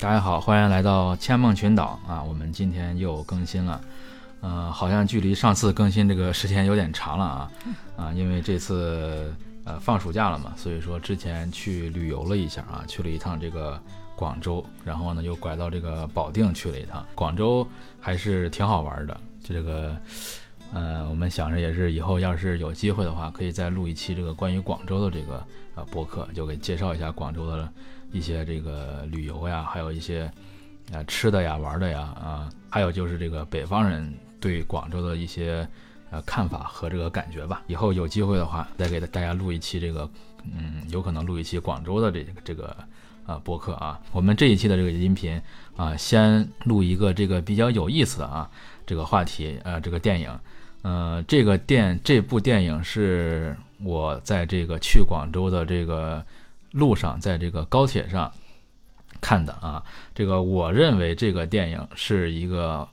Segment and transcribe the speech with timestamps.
[0.00, 2.20] 大家好，欢迎来到千梦群岛啊！
[2.20, 3.80] 我们今天又更新了，
[4.40, 7.52] 呃，好像距离上次更新这个时间有点长了啊
[7.96, 8.12] 啊！
[8.12, 9.32] 因为这次
[9.62, 13.80] 呃放暑假了嘛，所以说之前去旅游了一下啊，去了一趟这个
[14.16, 17.06] 广州，然后呢又拐到这个保定去了一趟。
[17.14, 17.64] 广州
[18.00, 19.96] 还是挺好玩的，这个。
[20.72, 27.68] 呃，我们想着也是以后要是有机会的话，可以再录一期这个关于广州的这个呃播客，就给介绍一下广州的
[28.10, 30.32] 一些这个旅游呀，还有一些
[30.90, 35.68] 呃吃的呀、玩的呀啊，还有就是这个北方人对广州的一些
[36.10, 37.62] 呃看法和这个感觉吧。
[37.66, 40.08] 以后有机会的话，再给大家录一期这个，
[40.44, 42.74] 嗯，有可能录一期广州的这个这个
[43.26, 44.00] 啊播客啊。
[44.10, 45.38] 我们这一期的这个音频
[45.76, 48.50] 啊，先录一个这个比较有意思的啊
[48.86, 50.30] 这个话题呃这个电影。
[50.82, 56.24] 呃，这个电这部电影是我在这个去广州的这个
[56.72, 58.30] 路上，在这个高铁上
[59.20, 59.82] 看的啊。
[60.14, 62.88] 这个我认为这个电影是一个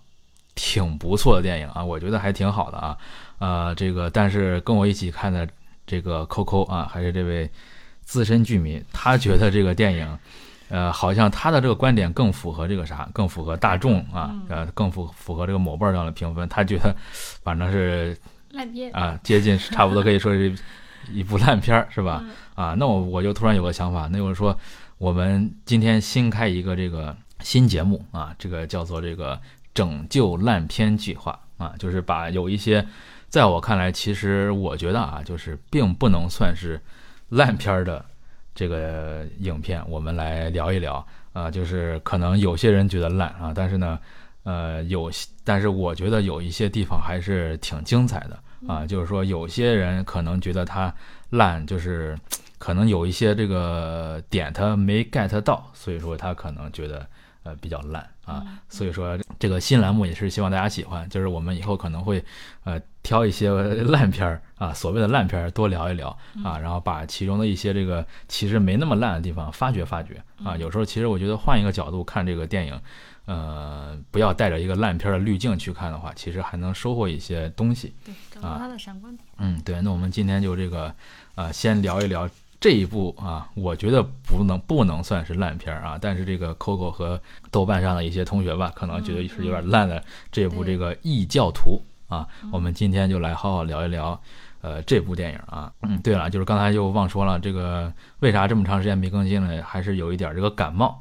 [0.56, 2.98] 挺不错的电影啊，我觉得还挺好的啊。
[3.40, 5.48] 呃，这个但是跟我一起看的
[5.88, 7.50] 这个 Coco 啊，还是这位
[8.04, 10.20] 资深剧迷，他觉得这个电影。
[10.70, 16.48] 呃，好像他的这个观点更符合这个啥，更符合大众啊，呃，更符符合这个某瓣上的评分。
[16.48, 16.96] 他觉得，
[17.44, 18.16] 反正是
[18.52, 20.56] 烂片啊，接近差不多可以说是
[21.12, 22.24] 一部烂片儿，是吧？
[22.56, 24.56] 啊，那我我就突然有个想法，那就是说，
[25.00, 29.40] 我们今天新开一个这个新节目啊，这个叫做这个
[29.74, 32.86] 拯救烂片计划啊，就是把有一些
[33.28, 36.80] 在我看来，其实我觉得啊，就是并不能算是
[37.30, 38.06] 烂片的。
[38.60, 41.06] 这个影片我们来聊一聊。
[41.32, 43.98] 啊，就是可能有些人觉得烂啊，但是呢，
[44.44, 45.10] 呃，有，
[45.46, 48.38] 但是我觉得有一些地方还是挺精彩的
[48.68, 50.94] 啊，就是说有些人可能觉得它
[51.30, 52.18] 烂，就是
[52.58, 57.08] 可能有一些这个点他没 get 到，所以说他可能觉得
[57.44, 62.24] 呃比较烂啊，所以说这个新栏目也是希望大家喜欢，就是我们以后可能会
[62.64, 62.80] 呃。
[63.02, 63.50] 挑一些
[63.88, 66.10] 烂片儿啊，所谓的烂片儿多聊一聊
[66.44, 70.58] 啊，然后把其中的一些这个其实没那么烂的地方发掘发掘啊。
[70.58, 72.80] 有时候其实我觉得换一个角度看这个电影，
[73.26, 77.96] 呃，不要带着一个烂片的滤镜去看的话，其实还能收获一些东西。
[78.04, 79.26] 对，找到他的闪光点。
[79.38, 79.82] 嗯，对。
[79.82, 80.94] 那我们今天就这个
[81.36, 82.30] 呃，先聊一聊
[82.60, 87.20] 这一部啊，我觉得不能不能算是烂片儿啊，但是这个 Coco 和
[87.52, 91.82] 豆瓣上的一些同学吧，可能觉得是有点烂的这部这个异教徒。
[92.10, 94.20] 啊，我们今天就来好好聊一聊，
[94.62, 95.72] 呃，这部电影啊。
[95.84, 99.64] 嗯，对了，就是刚才又忘说了，这个为啥这么长时间没更新了？
[99.64, 101.00] 还是有一点这个感冒，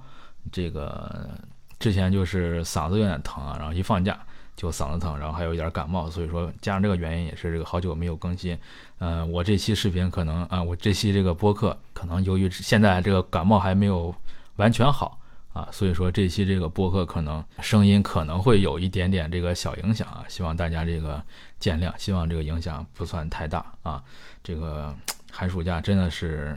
[0.53, 1.31] 这个
[1.79, 4.19] 之前就是嗓子有点疼啊，然后一放假
[4.59, 8.59] 就嗓子疼，然后还有一点感冒，所以说加上这个原因也是这个好久没有更新。
[8.99, 14.13] 嗯，我这期视频可能啊，我这期这个播客可能由于现在这个感冒还没有
[14.57, 15.17] 完全好。
[15.55, 21.21] 啊，所以说这期这个播客可能声音可能会有一点点这个小影响啊，希望大家这个
[21.59, 24.01] 见谅，希望这个影响不算太大啊。
[24.45, 24.95] 这个
[25.33, 26.57] 寒暑假真的是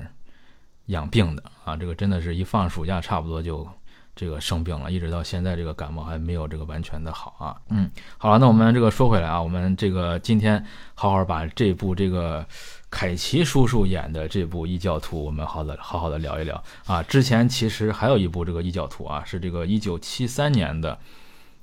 [0.87, 3.67] 养病的啊，这个真的是一放暑假差不多就
[4.15, 7.55] 这个生病了，一直到现在这个感冒还没有这个完全的好啊。
[7.69, 10.63] 嗯，好了，那我们这个说回来啊，我们这个今天
[10.93, 12.45] 好好把这部这个。
[12.93, 17.01] 凯奇叔叔演的这部《异教徒》，我们好的好好的聊一聊啊。
[17.01, 20.99] 之前其实还有一部这个《异教徒》啊，是这个一九七三年的，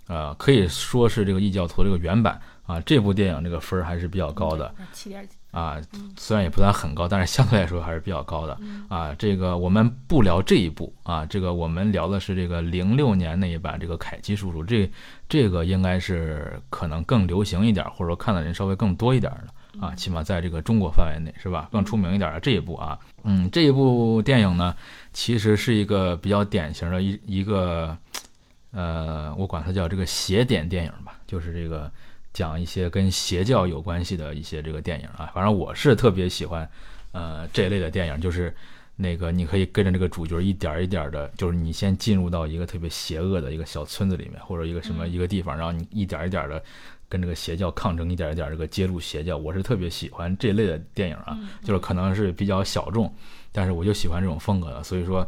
[0.06, 2.80] 呃，可以说是这个《异教徒》这个原版啊。
[2.80, 5.80] 这部电影这个分儿还是比较高的，七点几啊，
[6.16, 9.14] 虽然也不算很高，但是相对来说还是比较高的啊。
[9.18, 14.90] 这个我们不聊这一部啊，这个我们聊的是这个零六年那一版这个凯奇叔叔，这
[15.28, 19.54] 这个应该是可能更流行一点，或者说看的人稍微更多一点的。
[19.80, 21.68] 啊，起码在这个中国范围内是吧？
[21.70, 24.74] 更出名一点的这一部啊，嗯，这一部电影呢，
[25.12, 27.96] 其实是一个比较典型的一一个，
[28.72, 31.88] 呃，我管它叫这个邪典电影吧，就是这个
[32.38, 35.28] 讲一些跟邪教有关系的一些这个电影啊。
[35.34, 36.70] 反正我是特别喜欢，
[37.10, 38.54] 呃，这一类的电影，就是
[38.94, 46.62] 那个你可以跟着这个主角一点一点的，就是你先进入到一个特别邪恶的一个小村子里面，或者一个什么一个地方，然后你一点一点的。
[47.10, 53.10] 跟这个邪教抗争，一点一点这个揭露邪教，我是特别喜欢这类的电影啊，就是可能是比较小众，
[53.50, 55.26] 但是我就喜欢这种风格的，所以说，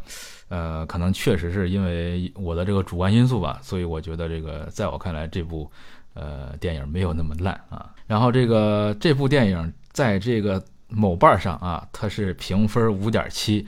[0.50, 5.72] 呃，可能确实是因为我的这个主观因素吧，所以我觉得这个在我看来这部
[6.20, 7.94] 呃电影没有那么烂啊。
[8.06, 13.66] 然后这个这部电影在这个某瓣上啊，它是评分五点七，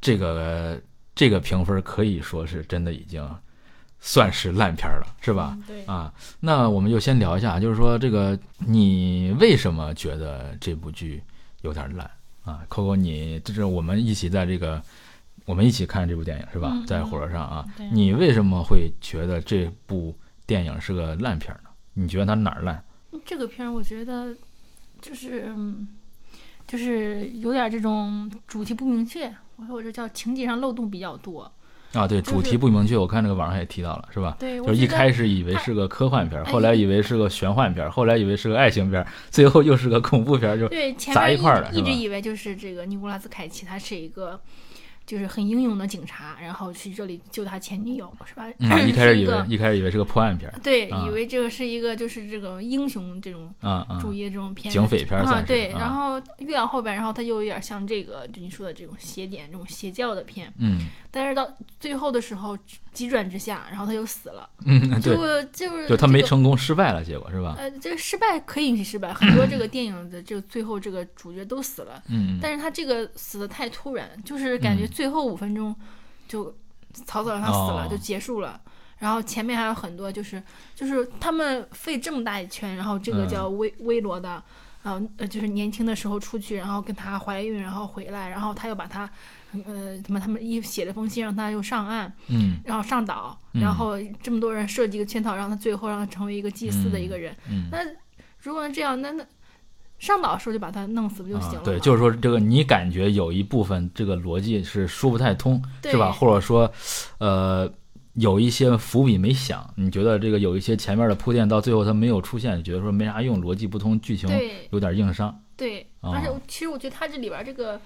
[0.00, 0.80] 这个
[1.14, 3.28] 这个评分可以说是真的已经。
[4.02, 5.54] 算是烂片了，是吧？
[5.66, 6.10] 对啊，
[6.40, 11.22] 那我们就先聊一下，就是说这个你为什么觉得这部剧
[11.60, 12.10] 有点烂
[12.42, 14.82] 啊？Coco，你就是我们一起在这个
[15.44, 16.70] 我们一起看这部电影是吧？
[16.72, 20.16] 嗯在火车上啊，你为什么会觉得这部
[20.46, 21.68] 电影是个烂片呢？
[21.94, 22.82] 你觉得它哪儿烂？
[23.24, 24.34] 这个片儿我觉得
[25.00, 25.88] 就是嗯
[26.66, 29.26] 就是有点这种主题不明确，
[29.56, 31.50] 我我这叫情节上漏洞比较多。
[31.92, 34.36] 啊，对，主题不明确，我看这个网上也提到了，是吧？
[34.38, 44.40] 对，就是一开始以为是个科幻片儿，哎后来以为是个玄幻片儿，后来以为是个爱情片儿，最后又是个恐怖片儿，就对前砸面一块儿了一直以为就是这个尼古拉斯凯奇，他是一个。
[45.10, 48.44] 就是很英勇的警察，然后去这里救他前女友，是吧？
[48.60, 55.72] 嗯， 一开始以为一开始以为是个破案片，对，啊以为这个是一个就是这种英雄这种啊啊，主义的这种片，警匪片啊，对。
[55.72, 60.52] 啊然后越往后边，然后他就有点像这个，就你说的这种邪典、这种邪教的片。
[60.58, 61.44] 嗯但是到
[61.80, 62.56] 最后的时候，
[62.92, 67.56] 急转直下，然后他又死了，嗯，对，就就是就他没成功，失败了，结果是吧？
[67.58, 75.74] 呃，这个失败可以允许失败，很多这个电影的这个最后这个主角都死了，嗯嗯但是他这个死的太突然，就是感觉嗯最后五分钟
[76.28, 76.54] 就
[76.92, 78.60] 草草让他死了，哦就结束了。
[78.98, 80.42] 然后前面还有很多，就是
[80.74, 84.42] 就是他们费这么大一圈，然后这个嗯叫威威罗的，
[84.82, 89.08] 呃就是年轻的时候出去，然后跟她怀孕，然后回来，然后他又把她
[89.52, 97.34] 呃他们他们一写了封信让他又上岸，嗯然后上岛，嗯然后这么多人设计一个圈套，让他最后让他成为一个祭祀的一个人。
[97.48, 97.78] 嗯那
[98.40, 99.24] 如果这样，那那
[100.00, 106.10] 上岛的时候就把他弄死不就行了对，就是说这个你感觉有一部分这个逻辑是说不太通，是吧？
[106.10, 106.68] 或者说，
[107.18, 107.70] 呃，
[108.14, 114.28] 有一些伏笔没想，你觉得这个有一些前面的铺垫到最后它没有出现，你觉得说没啥用，逻辑不通，剧情
[114.70, 115.38] 有点硬伤。
[115.54, 117.78] 对，哦而且我其实我觉得他这里边这个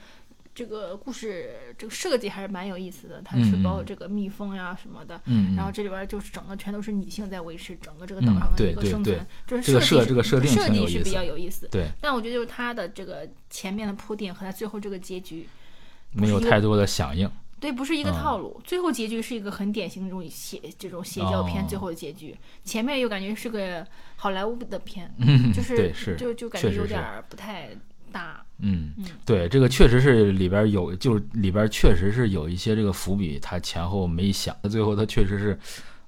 [0.55, 5.21] 这个故事这个设计还是蛮有意思的，它是嗯包括这个蜜蜂呀什么的。
[5.25, 11.67] 嗯，然后这里边就是整个全都是女性在维持整个这个嗯岛上的对对对一个生存，就是这个设设计这个设定设计是比较有意思。
[11.73, 15.49] 对，但我觉得就是它的这个前面的铺垫和它最后这个结局，
[16.13, 17.29] 没有太多的响应。
[17.59, 18.61] 对，不是一个嗯套路。
[18.63, 23.85] 最后结局是一个很典型的这种邪这种邪教片，哦最后的结局，前面又感觉是个
[24.15, 27.71] 好莱坞的片，嗯，就是是，就就感觉有点儿不太
[28.13, 28.44] 搭。
[28.61, 35.59] 嗯嗯，对，这个确实是里边有，就是里边确实是有一些这个伏笔，他前后没想，最后他确实是，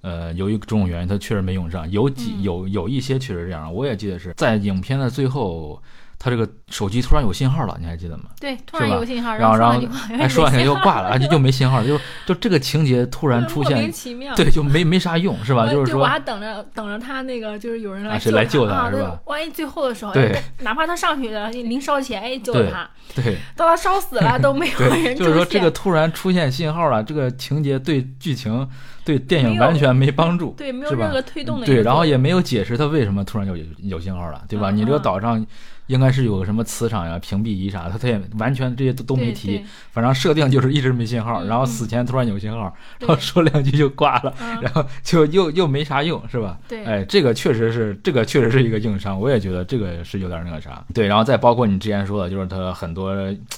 [0.00, 1.90] 呃，由于种种原因，他确实没用上。
[1.90, 5.82] 有几嗯有有一些确实这样，我也记得是在影片的最后，
[6.18, 8.24] 他这个手机突然有信号了，你还记得吗？
[8.40, 14.34] 对，突然有信号，然后然后说两句话，哎，说两下又挂了，而且 就没信号了，就就这个情节突然 出现莫名现，其妙。
[14.34, 15.66] 对，就没没啥用，是吧？
[15.70, 22.90] 就是说对我还等着等着他那个，就是有人来啊谁来救他是吧万一最后的时候，对哎哪怕他上去了，临烧前哎救了他，
[23.22, 23.36] 对。
[23.54, 28.66] 到他烧死了 都没有对，人出就是说这个突然出现信号了，这个情节对剧情、
[29.04, 34.70] 对电影完全没帮助，对，没有任何推动的一对，然后也没有解释他为什么突然有有信号了，对吧？
[34.70, 35.46] 嗯你这个嗯岛上
[35.86, 46.58] 应该是有个什么磁场呀、屏蔽仪啥，他他也完全这些都都没提，反正设定就是一直没信号，嗯然后嗯死前突然有信号，对然后说两句就挂了，嗯然后就又又没啥用，是吧？
[46.68, 50.84] 对哎，这个确实是，这个确实是一个硬伤，我也觉得这个是有点那个啥。
[50.92, 53.14] 对，然后再包括你之前说的，就是他很多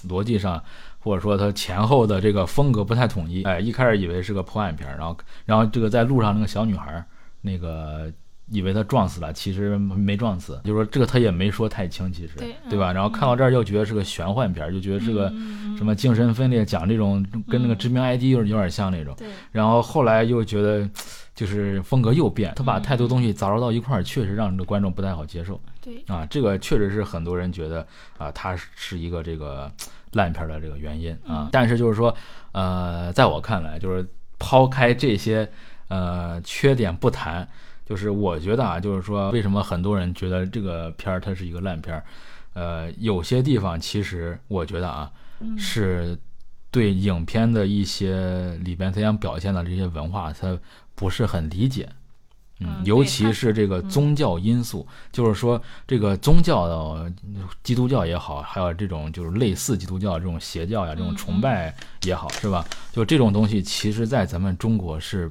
[0.09, 0.63] 逻辑上，
[0.99, 3.43] 或者说它前后的这个风格不太统一。
[3.45, 5.17] 哎，一开始以为是个破案片儿，然后
[5.47, 7.05] 然后这个在路上那个小女孩儿，
[7.41, 8.13] 那个
[8.51, 12.93] 以为他撞死了，其实没撞死，就是说这个他也没说太清，其实对对吧？
[12.93, 19.15] 嗯然后看到这儿又觉得是个玄幻片儿，就觉得是个嗯什么精神分裂，讲这种跟那个嗯致命 ID 有有点像那种。
[19.17, 20.89] 对然后后来又觉得，
[21.35, 26.27] 就是风格又变，他把嗯太多东西杂糅到一块儿，确实让这个观众不太好接受对啊。
[26.31, 27.87] 这个确实是很多人觉得
[28.17, 29.71] 啊，他是一个这个
[30.13, 31.49] 烂片儿的这个原因啊嗯。
[31.53, 32.15] 但是就是说，
[32.53, 34.07] 呃，在我看来，就是
[34.39, 35.49] 抛开这些
[35.89, 37.47] 呃缺点不谈，
[37.89, 42.05] 就是我觉得啊，就是说为什么很多人觉得这个片儿它是一个烂片儿，
[42.53, 46.19] 呃，有些地方其实我觉得啊，嗯是
[46.71, 50.59] 对影片的一些里边他想表现的这些文化，他
[50.95, 51.89] 不是很理解。
[52.61, 57.13] 嗯尤其是这个嗯宗教因素，就是说这个宗教的
[57.63, 62.67] 基督教也好，还有这种就是类似基督教这种邪教呀，这种嗯崇拜也好，是吧？
[62.91, 65.31] 就这种东西，其实在咱们中国是，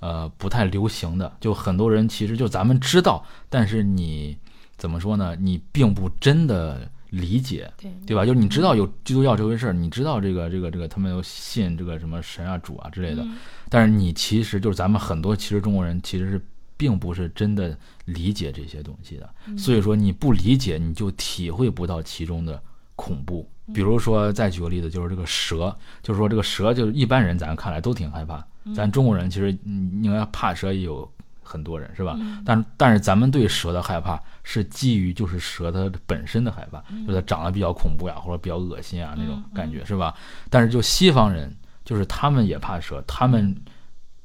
[0.00, 1.32] 呃，不太流行的。
[1.40, 4.36] 就很多人其实就咱们知道，但是你
[4.76, 5.36] 怎么说呢？
[5.36, 8.24] 你并不真的理解，对对吧？
[8.24, 13.36] 就是你知道有基督教这回事儿，你知道这个这个这个他们有信这个什么神啊主啊之类的，嗯
[13.68, 16.44] 但是你其实就是咱们很多其实中国人其实是
[16.76, 22.62] 并不是真的理解这些东西的，嗯所以说你不理解，你就体会不到其中的
[23.00, 23.48] 恐怖。
[23.72, 31.08] 比如说，再举个例子，就是这个蛇，就是说这个蛇，就是一般人咱看来都挺害怕，咱中国人其实嗯应该怕蛇也有
[31.40, 32.16] 很多人是吧？
[32.18, 40.14] 嗯但但是咱们对蛇的害怕是基于就是蛇它本身的害怕，嗯就是它长得比较恐怖呀，或者比较恶心啊那种嗯感觉是吧？
[40.50, 41.54] 但是就西方人
[41.84, 43.56] 就是他们也怕蛇，他们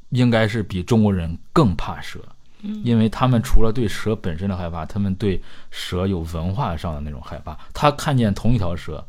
[0.10, 2.35] 应该是比中国人更怕蛇，嗯
[2.84, 5.42] 因为他们除了对蛇本身的害怕，他们对
[5.72, 7.58] 蛇有文化上的那种害怕。
[7.74, 9.06] 他看见同一条蛇，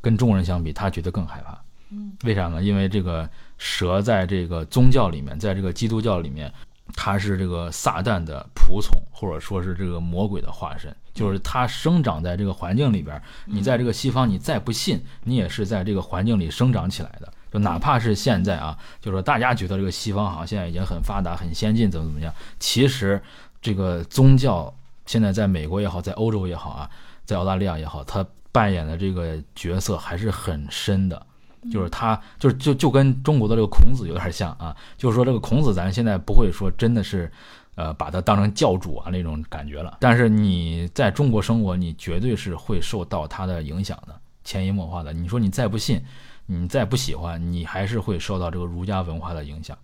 [0.00, 1.58] 跟中国人相比，他觉得更害怕。
[1.90, 2.62] 嗯，为啥呢？
[2.62, 6.52] 因为这个蛇在这个宗教里面，在这个基督教里面，
[6.94, 10.94] 它是这个撒旦的仆从，或者说是这个魔鬼的化身。
[11.12, 17.32] 就是它生长在这个环境里边，你在这个西方，你再不信，你也是在这个环境里生长起来的。
[17.54, 23.22] 就哪怕是现在啊，就是说大家觉得这个西方好像现在已经很发达、很先进，怎么怎么样，其实
[23.62, 24.74] 这个宗教
[25.06, 26.90] 现在在美国也好，在欧洲也好啊，
[27.24, 31.24] 在澳大利亚也好，它扮演的这个角色还是很深的。
[31.72, 37.32] 就是他，就是就就跟中国的这个孔子有点像啊，就是说这个孔子，咱现在不会说真的是，
[37.74, 39.96] 呃，把他当成教主啊那种感觉了。
[39.98, 45.10] 但是你在中国生活，你绝对是会受到他的影响的，潜移默化的。
[45.14, 46.02] 你说你再不信，
[46.46, 49.76] 你再不喜欢，你还是会受到这个儒家文化的影响，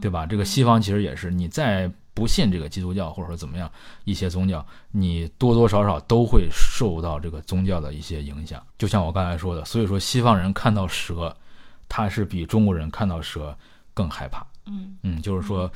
[0.00, 0.26] 对吧？
[0.26, 3.70] 这个西方其实也是，你再不信这个基督教或者说怎么样
[4.04, 8.64] 一些宗教，你多多少少都会受到这个宗教的一些影响。
[8.78, 11.36] 就像我刚才说的，所以说西方人看到蛇，
[11.88, 13.56] 他是比中国人看到蛇
[13.92, 14.46] 更害怕。
[14.66, 15.70] 嗯嗯，就是说，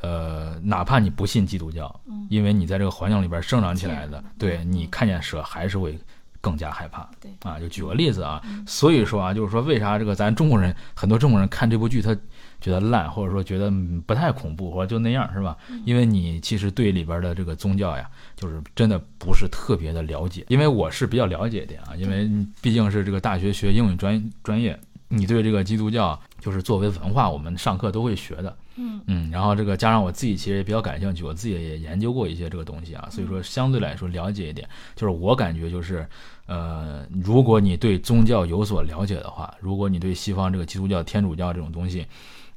[0.00, 5.98] 呃，哪怕你不信基督教，因为你在这个环境里边生长起来的，对你看见蛇还是会
[6.40, 7.08] 更加害怕。
[7.20, 12.14] 对啊，就举个例子啊，所以说啊，就是说为啥这个咱中国人很多中国人看这部剧他
[12.60, 15.56] 觉得烂，或者说觉得嗯不太恐怖，或者就那样是吧？
[15.84, 20.44] 因为你其实对里边的这个宗教呀，就是真的不是特别的了解。
[20.48, 22.28] 因为我是比较了解一点啊，因为
[22.60, 24.78] 毕竟是这个大学学英语专专业，
[25.12, 28.56] 你对这个基督教就是作为文化，我们上课都会学的。
[28.76, 34.66] 嗯嗯，然后这个加上我自己其实也比较感兴趣，我自己也研究过一些这个东西啊，所以说相对来说了解一点。
[34.94, 36.08] 就是我感觉就是，
[36.46, 42.06] 呃，如果你对宗教有所了解的话，如果你对西方这个基督教、天主教这种东西，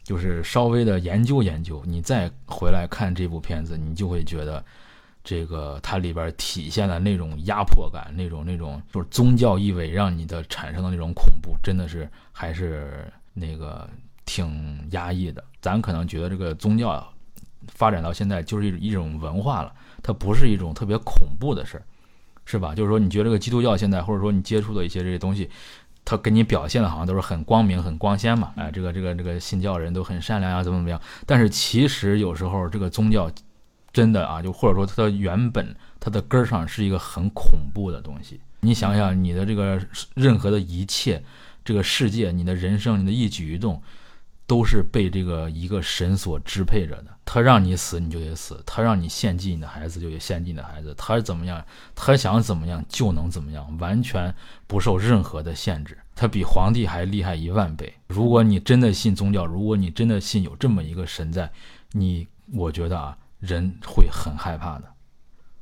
[0.04, 4.64] 就是稍微的研究研究，你再回来看这部片子，你就会觉得。
[5.24, 13.90] 这个它里边体现的那种压迫感，那种那种就是宗教意味，让你的产生的那种恐怖，真的是还是那个
[14.26, 15.44] 挺压抑的。
[15.62, 17.02] 咱可能觉得这个宗教，
[17.70, 21.84] 发展到现在就是一一种文化了，它不是一种特别恐怖的事儿，
[22.44, 22.76] 是吧？
[22.76, 25.50] 就是说，你觉得这个基督教现在，或者说你接触的一些这些东西，
[26.04, 31.00] 它给你表现的好像都是很光明、很光鲜嘛，哎，这个这个这个信教人都很善良呀，怎么怎么样？
[31.26, 33.32] 但是其实有时候这个宗教
[33.94, 38.42] 真的啊，就或者说它的原本它的根儿上是一个很恐怖的东西。
[38.60, 39.80] 你想想，你的这个
[40.16, 41.24] 任何的一切，
[41.64, 43.82] 这个世界，你的人生，你的一举一动，
[44.48, 47.08] 都是被这个一个神所支配着的。
[47.26, 50.94] 他让你死，你就得死；他让你献祭你的孩子，就得献祭你的孩子。
[50.98, 54.34] 他怎么样，他想怎么样就能怎么样，完全
[54.66, 55.98] 不受任何的限制。
[56.16, 57.94] 他比皇帝还厉害一万倍。
[58.08, 61.50] 如果你真的信宗教，如果你真的信有这么一个神在，
[61.92, 64.84] 你，我觉得啊，人会很害怕的。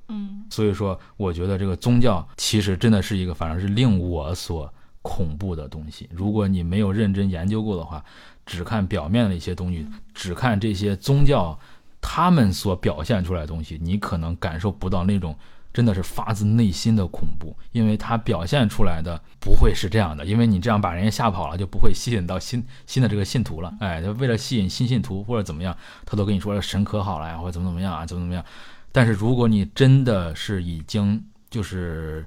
[0.10, 4.72] 嗯所以说，我觉得这个宗教其实真的是一个，反而是令我所
[5.02, 6.10] 恐怖的东西。
[6.12, 8.04] 如果你没有认真研究过的话，
[8.46, 11.58] 只看表面的一些东西，只看这些宗教
[12.02, 15.34] 他们所表现出来的东西，你可能感受不到那种
[15.74, 20.25] 真的是发自内心的恐怖，因为它表现出来的不会是这样的。
[20.25, 23.74] 因为你这样把人家吓跑了，就不会吸引到新新的这个信徒了。
[23.80, 25.75] 哎，他为了吸引新信徒或者怎么样，
[26.06, 28.44] 他都跟你说神可好了呀，或者怎么怎么样啊，怎么怎么样。
[28.92, 32.25] 但是如果你真的是已经就是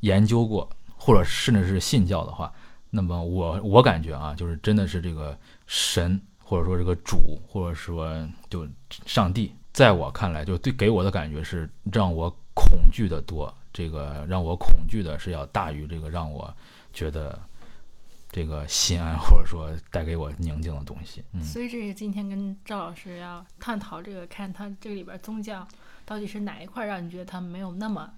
[0.00, 2.52] 研究过，或者甚至是信教的话，
[2.90, 8.66] 那么我我感觉啊，就是真的是这个神或者说这个主或者说就
[9.06, 13.52] 上帝，在我看来，就对给我的感觉是让我恐惧的多。
[13.72, 16.52] 这个让我恐惧的是要大于这个让我
[16.92, 17.38] 觉得
[18.28, 21.24] 这个心安或者说带给我宁静的东西。
[21.32, 21.42] 嗯。
[21.42, 25.66] 所以这是今天跟赵老师要探讨这个，看他这里边宗教
[26.04, 28.12] 到底是哪一块让你觉得他没有那么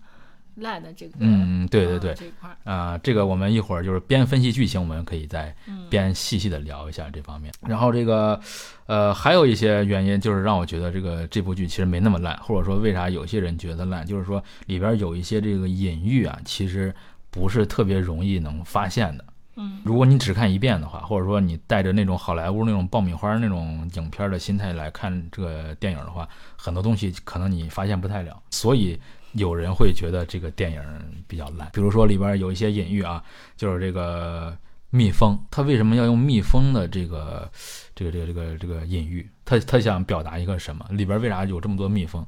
[0.57, 7.53] 烂的这个，嗯，对对呃对，这块儿，啊、这个我们一会儿就是边分析剧情，我们可以再嗯边细细的聊一下这方面。
[7.61, 8.39] 然后这个，
[8.87, 16.95] 呃，还有一些原因就是让我觉得这个这部剧其实没那么烂，或者说为啥有些人觉得烂，就是说里边有一些这个隐喻啊，其实
[17.31, 19.25] 不是特别容易能发现的。
[19.55, 28.35] 嗯如果你只看一遍的话，或者说你带着那种好莱坞那种爆米花那种影片的心态来看这个电影的话，很多东西可能你发现不太了。
[28.51, 28.99] 所以
[29.33, 30.83] 有人会觉得这个电影
[31.27, 31.71] 比较烂。
[31.73, 33.23] 比如说里边有一些隐喻啊，
[33.57, 34.57] 就是这个
[34.91, 37.51] 蜜蜂，它为什么要用蜜蜂的这个
[37.95, 39.29] 这个这个这个这个隐喻？
[39.45, 40.87] 它它想表达一个什么？
[40.91, 42.27] 里边为啥有这么多蜜蜂？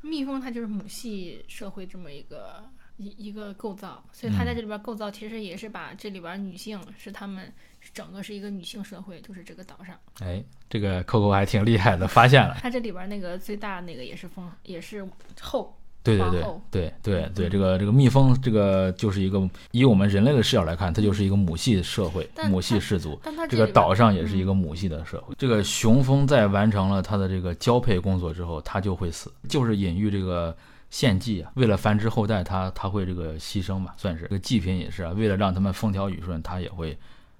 [0.00, 2.62] 蜜蜂它就是母系社会这么一个
[2.98, 7.50] 一一个构造，所以他嗯在这里边构造其实也是把这里边女性是他们
[7.94, 9.98] 整个是一个女性社会，就是这个岛上。
[10.20, 12.58] 哎，这个 Coco 还挺厉害的，发现了。
[12.60, 15.08] 它这里边那个最大那个也是蜂，也是
[15.40, 15.74] 后，
[16.04, 23.18] 对对对对对对，这个这个蜜蜂，这个就是一个以我们人类的视角来看，它就是一个母系社会、母系氏族。
[23.48, 25.34] 这个岛上也是一个母系的社会。
[25.38, 30.54] 这个雄蜂在完成了它的这个交配工作之后，它就会死，就是隐喻这个
[30.90, 36.96] 献祭啊，为了繁殖后代，它它会这个牺牲嘛，算是这个祭品也是啊，为了让它们风调雨顺，它也会。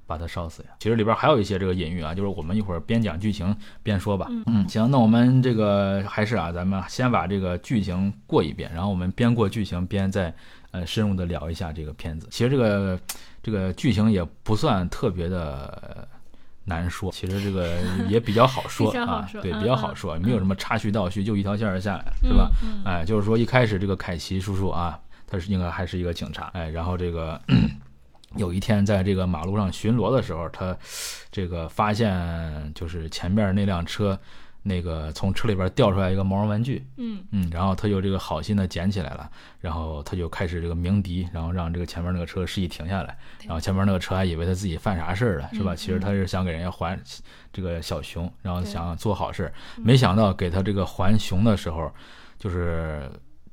[0.07, 0.69] 把它烧死呀！
[0.79, 4.27] 其实里边还有一些这个隐喻啊，就是我们一会儿边讲剧情边说吧。
[4.47, 10.35] 嗯，行，那我们这个还是啊，咱们先把这个剧情过一遍，然后我们边过剧情边再
[10.73, 12.29] 呃深入的聊一下这个片子。
[12.31, 12.99] 其实这个
[13.43, 16.07] 这个剧情也不算特别的呃
[16.65, 17.77] 难说，其实这个
[18.09, 22.51] 也比较好说啊，对，比较好说，没有什么插叙倒叙，就一条线儿下来，是吧？
[22.63, 27.41] 嗯哎，就是说一开始这个凯奇叔叔啊，他是应该还是一个警察，哎，然后这个
[28.37, 30.77] 有一天在这个马路上巡逻的时候，他
[31.31, 34.19] 这个发现就是前面那辆车。
[34.67, 37.23] 那个从车里边掉出来一个毛绒玩具，嗯。
[37.33, 45.75] 嗯，然后他就这个好心的捡起来了，然后他就开始这个鸣笛，然后让这个前面那个车示意停下来，然后前面那个车还以为他自己犯啥事儿了，是吧？
[45.75, 46.99] 嗯其实他是想给人家还
[47.53, 51.93] 这个小熊，然后想做好事没想到给他这个还熊的时候，
[52.39, 53.07] 就是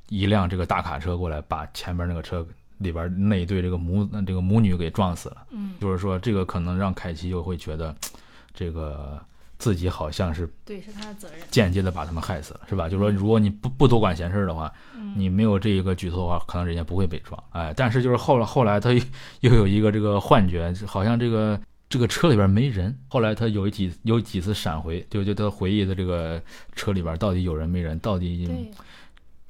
[0.07, 2.47] 一辆这个大卡车过来，把前面那个车
[2.81, 5.37] 里边那一对这个母这个母女给撞死了。
[5.51, 7.95] 嗯，就是说，这个可能让凯奇又会觉得，
[8.53, 9.19] 这个
[9.57, 11.39] 自己好像是对，是他的责任。
[11.49, 12.89] 间接的把他们害死了，是吧？
[12.89, 17.41] 就是说，如果你不不多管闲事的话，嗯你没有这一个举措的话，可能人家不会被撞。
[17.51, 18.91] 哎，但是就是后来 后来他
[19.41, 21.59] 又有一个这个幻觉，好像这个
[21.89, 22.97] 这个车里边没人。
[23.07, 26.41] 后来他有几有几次闪回，就就他回忆的这个
[26.73, 28.49] 车里边到底有人没人，到底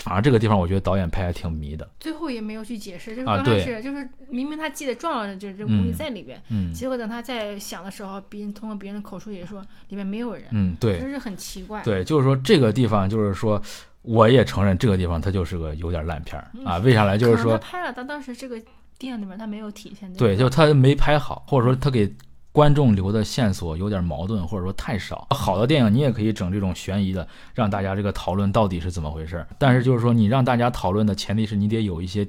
[0.02, 1.90] 对，反正这个地方我觉得导演拍还挺迷的。
[2.00, 11.82] 最后也没有去解释，就是刚开啊对始就是明明他记得撞了，就是这母女嗯在里边，嗯结果等他在想的时候，别人通过别人的口述也说里面没有人，嗯，对就是很奇怪。
[11.84, 13.62] 对，就是说这个地方就是说。
[14.04, 17.20] 我也承认这个地方它就是个有点烂片儿啊，为啥来？
[17.20, 18.60] 就是说他拍了，但当时这个
[18.98, 20.12] 电影里面他没有体现。
[20.16, 22.12] 对，就他没拍好，或者说他给
[22.52, 25.28] 观众留的线索有点矛盾，或者说太少。
[25.30, 29.46] 好的电影你也可以整这种悬疑的，让大家这个讨论到底是怎么回事。
[29.58, 32.28] 但是就是说，你让大家讨论的前提是你得有一些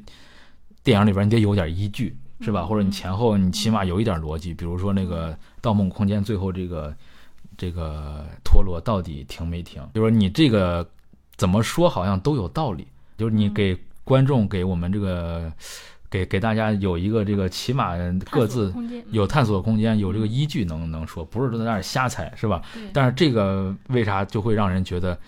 [0.84, 2.60] 电影里边你得有点依据，是吧？
[2.60, 4.54] 嗯或者你前后你起码有一点逻辑。
[4.54, 6.94] 比如说那个《盗梦空间》最后这个
[7.56, 9.82] 这个陀螺到底停没停？
[9.94, 10.88] 就是说你这个
[11.36, 12.86] 怎么说好像都有道理，
[13.18, 15.52] 就是你嗯给观众给我们这个。
[16.12, 17.96] 给给大家有一个这个起码
[18.30, 18.70] 各自
[19.10, 22.60] 有探索空间，有这个依据能能说，不是说在那儿瞎猜，是吧？
[22.74, 25.18] 对但是这个为啥就会让人觉得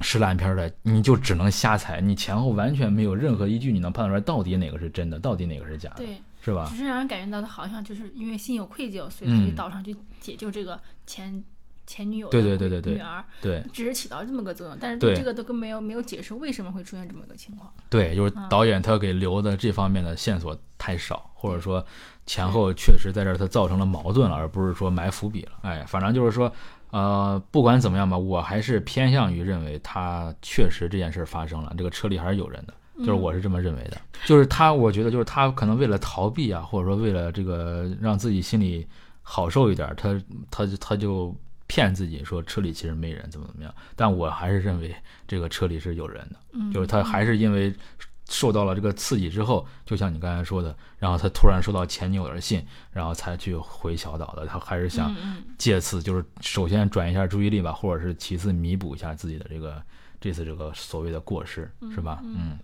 [0.00, 0.72] 是烂片儿的？
[0.80, 6.76] 你就只能瞎猜，你前后完全没有任何依据，你能判断出来到底哪个是真的，到底哪个是假的，对，是吧只？
[6.76, 11.44] 是让人感觉到他好像就是因为心有愧疚，所以他嗯去岛上去解救这个前
[11.86, 17.72] 前女友的对对对对对女儿，对只是起到这么个作用，但是对这个都跟没有没有解释为什么会出现这么一个情况。
[17.88, 21.84] 对，就是嗯导演他给留的这方面的线索太少，或者说
[22.26, 25.52] 前后确实在这儿他造成了矛盾了，而不是说埋伏笔了。
[25.62, 26.52] 哎，反正就是说，
[26.90, 32.74] 呃，不管怎么样吧，我还是偏向于认为他确实这件事发生了，这个车里还是有人的。
[32.98, 38.86] 就是我是这么认为的， 就是他，我觉得就是他可能为了逃避啊，或者说为了这个让自己心里
[39.22, 41.34] 好受一点，他他就他就
[41.70, 43.72] 骗自己说车里其实没人，怎么怎么样。
[43.94, 44.92] 但我还是认为
[45.28, 47.72] 这个车里是有人的，嗯，就是他还是因为
[48.28, 54.44] 受到了这个刺激之后，就像你刚才说的，然后他突然收到前女友的信，然后才去回小岛的。
[54.46, 55.14] 他还是想
[55.56, 59.80] 借此就是首先转移一下注意力吧，或者是其次弥补一下自己的这个
[60.20, 62.20] 这次这个所谓的过失，是吧？
[62.24, 62.58] 嗯。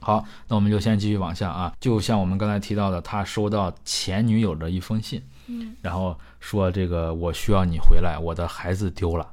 [0.00, 1.74] 好，那我们就先继续往下啊。
[1.80, 9.26] 就像我们刚才提到的，他收到前女友的一封信，嗯然后说这个我需要你回来，我的孩子丢了。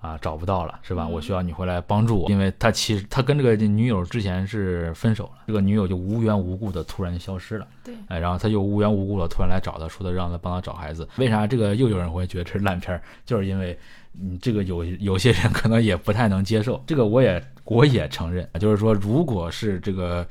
[0.00, 1.06] 啊，找不到了是吧？
[1.08, 11.08] 嗯我需要你回来帮助我，因为他其实他跟这个女友之前是分手了，这个女友就无缘无故的突然消失了，对，哎，然后他就无缘无故的突然来找他，说的让他帮他找孩子。
[11.16, 13.02] 为啥这个又有人会觉得这是烂片儿？
[13.26, 13.76] 就是因为
[14.20, 20.24] 嗯，这个有有些人可能也不太能接受，这个我也我也承认，就是说，如果是这个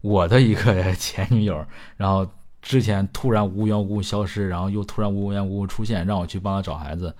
[0.00, 1.62] 我的一个前女友，
[1.98, 2.26] 然后
[2.62, 7.14] 之前突然无缘无故消失，然后又突然无缘无故出现，让我去帮他找孩子，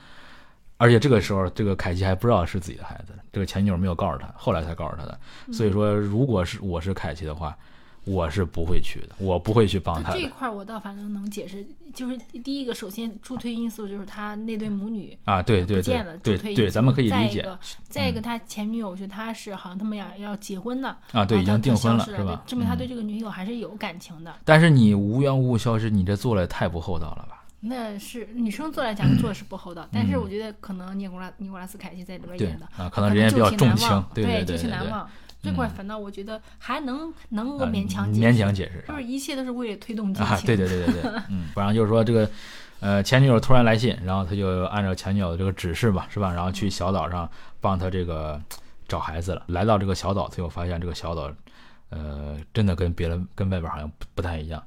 [0.77, 5.21] 而且这个时候这个凯奇还不知道是自己的孩子，这个前女友没有告诉他，后来才告诉他的。
[5.53, 7.57] 所以说，如果是我是凯奇的话，
[8.05, 22.43] 我是不会去的，我不会去帮他这一块我倒反正能解释，就是第一个，首先助推因素就是他那对母女啊，对对对不见了，对对，咱们可以理解嗯再一个，再一个，他前女友是他是好像他们俩要结婚的啊，对，已经订婚了是吧？
[22.47, 24.35] 证明他嗯对这个女友还是有感情的。
[24.45, 27.39] 但是你无缘无故消失，你这做的太不厚道了吧？
[27.65, 35.09] 那是女生做来讲做的是不厚道， 但是我觉得可能尼古拉尼古拉斯凯奇在里边嗯对演的，啊，可可能人家比较重情忘，对对旧情对对，难忘。
[35.43, 40.27] 这块反倒我觉得还能能勉强解勉强解释就是一切都是为了推动剧情？
[40.27, 42.31] 啊，对对对对对， 嗯，不然就是说这个，
[42.81, 46.33] 呃，前女友突然来信，然后他就按照前女友的这个指示吧，是吧？
[46.33, 47.29] 然后去小岛上
[47.61, 48.41] 帮他这个
[48.87, 49.43] 找孩子了。
[49.49, 51.31] 来到这个小岛，最后发现这个小岛，
[51.91, 54.63] 呃，真的跟别人跟外边好像不不太一样。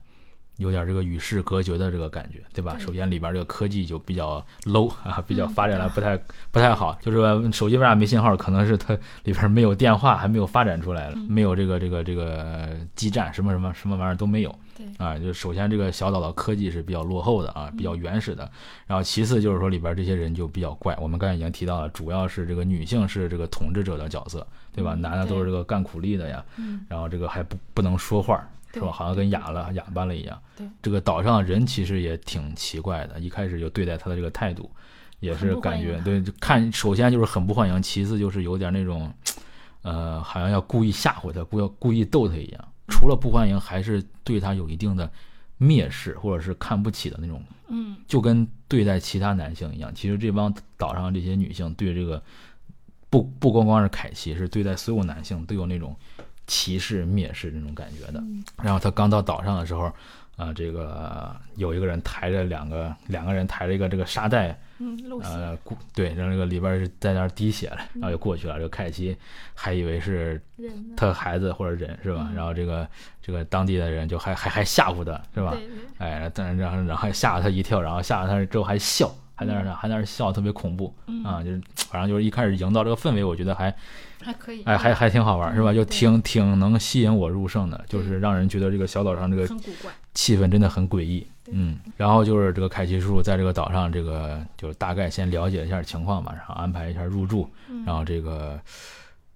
[0.58, 2.74] 有点这个与世隔绝的这个感觉，对吧？
[2.74, 6.18] 对首先里边这个科技就比较 low 啊， 比较嗯发展的不太
[6.52, 6.98] 不太好。
[7.02, 8.36] 就是说手机为啥没信号？
[8.38, 14.56] 可能是它里边没有电话，还没有发展出来了，嗯没有这个这个这个基站，什么什么什么玩意儿都没有。
[14.78, 18.50] 对啊，就首先这个小岛的科技是比较落后的啊，比嗯较原始的。
[18.86, 24.94] 然后其次就是说里边这些人就比较怪，我们刚才已经提到了，主要是这个女性是这个统治者的角色，对吧？
[24.96, 28.46] 嗯男的都是这个干苦力的呀，嗯，然后这个还不不能说话，
[28.80, 28.92] 是吧？
[28.92, 30.42] 好像跟哑了哑巴了一样。
[30.56, 34.70] 对，这个岛上人其实也挺奇怪的，一开始就对待他的这个态度，
[35.20, 39.12] 也是感觉对，就看首先就是很不欢迎，其次就是有点那种，
[39.82, 42.68] 呃，好像要故意吓唬他，故要故意逗他一样。
[42.88, 45.12] 除了不欢迎，还是对他有一定的
[45.60, 49.92] 蔑视或者是看不起的那种，嗯，就跟对待其他男性一样。
[49.96, 52.22] 其实这帮岛上这些女性对这个
[53.10, 55.96] 不不光光是凯奇，是对待所有男性都有那种
[56.48, 58.20] 歧视、蔑视那种感觉的。
[58.20, 59.92] 嗯然后他刚到岛上的时候，
[60.38, 68.56] 啊、这个有一个人抬着两个两个人抬着一个这个沙袋，嗯，呃，故对，然后这个里边是在那儿滴血了，然后嗯就过去了。
[68.56, 69.16] 这个凯奇
[69.54, 70.42] 还以为是
[70.98, 72.28] 他孩子或者人是吧？
[72.30, 72.88] 嗯然后这个
[73.22, 75.56] 这个当地的人就还还还吓唬他是吧？
[76.00, 81.42] 哎，但是然后然后还吓了他一跳，然后吓了他之后还笑，还在那儿还在那儿笑，特别恐怖嗯啊！
[81.44, 83.74] 就是反正就是一开始营造这个氛围，我觉得还
[84.22, 85.72] 还可以，哎还还挺好玩是吧？
[85.72, 89.48] 嗯就挺挺能吸引我入胜的，就是让人觉得这个小岛上这个
[90.14, 91.26] 气氛真的很诡异。
[91.52, 97.84] 嗯，然后就是这个凯奇叔叔在这个岛上，这个就是大概先了解一下情况吧，然后安排一下入住，嗯。
[97.86, 98.60] 然后这个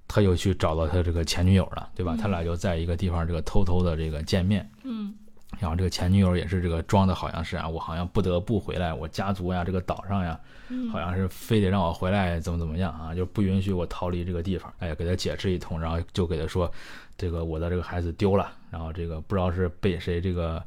[0.07, 2.15] 他又去找到他这个前女友了，对吧？
[2.15, 2.17] 嗯。
[2.17, 5.13] 他俩就在一个地方这个偷偷的这个见面，嗯。
[5.59, 10.58] 然后这个前女友也是这个装的好像是啊，我好像不得不回来，我家族呀这个岛上呀，嗯，
[10.91, 14.73] 好像是非得让我回来，怎么怎么样啊，就不允许我逃离这个地方。
[14.79, 16.71] 哎，给他解释一通，然后就给他说，
[17.17, 20.63] 这个我的这个孩子丢了，然后这个不知道是被谁这个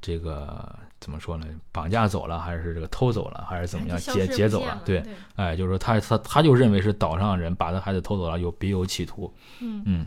[0.00, 4.80] 这个怎么说呢，绑架走了，还是这个偷走了，还是怎么样劫劫走了？
[4.84, 10.06] 对，对，哎，就是说他他他就认为是岛上人把他孩子偷走了，有别有企图，嗯嗯。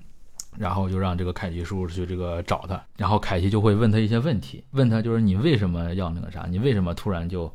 [0.56, 7.51] 然后就让这个凯奇叔叔去这个找他，然后凯奇就会问他一些问题，问他就是你为什么要那个啥，你为什么突然就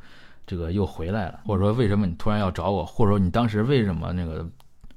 [0.48, 4.44] 这个又回来了，或者说为什么你突然要找我，或者说你当时为什么那个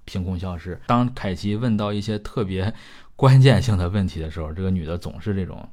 [0.05, 0.79] 凭空消失？
[0.87, 2.73] 当凯奇问到一些特别
[3.15, 5.67] 关键性的问题的时候，这个女的总是这种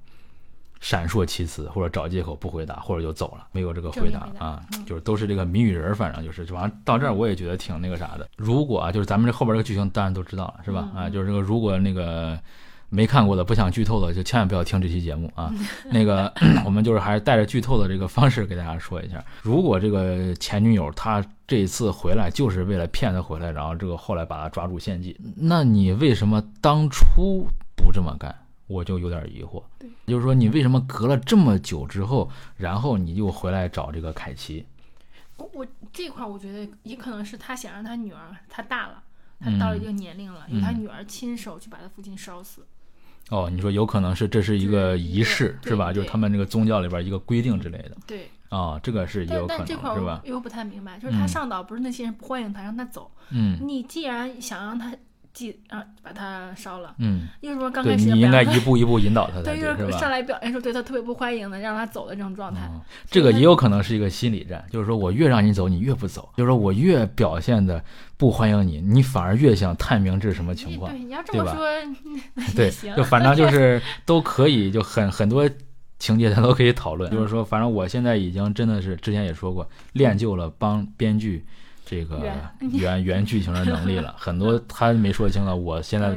[0.80, 8.28] 闪烁其词，或者找借口不回答，或者就走了，没有这个回答啊，嗯就是都是这个谜语人，反正就是，反正到这儿我也觉得挺那个啥的。
[8.36, 10.90] 如果啊，就是咱们这后边这个剧情，当然都知道了，是吧？
[10.94, 12.38] 嗯啊，就是这个如果那个。
[12.90, 15.53] 没看过的、不想剧透的，就千万不要听这期节目啊！
[15.92, 16.33] 那个，
[16.64, 19.22] 我们就是还是带着剧透的这个方式给大家说一下。
[19.42, 27.46] 如果这个前女友她这一次回来就是为了骗他回来，然后这个后来把他抓住献祭，那你为什么当初
[27.77, 28.35] 不这么干？
[28.66, 29.62] 我就有点疑惑。
[29.79, 34.66] 对，就是说你为什么隔了这么久之后，然后你又回来找这个凯奇？
[35.37, 39.03] 我我这块儿我觉得也可能是他想让他女儿，他大了，
[39.40, 42.66] 他到了一定年龄了，由他嗯女儿亲手去把他父亲烧死。
[43.30, 45.92] 哦，你说有可能是这是一个仪式是吧？
[45.92, 50.22] 就是他们这个宗教里边一个规定之类的对，啊、这个是也有可能但这块是吧？
[50.24, 53.10] 我又不太明白，就是他嗯上岛不是那些人不欢迎他，让他走。
[53.30, 54.94] 嗯你既然想让他
[55.32, 59.80] 记啊把他烧了，嗯，又是说刚对开始你应该一步一步引导他 才对，就，是吧？
[59.82, 62.68] 又是上来表现出对他特别不欢迎的，让他走的这种状态。
[62.72, 67.82] 嗯，这个也有可能是一个心理战，就是说我越让你走，你越不走；就是说我越表现的
[68.16, 70.90] 不欢迎你，你反而越想探明这是什么情况。
[70.90, 71.66] 对，你要这么说
[72.56, 75.48] 对，就反正就是都可以，就很很多
[75.98, 77.10] 情节咱都可以讨论。
[77.10, 81.44] 就是说，反正我现在已经真的是之前也说过，练就了帮编剧
[81.90, 82.18] 这个
[82.61, 84.14] 原原原剧情的能力了。
[84.20, 86.14] 很多他没说清了，我现在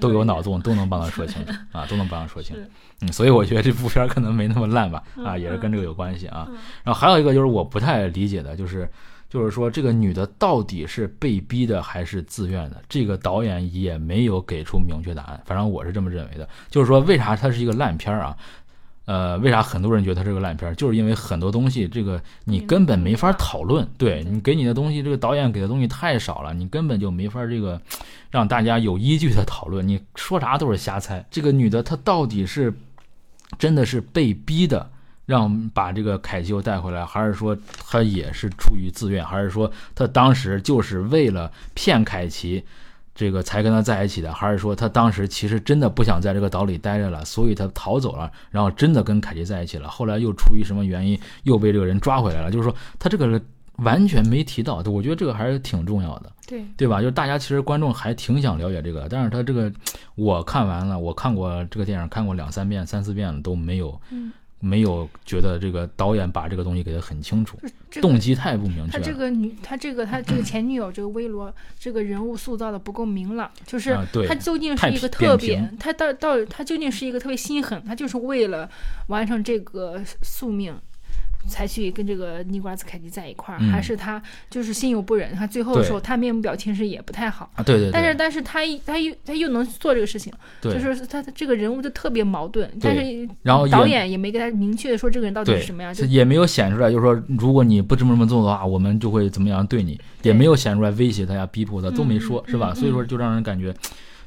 [0.00, 0.12] 都。
[0.12, 2.62] 有脑洞，都能帮他说清楚 啊，都能帮他说清楚。
[3.00, 6.46] 嗯，所以我觉得这部片儿可能没那么烂吧，啊，嗯也是跟这个有关系啊。
[6.50, 8.86] 嗯然后还有一个就是我不太理解的，就是
[9.30, 15.40] 就是说这个女的到底是被逼的还是自愿的，这个导演也没有给出明确答案。
[15.46, 18.36] 反正我是这么认为的，就是说为啥它是一个烂片儿啊？
[19.04, 20.74] 呃，为啥很多人觉得它是个烂片？
[20.76, 27.80] 就是因为很多东西这个你根本没法讨论，对你给你的东西，这个导演给的东西太少了，你根本就没法这个
[28.30, 29.86] 让大家有依据的讨论。
[29.86, 31.24] 你说啥都是瞎猜。
[31.30, 32.72] 这个女的她到底是
[33.58, 34.88] 真的是被逼的？
[35.24, 37.56] 让把这个凯奇又带回来，还是说
[37.88, 42.64] 她也是出于自愿，还是说她当时就是为了骗凯奇，
[43.14, 52.50] 这个才跟他在一起的，还是说他当时其实真的不想在这个岛里待着了，所以他逃走了，然后真的跟凯奇在一起了，后来又出于什么原因又被这个人抓回来了？
[52.50, 53.40] 就是说他这个
[53.76, 57.00] 完全没提到，我觉得这个还是挺重要的，对对吧？
[57.00, 59.72] 就是大家其实观众还挺想了解这个，但是他这个
[60.14, 64.00] 我看完了，我看过这个电影看过两三遍、三四遍了都没有。
[64.10, 64.32] 嗯。
[64.64, 67.58] 没有觉得这个导演把这个东西给的很清楚，
[67.90, 68.92] 这动机太不明确。
[68.92, 73.98] 他这个女，他这个他这个前女友这个薇罗这个人物塑造的不够明朗，就是
[74.28, 78.70] 他究竟是一个特别，他到到他究竟是一个特别心狠，他就是为了
[79.08, 80.72] 完成这个宿命。
[81.46, 85.34] 才去跟这个尼古拉斯凯奇在一块儿，还是他就是心有不忍？
[85.34, 87.62] 他最后的时候，他面部表情是也不太好啊。
[87.62, 87.90] 对对。
[87.92, 92.70] 但是，但是他他又他又能做这个事情，就是他这个人物就特别矛盾。
[92.80, 102.72] 但是，然后导演也没给他明确的说这个人到底是什么样，也没有显出来，就是说如果你不这么这么做的话，我们就会怎么样对你，也没有显出来威胁他呀、逼迫他，都没说，是吧？
[102.74, 103.74] 所以说，就让人感觉。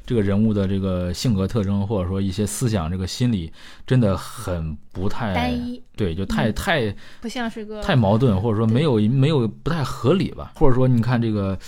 [0.06, 3.52] 这个人物的这个性格特征，或者说一些思想，这个心理
[3.86, 10.52] 真的很不太单一，对，就太太不像是个太矛盾，或者说没有没有不太合理吧？
[10.54, 11.58] 或者说，你看这个，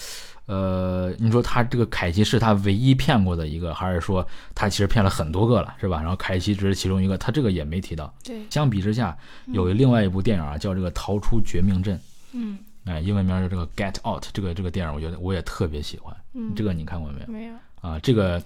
[0.46, 6.00] 呃，你说他这个凯奇是他唯一骗过的一个，还是说他其实骗了很多个了，是吧？
[6.00, 8.14] 然后凯奇只是其中一个，他这个也没提到。
[8.22, 11.96] 对，相比之下，有另外一部电影啊，叫这个《逃出绝命镇》。
[12.32, 16.16] 嗯，哎，英文名是这个《Get Out》，这个这个电影，我觉得我也特别喜欢。
[16.34, 17.32] 嗯，这个你看过没有？
[17.32, 17.54] 没有。
[17.80, 18.42] 啊，这个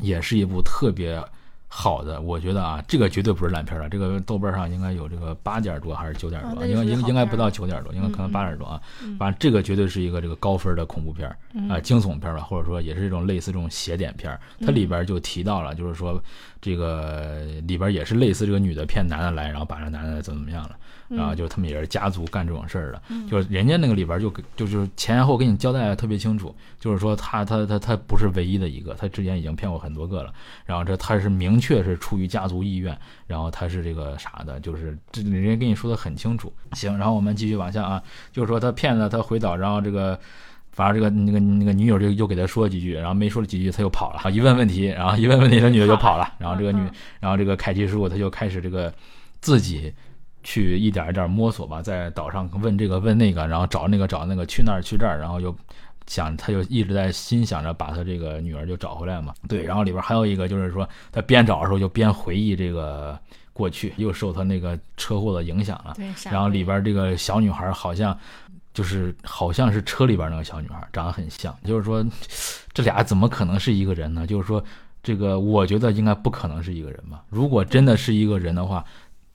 [0.00, 1.22] 也是一部特别
[1.70, 3.88] 好的，我觉得啊，这个绝对不是烂片了。
[3.88, 8.80] 这个豆瓣上应该有这个八点多还是九点多，应该应应该不到九点多，应该可能八点多啊。
[9.18, 11.28] 反正这个绝对是一个这个高分的恐怖片
[11.68, 14.38] 啊，惊悚片吧，或者说也是这种类似这种邪典片。
[14.60, 16.22] 它里边就提到了，就是说
[16.60, 20.76] 这个里边也是类似这个女的骗男的来，然后把这男的怎么怎么样了。
[21.08, 30.30] 然后就他们也是家族干这种事儿的，就是人家那个里边就就就是前后给你交代的特别清楚，就是说他他他他不是唯一的一个，他之前已经骗过很多个了。
[30.66, 32.94] 然后这他是明确是出于家族意愿，
[33.26, 36.52] 然后他是这个啥的，就是这人家跟你说的很清楚。
[36.72, 40.20] 行，然后我们继续往下啊，就是说他骗了他回岛，然后这个
[40.78, 46.80] 反正这个那个那个女友就又给他说了几句，然后没说了几句他又跑了，一问问题，然后一问问题，这女的就跑了，然后这个女，
[47.18, 48.94] 然后这个凯奇叔他就开始这个
[49.40, 49.92] 自己。
[50.44, 55.54] 去一点一点摸索吧，在岛上问这个问那个，然后找那个找那个，去那儿去这儿，然后又
[56.06, 59.34] 想，他就一直在心想着把他这个女儿就找回来嘛。
[59.46, 63.18] 对，然后里边还有一个就是说，他边找的时候就边回忆这个
[63.52, 65.94] 过去，又受他那个车祸的影响了。
[65.96, 68.16] 对，然后里边这个小女孩好像
[68.72, 71.56] 就是好像是车里边那个小女孩，长得很像。
[71.64, 72.04] 就是说，
[72.74, 74.26] 这俩怎么可能是一个人呢？
[74.26, 74.62] 就是说，
[75.02, 77.24] 这个我觉得应该不可能是一个人吧。
[77.28, 78.84] 如果真的是一个人的话。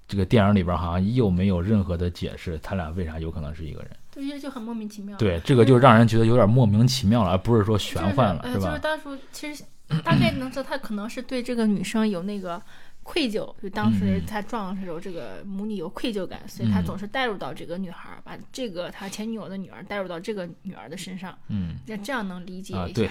[0.06, 3.90] 这个电影里边好像又没有任何的解释，他俩为啥有可能是一个人？
[4.12, 5.18] 对，就很莫名其妙。
[5.18, 8.68] 对，这个就让人觉得有点莫名其妙了，而不是说玄幻了，是吧？
[8.68, 9.64] 就是当初其实
[10.04, 12.62] 大概能知道，他可能是对这个女生有那个。
[13.04, 21.38] 愧疚，就当时他撞的时候，这个母女有愧疚感，所以他总是带入到这个女孩，把这个他前女友的女儿带入到这个女儿的身上。
[21.50, 22.88] 嗯，那这样能理解啊？
[22.96, 23.10] 对，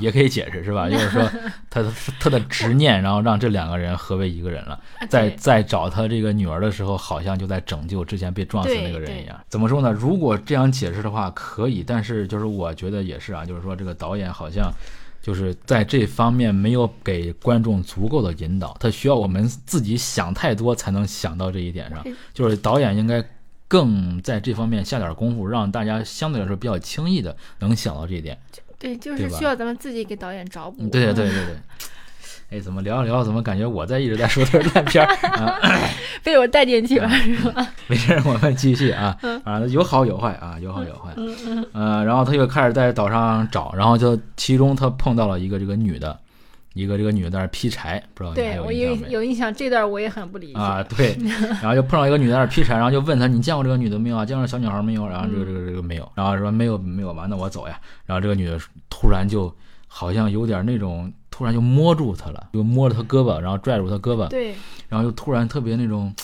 [0.00, 0.88] 也可以解释是吧？
[0.88, 1.22] 就是说
[1.68, 1.84] 他
[2.18, 4.80] 他的执念，然后让这两个人合为一个人了。
[5.08, 9.38] 在在找他这个女儿的时候，好像就在拯救之前被撞死那个人一样。
[9.48, 9.92] 怎么说呢？
[9.92, 14.72] 如果这样解释的话，可以，但是就是我觉得也是啊，就是说这个导演好像。
[15.24, 22.04] 就是在这方面没有给观众足够的引导，他需要我们自己想太多才能想到这一点上。
[22.34, 23.24] 就是导演应该
[23.66, 28.38] 更在这方面下点功夫，让大家相对来说比较轻易的能想到这一点。
[28.78, 30.86] 对，就是需要咱们自己给导演找补。
[30.88, 31.56] 对对对对对。
[32.50, 35.58] 哎，怎么聊着聊着，怎么感觉我在一直在说的是烂片儿 啊？
[36.22, 37.66] 被我带进去了是吧？
[37.88, 41.12] 没事，我们继续啊啊，有好有坏啊，有好有坏。
[41.72, 46.16] 嗯然后他就开始在岛上找，然后就其中他碰到了一个这个女的，
[46.74, 50.82] 一个这个女的在那劈柴，不知道对我有有印象，这段我也很不理解啊。
[50.96, 51.16] 对，
[51.60, 54.24] 然后就碰到一个女的在那劈柴，然后就问他：“你见过这个女的没有啊？
[54.24, 57.78] 见过小女孩没有？”然后这个这个这个没有，然后说没有没有完，那我走呀。
[58.06, 59.54] 然后这个女的突然就
[59.96, 61.12] 好像有点那种。
[61.36, 64.54] 突然就摸住他了，就摸着他胳膊，然后拽住他胳膊，对，
[64.88, 66.14] 然后又突然特别那种，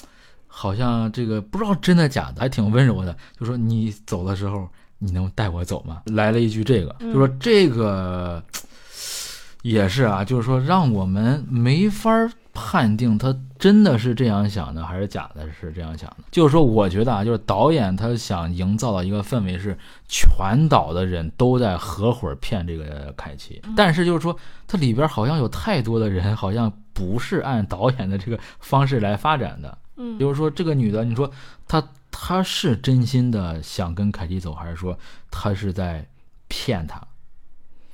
[0.47, 4.69] 好像这个不知道真的假的，还挺温柔的，就说你走的时候
[5.01, 8.41] 你能带我走吗？”来了一句这个，就说这个
[9.63, 12.09] 也是啊，就是说让我们没法
[12.53, 16.17] 判定他真的是这样想的，还是假的是这样想的。
[16.31, 23.63] 就是说，我觉得啊，就是导演他想营造的一个氛围是，全岛的人都在合伙骗这个凯奇。
[23.77, 24.37] 但是就是说，
[24.67, 29.79] 它里边好像有太多的人，好像不是按导演的这个方式来发展的。
[29.97, 31.31] 嗯，比如说这个女的，你说
[31.69, 34.99] 她她是真心的想跟凯奇走，还是说
[35.31, 36.07] 她是在
[36.49, 37.01] 骗他？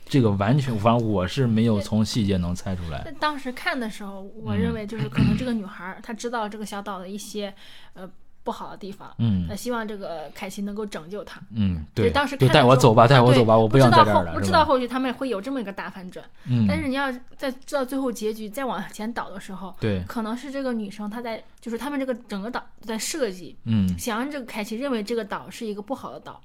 [0.09, 3.13] 这个完全，反正我是没有从细节能猜出来。
[3.19, 7.53] 当时看的时候，我认为就是可能这个女孩她知道这个小岛的一些
[7.95, 8.09] 呃
[8.45, 11.41] 不好的地方，嗯，希望这个凯奇能够拯救她。
[11.53, 14.33] 嗯，对，当时就带我走吧，带我走吧，我不要在这儿了。
[14.33, 16.25] 不知道后续他们会有这么一个大反转。
[16.49, 26.41] 嗯，但是你要在知道最后结局再往前倒的时候，对，可能是这个女生她在就是他们这个整个岛在设计，嗯，想让这个凯奇认为这个岛是一个不好的岛。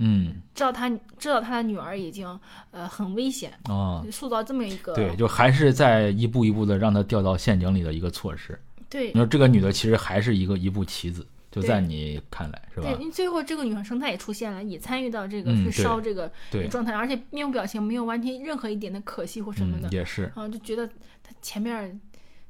[0.00, 2.38] 嗯，知道他知道他的女儿已经
[2.70, 8.56] 呃很危险啊，塑造这么一个对，就还是在一步一步的让他掉到陷阱里的一个措施。
[8.88, 12.86] 对，你说这个女的其实还是一个一步棋子，就在你看来是吧？
[12.86, 16.30] 对，因为最后这个女生她也出现了，也参与到这个去烧这个
[16.70, 20.86] 状态，而且面无表情没有完全任何一点的可惜或什么的，也是啊，就觉得
[21.24, 22.00] 他前面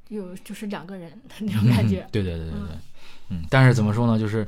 [0.09, 2.07] 有就是两个人那种感觉。
[2.13, 2.77] 对对对对对，
[3.31, 4.47] 嗯，但是怎么说呢，就是。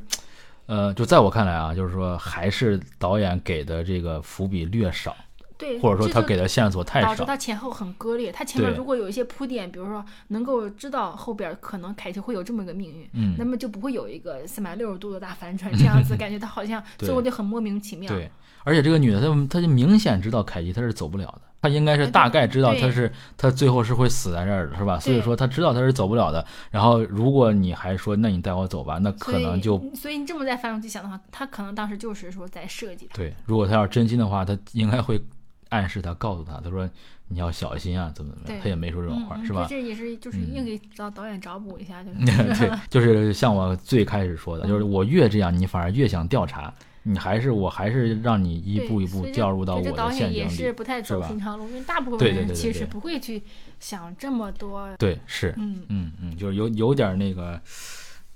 [0.71, 5.17] 呃，就在我看来啊，就是说还是导演给的这个伏笔略少，
[5.59, 8.31] 对，或者说他给的线索太少，导致他前后很割裂。
[8.31, 18.09] 他前面如果有一些铺垫，比如说能够知道后边可能凯奇会有这么一个命运，嗯，那么就不会有一个三百六十度的大反转，这样子 感觉他好像最后就很莫名其妙。
[18.09, 18.31] 对，
[18.63, 21.50] 而且这个女的，她她就明显知道凯奇她是走不了的。
[21.63, 24.99] 他应该是大概知道他是他最后是会死在这儿的，是吧？
[24.99, 26.45] 所以说他知道他是走不了的。
[26.71, 33.09] 然后如果你还说那你带我走吧，那可能就所以你这么在反复去想的话，他可能当时就是说在设计。
[33.13, 35.23] 对，如果他要真心的话，他应该会
[35.69, 36.89] 暗示他，告诉他，他说
[37.29, 38.61] 你要小心啊，怎么怎么样？
[38.63, 39.67] 他也没说这种话，是吧？
[39.69, 42.19] 这也是就是硬给导导演找补一下，就是
[42.59, 46.73] 对，就是像我最开始说的，就是我越这样，你反而越想调查。
[47.03, 53.43] 你还是我还是让你一步一步掉入到我的陷阱里，是不太走平常路，因为大部分人其实不会去
[53.79, 54.89] 想这么多。
[54.99, 57.61] 对，是，嗯嗯嗯，就是有有点那个，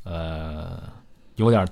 [0.04, 0.82] 呃，
[1.36, 1.66] 有点。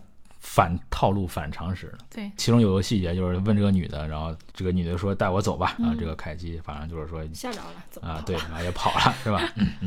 [0.45, 9.41] 反套路、反常识的，对，其中有个细节就是问这个女的，然后这个女的说：“带我走吧。”啊，这个凯基反正就是说吓着了，走啊，对，然后也跑了，是吧？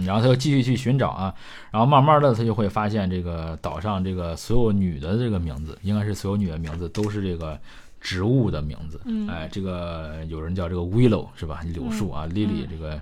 [0.05, 1.35] 然后他又继续去寻找啊，
[1.71, 7.59] 然后慢慢的他就会发现这个岛上这个所有女的这个名字，应该是所有女的名字都是这个
[7.99, 9.01] 植物的名字。
[9.29, 11.59] 哎，这个有人叫这个 willow 是吧？
[11.65, 12.99] 柳树啊，lily 这个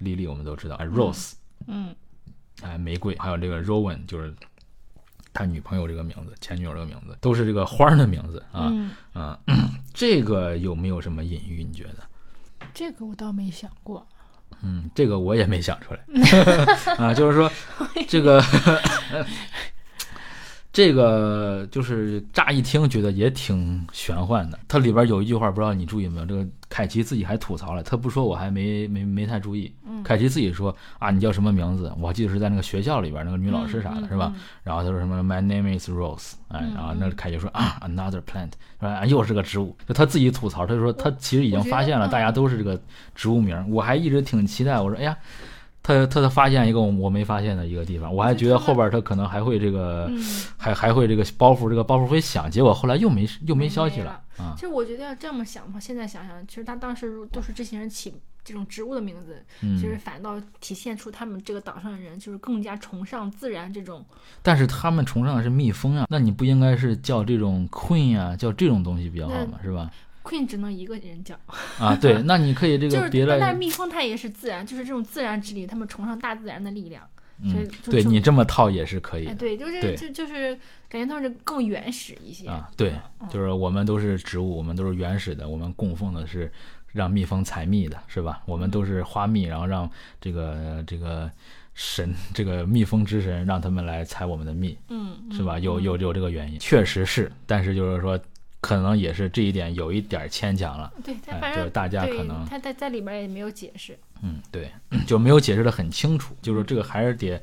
[0.00, 1.34] lily 我们都知道，哎，rose，
[1.68, 1.94] 嗯，
[2.62, 4.34] 哎，玫瑰，还有这个 rowan 就是。
[5.36, 8.72] 他女朋友这个名字，前女友这个名字，都是这个花儿的名字啊
[9.12, 9.38] 啊，
[9.92, 11.62] 这个有没有什么隐喻？
[11.62, 11.98] 你觉得？
[12.72, 14.06] 这个我倒没想过。
[14.62, 16.00] 嗯，这个我也没想出来
[16.96, 17.50] 啊，就是说
[18.08, 18.42] 这个。
[20.76, 24.58] 这个就是乍一听觉得也挺玄幻的。
[24.68, 26.26] 它里边有一句话，不知道你注意没有？
[26.26, 29.72] 这个凯奇自己还吐槽了，他不说我还没没没太注意。
[30.04, 31.90] 凯奇自己说啊，你叫什么名字？
[31.98, 34.34] 我记得是在那个学校里边那个女老师啥的，是吧？
[34.62, 39.74] 然后他说什么 My name is Rose，哎，然后那凯奇说啊，Another plant，说又是个植物。
[39.88, 42.78] 就他自己吐槽，他就说他其实已经发现了，大家都是这个
[43.14, 43.56] 植物名。
[43.70, 45.16] 我还一直挺期待，我说哎呀。
[45.86, 50.10] 他他他发现一个我我没发现的一个地方，我还觉得后边他可能还会这个，
[50.56, 54.54] 还还会这个包袱，这个包袱会响，结果后来又没又没消息了啊。
[54.56, 64.04] 其实我觉得要这么想的话，现在想想，其实他当时都是这些人起这种植物的名字，其实反倒体现出他们这个岛上的人就是更加崇尚自然这种。
[64.42, 69.88] 但是他们崇尚的是蜜蜂啊，那你不应该是叫这种 queen 啊，叫这种东西比较好嘛，是吧
[70.26, 71.38] ？Queen 只能一个人叫
[71.78, 77.08] 啊，对，那你可以这个别的，但是蜜蜂它也是自然，就是这种自然之力，他们崇尚大自然的力量，
[77.44, 80.58] 所以对你这么套也是可以的，对，就是就就是
[80.88, 82.92] 感觉他们是更原始一些啊，对，
[83.30, 86.50] 就是我们都是植物，我们都是原始的，我们供奉的是
[86.92, 88.42] 让蜜蜂采蜜的，是吧？
[88.46, 89.88] 我们都是花蜜，然后让
[90.20, 91.30] 这个这个
[91.74, 95.58] 神，这个蜜蜂之神让他们来采我们的蜜，嗯，是吧？
[95.58, 98.18] 有有有这个原因，确实是，但是就是说。
[98.66, 104.68] 可能也是这一点有一点牵强了，对，反正大家可能他在在里边也没有解释，嗯，对，
[105.06, 107.40] 就没有解释的很清楚，就是这个还是得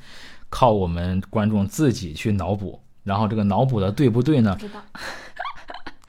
[0.50, 4.54] 靠我们观众自己去脑补，然后这个脑补的对不对呢？
[4.60, 4.84] 不知道，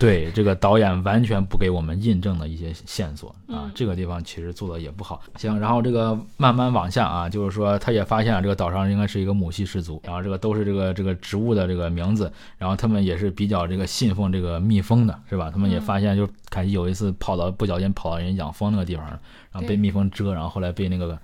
[0.04, 5.22] 对这个导演完全不给我们印证的一些线索啊，这个地方其实做的也不好。
[5.36, 15.50] 行，然后这个慢慢往下啊，就是说他也发现了这个岛上应该是一个母系氏族，然后这个都是这个这个植物的这个名字，然后他们也是比较这个信奉这个蜜蜂的，是吧？
[15.50, 19.18] 他们也发现就凯西有一次跑到不小心跑到人养蜂那个地方，然
[19.52, 21.18] 后被蜜蜂蛰，然后后来被那个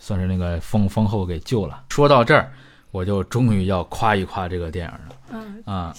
[0.00, 1.84] 算是那个蜂蜂后给救了。
[1.88, 2.52] 说到这儿。
[2.94, 5.92] 我就终于要夸一夸这个电影了，嗯啊，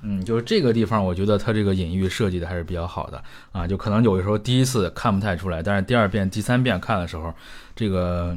[0.00, 3.22] 嗯，就是这个地方，我觉得它这个隐喻设计的还是比较好的
[3.52, 7.34] 啊，就可能有的时候第一次看不太出来，但是第二遍、第三遍看的时候，
[7.76, 8.34] 这个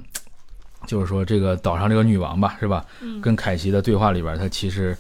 [0.86, 2.86] 就是说这个岛上这个女王吧，是吧？
[3.22, 4.94] 跟凯奇的对话里边，他其实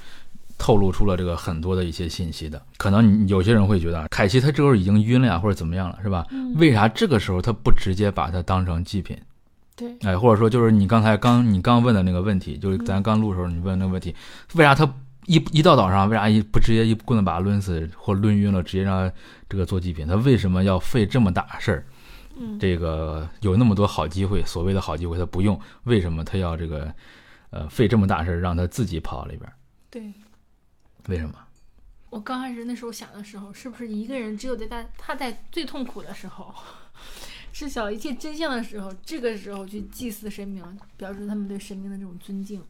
[0.57, 2.61] 透露出了这个很多的一些信息的。
[2.77, 6.25] 可能有些人会觉得，凯奇他这时候已经晕了呀，或者怎么样了，是吧？
[6.55, 9.17] 为啥这个时候他不直接把它当成祭品？
[9.81, 14.15] 对，哎，或者说就是你刚才刚你刚问的那个问题，就是咱刚录的时候你问那个问题，
[14.53, 14.85] 为啥他
[15.25, 19.11] 一一到岛上，为啥一不直接一棍子把他抡死或抡晕了，直接让
[19.49, 20.05] 这个做祭品？
[20.05, 21.85] 他为什么要费这么大事儿？
[22.37, 26.93] 嗯，这个有那么多好机会，所谓的好机会他不用，为什么他要这个
[27.49, 29.51] 呃费这么大事儿让他自己跑到里边？
[29.89, 30.13] 对，
[31.07, 31.33] 为什么？
[32.11, 36.53] 我刚开始那时候想的时候，是不是一个人只有在他他在最痛苦的时候？
[37.51, 40.63] 知晓一切真相的时候，这个时候去祭祀神明，
[40.97, 42.61] 表示他们对神明的这种尊敬，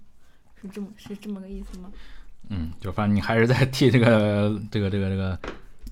[0.61, 1.91] 是这么是这么个意思吗？
[2.49, 5.39] 嗯，就反正你还是在替这个这个这个这个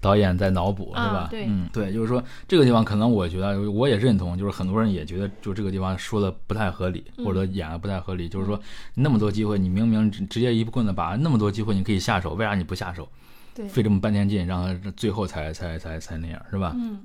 [0.02, 1.28] 导演在脑补，是吧？
[1.30, 8.60] 对，嗯，对，就是说这个地方可能我觉得我也认同，就是很多人也觉得就这个地方说的不太合理，或者演的不太合理，就是说
[8.96, 13.08] 那么多机会，你明明直直接一棍子把那么多机会你可以下手，为啥你不下手？
[13.54, 16.74] 对，费这么半天劲，让他最后才才才才那样，是吧？
[16.76, 17.00] 嗯。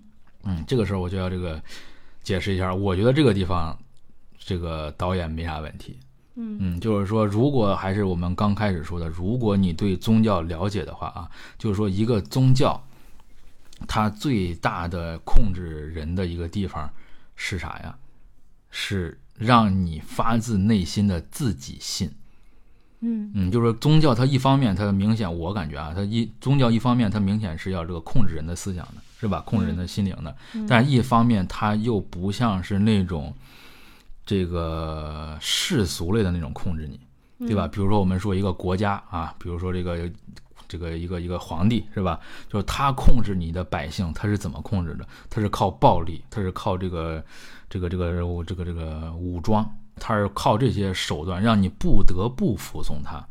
[0.45, 1.63] 嗯，这个时候我就要这个
[2.23, 3.77] 解释一下，我觉得这个地方
[4.39, 5.99] 这个导演没啥问题。
[6.37, 12.83] 嗯嗯，就是说，如果还是我们刚开始说的，如果你对宗教了解的话啊，就是说一个宗教
[13.87, 16.91] 它最大的控制人的一个地方
[17.37, 17.97] 是啥呀？
[18.71, 22.11] 是让你发自内心的自己信。
[22.99, 28.95] 嗯嗯，就是说宗教它一方面它明显我感觉啊，它一宗教一方面它明显是要这个控制人的思想的。
[29.19, 29.41] 是吧？
[29.41, 30.37] 控制人的心灵的，
[30.69, 33.35] 但一方面，他又不像是那种
[34.27, 37.01] 这个世俗类的那种控制你，
[37.47, 37.67] 对吧？
[37.67, 40.11] 比如说，我们说一个国家啊，比如说这个
[40.69, 42.21] 这个一个一个皇帝，是吧？
[42.51, 45.07] 就是他控制你的百姓，他是怎么控制的？
[45.31, 47.25] 他是靠暴力，他是靠这个
[47.71, 49.65] 这个这个这个这个武装，
[49.97, 53.25] 他是靠这些手段让你不得不服从他。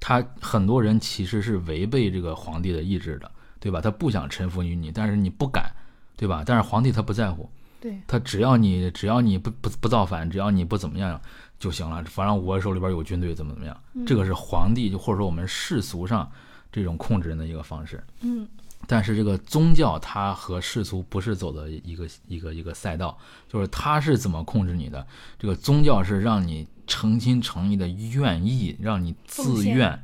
[0.00, 3.30] 他很多人其实是违背这个皇帝的意志的。
[3.60, 3.80] 对吧？
[3.80, 5.70] 他不想臣服于你，但是你不敢，
[6.16, 6.42] 对吧？
[6.46, 7.48] 但是皇帝他不在乎，
[7.80, 11.20] 对他只要你只要你不不不造反，只要你不怎么样
[11.58, 12.02] 就行了。
[12.04, 16.30] 反正我手里边有军队，怎么怎么样，这个是皇帝就或者说我们世俗上
[16.70, 18.02] 这种控制人的一个方式。
[18.20, 18.46] 嗯，
[18.86, 25.06] 但是这个宗教它和世俗不是走的一个一个一个赛道，就是它是怎么控制你的？
[25.38, 30.00] 这个宗教是让你诚心诚意的愿意，让你自愿。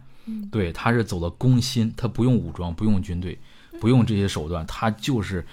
[0.50, 3.38] 对，他是走的攻心，他不用武装，不用军队，
[3.80, 5.46] 不用这些手段，他就是，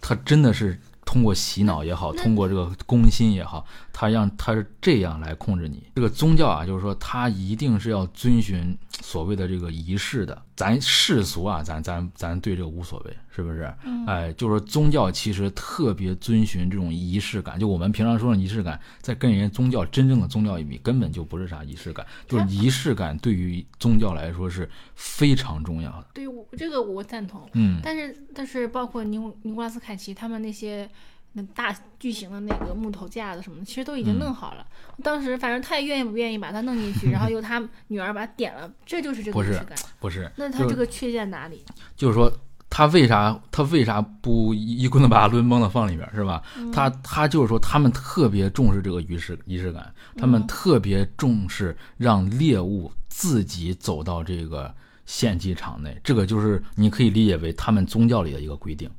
[0.00, 0.80] 他真的是。
[1.02, 3.66] 通过洗脑也好，通过这个攻心也好，
[4.00, 5.82] 他让他是这样来控制你。
[5.94, 10.40] 这个宗教啊，就是说他一定是要遵循 所谓的这个仪式的。
[10.56, 13.70] 咱世俗啊，咱咱咱对这个无所谓，是不是？
[14.06, 17.58] 哎，就是说宗教其实特别遵循这种仪式感。
[17.60, 22.06] 就我们平常说的仪式感，在跟人家宗教真正的宗教一比，根本就不是啥仪式感。
[22.26, 26.06] 就是仪式感对于宗教来说是非常重要的。
[26.14, 27.46] 对，我这个我赞同。
[27.52, 30.88] 嗯，但是但是包括尼尼古拉斯凯奇他们那些。
[31.32, 34.66] 那大巨型的那个木头架子什么的，其实都已经弄好了。
[35.02, 39.78] 当时反正他也愿意不愿意把它弄进去，然后 由他女儿把它点了，这就是这个仪式感。
[40.00, 41.64] 不是，那他这个缺陷哪里？
[41.96, 42.32] 就是说
[42.68, 46.42] 他为啥他为啥不一棍子把它抡崩了放里边是吧？
[46.72, 54.74] 他他就是说他们特别重视这个仪式仪式感，他们特别重视让猎物自己走到这个
[55.06, 58.90] 献祭场内，这个就是你可以理解为他们宗教里的一个规定。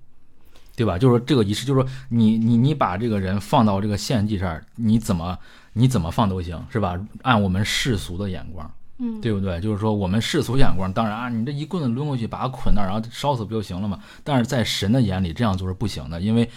[0.81, 0.97] 对吧？
[0.97, 5.37] 就是说这个仪式，就是说你你你把这个人放到这个献祭上，你怎么
[5.73, 6.99] 你怎么放都行，是吧？
[7.21, 9.61] 按我们世俗的眼光，嗯，对不对？
[9.61, 13.99] 就是说我们世俗眼光，当然啊，你这一棍子抡过去，把他捆那儿，然后烧死不就行了嘛？
[14.23, 16.49] 但是在神的眼里，这样做是不行的，因为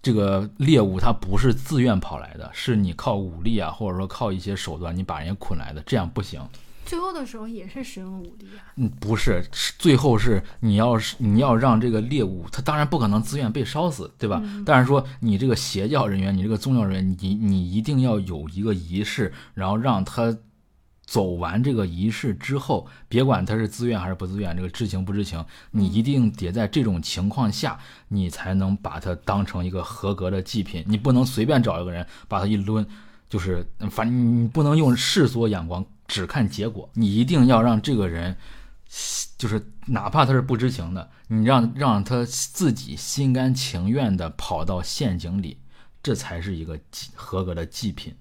[0.00, 6.40] 这个猎物它不是自愿跑来的，是你靠武力啊，或者说靠一些手段你把人家捆来的，这样不行。
[6.90, 8.74] 最后的时候也是使用武力啊？
[8.74, 14.42] 嗯，不是，最后是你要是你要让这个猎物，他当然不可能自愿被烧死，对吧？
[14.66, 20.36] 但是说你这个邪教人员，你这个宗教人员，你你一定要有一个仪式，然后让他
[21.06, 27.78] 走完这个仪式之后，别管他是自愿还是不自愿，这个知情不知情，你一定得在这种情况下，
[28.08, 30.82] 你才能把它当成一个合格的祭品。
[30.88, 32.84] 你不能随便找一个人把他一抡，
[33.28, 38.36] 就是反正你不能用世俗眼光只看结果，你一定要让这个人，
[39.38, 45.56] 就是哪怕他是不知情的，你让让他自己心甘情愿的跑到陷阱里，
[46.02, 46.76] 这才是一个
[47.14, 48.12] 合格的祭品。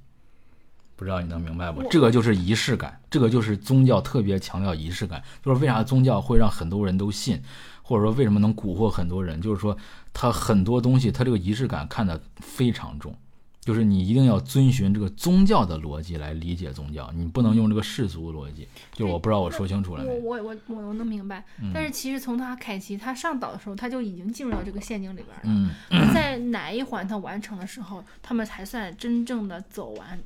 [0.95, 1.81] 不知道你能明白不？
[1.89, 5.23] 这个就是仪式感，这个就是宗教特别强调仪式感。
[5.43, 7.41] 就是为啥宗教会让很多人都信，
[7.81, 9.41] 或者说为什么能蛊惑很多人？
[9.41, 9.75] 就是说，
[10.13, 13.15] 他很多东西，他这个仪式感看得非常重。
[13.69, 18.67] 就是你一定要遵循这个宗教的逻辑来理解宗教，你不能用这个世俗逻辑。
[18.93, 20.09] 就我不知道我说清楚了没？
[20.21, 21.45] 我我我我能明白。
[21.71, 25.41] 但是其实从他凯奇他上岛的时候，他就已经进入到这个陷阱里边了。
[25.43, 25.69] 嗯。
[26.15, 30.19] 在哪一环他完成的时候，他们才算真正的走完？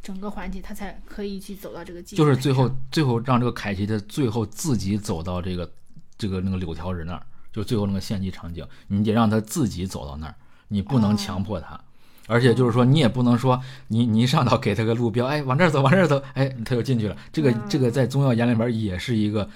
[0.00, 2.00] 整个环节，他才可以去走到这个。
[2.00, 5.68] 就是最后，最后让这个凯奇他最后自己走到这个，
[6.16, 10.34] 这个那个柳条人那儿，就最后那个献祭场景，你得让他自己走到那儿，
[10.68, 11.82] 你不能强迫他，
[12.26, 17.16] 而且就是说，你也不能说，你你一上岛给他个路标， 哎，往这儿走，往这儿走，哎，他就进去了。
[17.32, 19.48] 这个这个在宗教眼里边也是一个，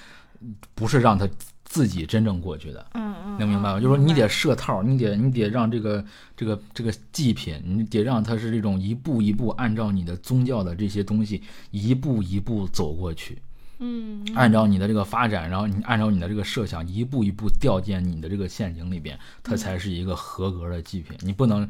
[0.74, 1.28] 不是让他。
[1.70, 3.78] 自己真正过去的，嗯嗯，能明白吗？
[3.78, 6.02] 就是说你得设套，你得你得让这个
[6.34, 13.36] 这个这个祭品，你得让他是这种一步一步按照你的宗教的这些东西一步一步走过去，
[13.80, 21.14] 嗯，按照你的这个发展，然后你按照你的这个设想一步一步掉进你的这个陷阱里边，它才是一个合格的祭品。
[21.20, 21.68] 你不能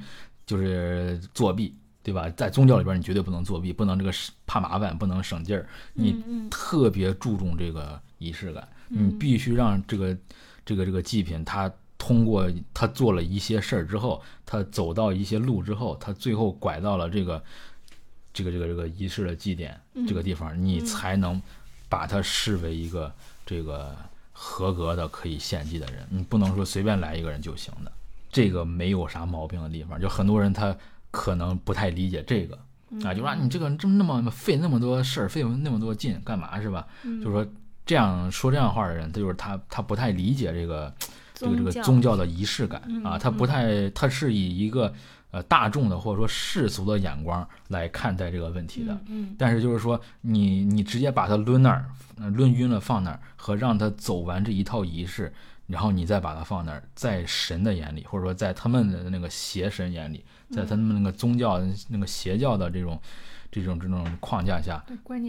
[0.49, 2.27] 就是作弊，对吧？
[2.31, 4.11] 在宗教里边你绝对不能作弊，不能这个
[4.47, 6.17] 怕麻烦，不能省劲儿，你
[6.51, 8.67] 特别注重这个仪式感。
[8.89, 10.17] 你必须让这个
[10.65, 17.45] 这个这个祭品，他通过他做了一些事儿之后，他走到一些路之后，他最后拐到了这个
[18.33, 21.43] 这个这个这个仪式的祭点这个地方，你才能
[21.91, 23.13] 把他视为一个
[23.45, 23.95] 这个
[24.33, 26.07] 合格的可以献祭的人。
[26.09, 27.93] 你不能说随便来一个人就行的，
[28.31, 30.01] 这个没有啥毛病的地方。
[30.01, 30.77] 就很多人他
[31.11, 32.59] 可能不太理解这个
[33.05, 36.87] 啊，就说你这个这么那么费那么多事儿，费那么多劲干嘛是吧？
[37.03, 37.47] 就是说。
[37.89, 40.95] 这样说这样话的人，他就是他，他不太理解这个，
[41.33, 44.93] 这个这个宗教的仪式感啊，他不太，他是以一个
[45.31, 49.01] 呃大众的或者说世俗的眼光来看待这个问题的。
[49.07, 51.87] 嗯，但是就是说，你你直接把他抡那儿，
[52.37, 55.33] 抡晕了放那儿，和让他走完这一套仪式，
[55.69, 63.01] 然后你再把它放那儿，在神的眼里，或者说在他们的那个邪神眼里，在他们那个宗教那个邪教的这种。
[63.51, 64.85] 这种这种框架下，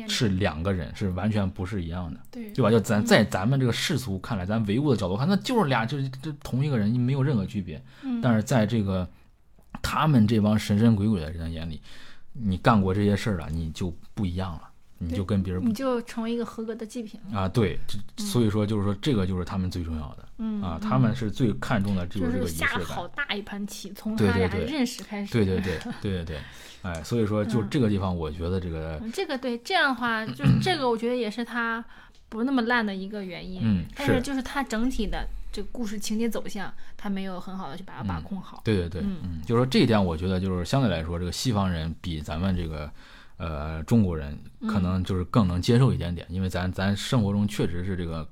[0.09, 2.69] 是两个人，是完全不是一样的，对对吧？
[2.69, 7.81] 就咱在咱们这个世俗看来，咱唯物的角度看，那就是俩，就是这同一个人，没有任何区别。
[8.21, 9.07] 但是在这个
[9.81, 11.81] 他们这帮神神鬼鬼的人眼里，
[12.33, 14.68] 你干过这些事儿了，你就不一样了。
[15.01, 17.47] 你就跟别人，你就成为一个合格的祭品啊！
[17.47, 17.79] 对，
[18.17, 22.69] 所以说就是说，这个就是他们最重要的，嗯啊，他们是最看重的就是这个仪式感。
[22.69, 25.31] 下好大一盘棋，从他俩认识开始。
[25.31, 26.37] 对对对对对对，
[26.81, 31.83] 哎，所以说就这个地方，我觉得这个这个对这样的话，就是 这个我觉得也是他
[32.27, 33.61] 不那么烂的一个原因。
[33.63, 38.61] 嗯，但是就是他整体的这个故事情节走向，他没有很好的去把它把控好。
[38.65, 42.91] 对对对，嗯，就是说这一点，我觉得就是相对来说，这个西方人比咱们这个。
[43.39, 44.37] 呃，中国人
[44.67, 48.27] 可能就是更能接受一点点，因为咱咱生活中确实是这个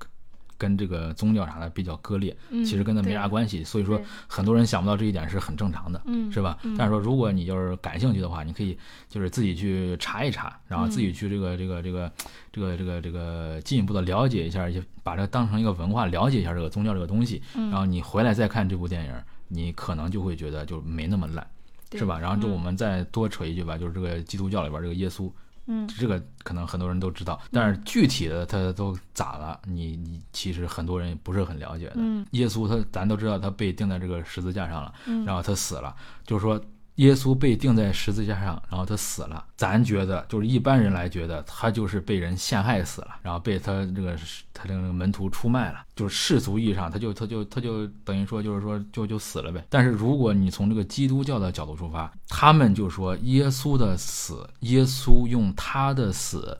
[0.58, 6.58] 跟这个宗教啥的比较割裂，其实跟他没啥关系，所以说很多人想不到这一点是很正常的，是吧？
[6.76, 8.76] 但是说如果你要是感兴趣的话，你可以
[9.08, 12.12] 就是自己去查一查，然后自己去这个这个这个
[12.52, 19.12] 这个这个这个进一步的了解一下，就把这当成一个文化了解一下这个宗教这个东西，然后你回来再看这部电影，
[19.46, 21.46] 你可能就会觉得就没那么烂。
[21.92, 22.18] 是吧？
[22.18, 25.30] 然后就我们再多扯一句吧，就是这个基督教里边这个耶稣，
[25.66, 31.96] 嗯，这个可能很多人都知道，但是具体的他都咋了，你你其实很多人不是很了解的。
[32.32, 34.92] 耶稣他咱都知道他被钉在这个十字架上了，
[35.24, 36.60] 然后他死了，就是说。
[36.98, 39.44] 耶稣被钉在十字架上，然后他死了。
[39.56, 44.16] 咱觉得就是一般人来觉得他就是被人陷害死了，然后被他这个
[44.52, 49.64] 他这个门徒出卖了，就是世俗意义上他就他就他就等于说就是说就就死了呗。
[49.68, 56.58] 但是如果你从这个基督教的角度出发，他们就说耶稣的死，耶稣用他的死，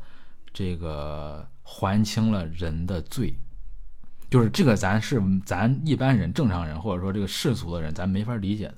[0.54, 3.34] 这个还清了人的罪，
[4.30, 8.76] 就是这个咱是咱一般人正常人或者说这个世俗的人咱没法理解的。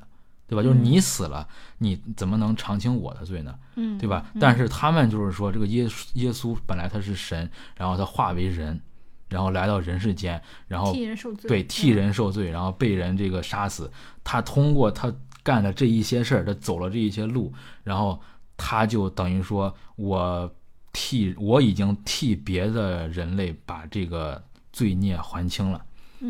[0.50, 0.62] 对吧？
[0.64, 1.46] 就是你死了，
[1.78, 3.54] 你怎么能偿清我的罪呢？
[3.76, 4.26] 嗯，对吧？
[4.40, 8.80] 但是他们就是说，这个耶稣耶稣本来他是神，然后他化为人，
[9.28, 13.88] 然后来到人世间，然后替人受罪，对，替人受罪，然后被人这个杀死。
[14.24, 17.52] 他通过他干的这一些事儿，他走了这一些路，
[17.84, 18.20] 然后
[18.56, 20.52] 他就等于说我
[20.92, 24.42] 替我已经替别的人类把这个
[24.72, 25.84] 罪孽还清了，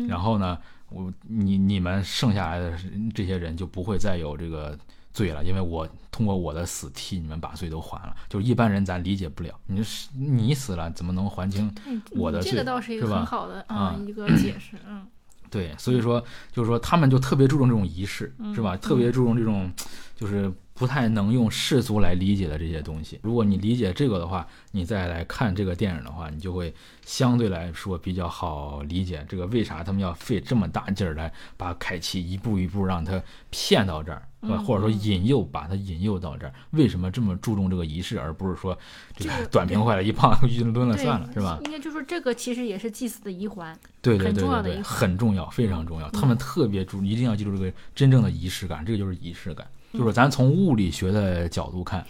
[0.07, 0.57] 然后呢，
[0.91, 2.77] 我你你们剩下来的
[3.13, 4.77] 这些人就不会再有这个
[5.13, 8.15] 罪了，因为我通过我的死替你们把罪都还了。
[8.29, 9.81] 就是一般人咱理解不了，你
[10.13, 11.73] 你死了怎么能还清
[12.11, 12.51] 我的罪？
[12.51, 15.07] 这个倒是一个很好的啊一个解释，嗯。
[15.49, 16.23] 对，所以说
[16.53, 18.77] 就是说，他们就特别注重这种仪式，是吧？
[18.77, 19.69] 特别注重这种，
[20.15, 20.49] 就是
[20.81, 23.19] 不太能用世俗来理解的这些东西。
[23.21, 26.73] 如果你理解这个的话，你再来看这个电影的话，你就会
[27.05, 33.21] 相对来说比较好理解这个为啥他们要费这么大劲儿来把凯奇一步一步让他
[33.51, 34.23] 骗到这儿。
[34.65, 38.75] 或者说引诱，把他引诱到这儿，为什么这么注重这个仪式，而不是说
[39.15, 41.59] 这个 短平快了，一胖晕抡了算了，是吧？
[41.65, 46.09] 应该就说这个其实也是祭祀的一环，对对对对对，很重要，非常重要。
[46.09, 49.67] 他们特别注，一定要记住这个真正的仪式感，这个就是仪式感。
[49.93, 52.05] 就是咱从物理学的角度看，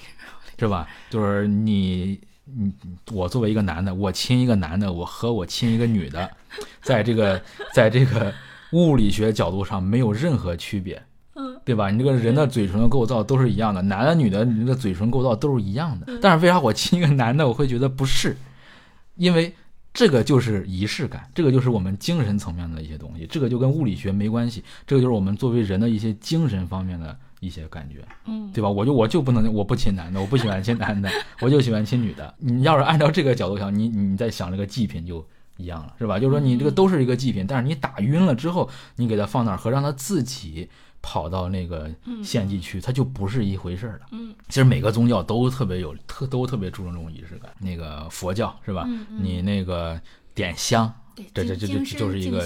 [0.57, 0.88] 是吧？
[1.09, 2.71] 就是你你
[3.11, 6.29] 我作为一个男的，我亲一个男的，我和我亲一个女的，
[6.82, 7.41] 在这个
[7.73, 8.34] 在这个
[8.71, 11.01] 物理学角度上没有任何区别。
[11.63, 11.89] 对吧？
[11.89, 16.17] 你这个人的嘴唇的构造都是一样的，男的女的，你这个嘴唇构造都是一样的。
[16.19, 18.36] 但是为啥我亲一个男的，我会觉得不是？
[19.15, 19.51] 因为
[19.93, 28.69] 这个就是仪式感，这个就是我们精神层面的一些东西，这个就跟物理学没关系，这个就是我们作为人的一些精神方面的一些感觉，嗯，对吧？
[28.69, 31.11] 我就我就不能我不亲男的，我不喜欢亲男的，
[31.41, 32.33] 我就喜欢亲女的。
[32.37, 35.27] 你要是按照这个角度想，你你在想这个祭品就
[35.57, 36.17] 一样了，是吧？
[36.17, 40.69] 就是说你这个都是一个祭品，但是你打晕了之后，你给它放那儿和让它自己。
[41.03, 41.89] 跑到那个
[42.23, 44.01] 献祭区，它就不是一回事儿了。
[44.11, 47.51] 嗯，其实每个宗教都特别有特，都特别注重这种仪式感。
[47.57, 48.87] 那个佛教是吧？
[49.09, 49.99] 你那个
[50.35, 50.93] 点香，
[51.34, 52.41] 这这这就就是一个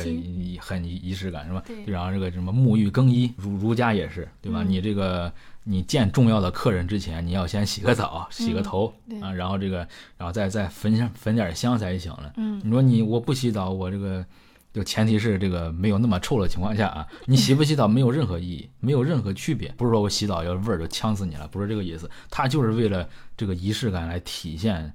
[0.60, 1.64] 很仪式感是吧？
[1.86, 4.64] 然后这个什么沐浴更衣，儒儒家也是对吧？
[4.64, 5.32] 你这个
[5.64, 9.88] 你见重要的客人之前，你要先洗个澡，洗个头啊，然后这个
[10.18, 12.34] 然后再再焚香焚点香才行了。
[12.38, 14.26] 嗯，你说你我不洗澡，我这个。
[14.74, 19.74] 就前提是这个没有那么臭的情况下啊，你洗不洗澡没有任何意义，没有任何区别。
[19.78, 22.12] 不是说我洗澡要味儿就呛死你了，不是这个意思。
[22.30, 23.08] 它就是为了
[23.38, 24.92] 这个仪式感来体现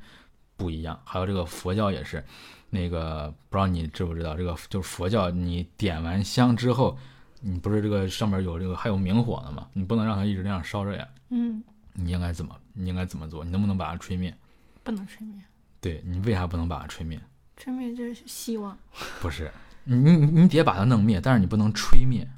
[0.59, 1.01] 不一样。
[1.03, 2.23] 还有这个佛教也是，
[2.71, 6.97] 那个不知道你知不知道，这个就是佛教，你点完香之后，
[7.41, 9.69] 你不是这个上面有这个还有明火的吗？
[9.73, 11.07] 你不能让它一直那样烧着呀。
[11.31, 11.63] 嗯。
[11.93, 12.57] 你应该怎么？
[12.73, 13.45] 你应该怎么做？
[13.45, 14.35] 你能不能把它吹灭？
[14.83, 15.43] 不能吹灭。
[15.81, 17.21] 对你为啥不能把它吹灭？
[17.57, 18.79] 吹灭就是希望。
[19.21, 19.51] 不是。
[19.85, 22.29] 你你你得把它弄灭，但是你不能吹灭，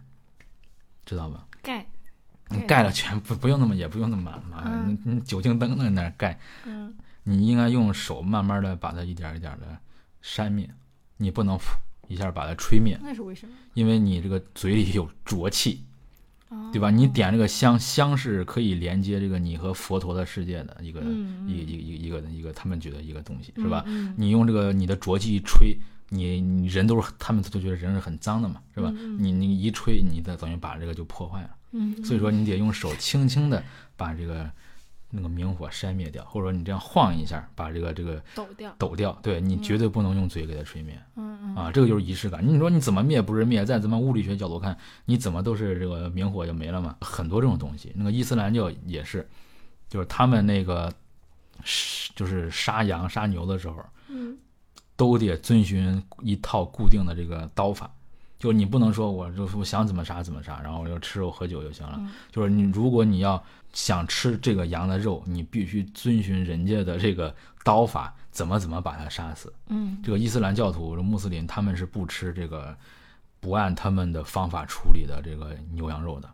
[1.05, 1.47] 知道吧？
[1.61, 1.87] 盖，
[2.49, 9.76] 你盖了全不不用那么也不用那么满，你你酒精灯在那盖，嗯，你应该用手慢慢的把它一点一点的
[10.23, 10.68] 扇灭，
[11.18, 11.59] 你不能
[12.09, 12.99] 一下把它吹灭。
[13.03, 13.53] 那是为什么？
[13.75, 15.83] 因为你这个嘴里有浊气，
[16.73, 16.91] 对吧？
[16.91, 21.03] 你点这个香，香是可以连接这个你和佛陀的世界的一个
[21.47, 23.85] 一一一一个一个他们觉得一个东西，是吧？
[24.16, 25.77] 你用这个你的浊气一吹。
[26.14, 28.93] 你你人都是，他们都觉得人是很脏的嘛，是吧？
[29.18, 31.51] 你你一吹，你的等于把这个就破坏了。
[31.70, 33.64] 嗯，所以说你得用手轻轻的
[33.97, 34.51] 把这个
[35.14, 39.12] 那个明火扇灭掉，或者说你这样晃一下，把这个这个抖掉，抖掉。
[39.22, 40.98] 对你绝对不能用嘴给它吹灭。
[41.16, 41.54] 嗯嗯。
[41.54, 42.42] 啊，这个就是仪式感。
[42.44, 43.64] 你说你怎么灭不是灭？
[43.64, 46.96] 在咱们物理学角度看，你怎么都是这个明火就没了嘛？
[47.02, 49.28] 很多这种东西，那个伊斯兰教也是，
[49.88, 50.92] 就是他们那个
[52.16, 53.84] 就是杀羊杀牛的时候。
[54.08, 54.36] 嗯。
[54.94, 57.90] 都得遵循一套固定的这个刀法，
[58.43, 62.01] 就你不能说我就我想怎么杀怎么杀，然后我就吃肉喝酒就行了。
[62.32, 63.40] 就是你如果你要
[63.72, 67.32] 想吃这个羊的肉，你必须遵循人家的这个
[67.62, 69.53] 刀法，怎么怎么把它杀死。
[69.68, 72.76] 嗯，这个伊斯兰教徒、穆斯林他们是不吃这个
[73.38, 76.28] 不按他们的方法处理的这个牛羊肉的。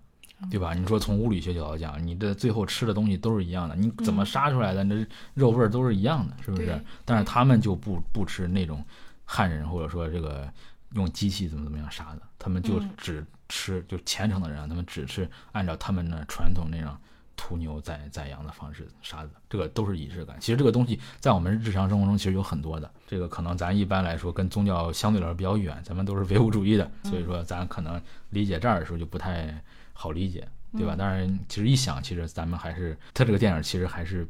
[0.52, 0.72] 对吧？
[0.72, 5.04] 你说从物理学角度讲，你的最后吃的东西都是一样的，你怎么杀出来的，那
[5.34, 6.80] 肉味儿都是一样的，是不是？
[7.04, 8.80] 但是他们就不不吃那种
[9.24, 10.48] 汉人或者说这个
[10.94, 16.98] 用机器怎么怎么样杀的，他们就只吃就虔诚的人，他们只是按照他们的传统那样
[17.36, 20.36] 屠牛宰宰羊的方式杀的，这个都是仪式感。
[20.40, 29.62] 其实这个东西在我们日常生活中其实有很多的，这个可能咱一般来说跟宗教相对来说比较远，咱们都是 唯物主义的，所以说咱可能理解这儿的时候就不太。
[30.00, 30.94] 好理解，对吧？
[30.94, 34.24] 当然，其实一想，其实咱们还是他这个电影其实还是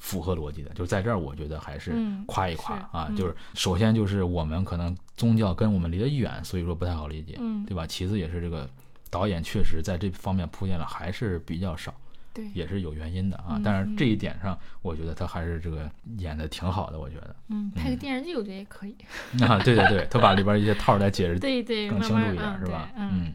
[0.00, 0.70] 符合逻辑的。
[0.70, 1.92] 就在这儿，我觉得还是
[2.26, 3.12] 夸一夸啊。
[3.14, 7.86] 就是首先就是我们可能宗教跟我们离得远，所以说不太好理解，对吧？
[7.86, 8.68] 其次也是这个
[9.10, 11.94] 导演确实在这方面铺垫了还是比较少，
[12.32, 13.60] 对，也是有原因的啊。
[13.62, 15.88] 但是这一点上，我觉得他还是这个
[16.18, 17.36] 演的挺好的，我觉得。
[17.48, 18.96] 嗯，拍个电视剧我觉得也可以。
[19.44, 22.88] 啊，对对对，他把里边一些套再解释对对更清楚一点，是吧？
[22.96, 23.32] 嗯，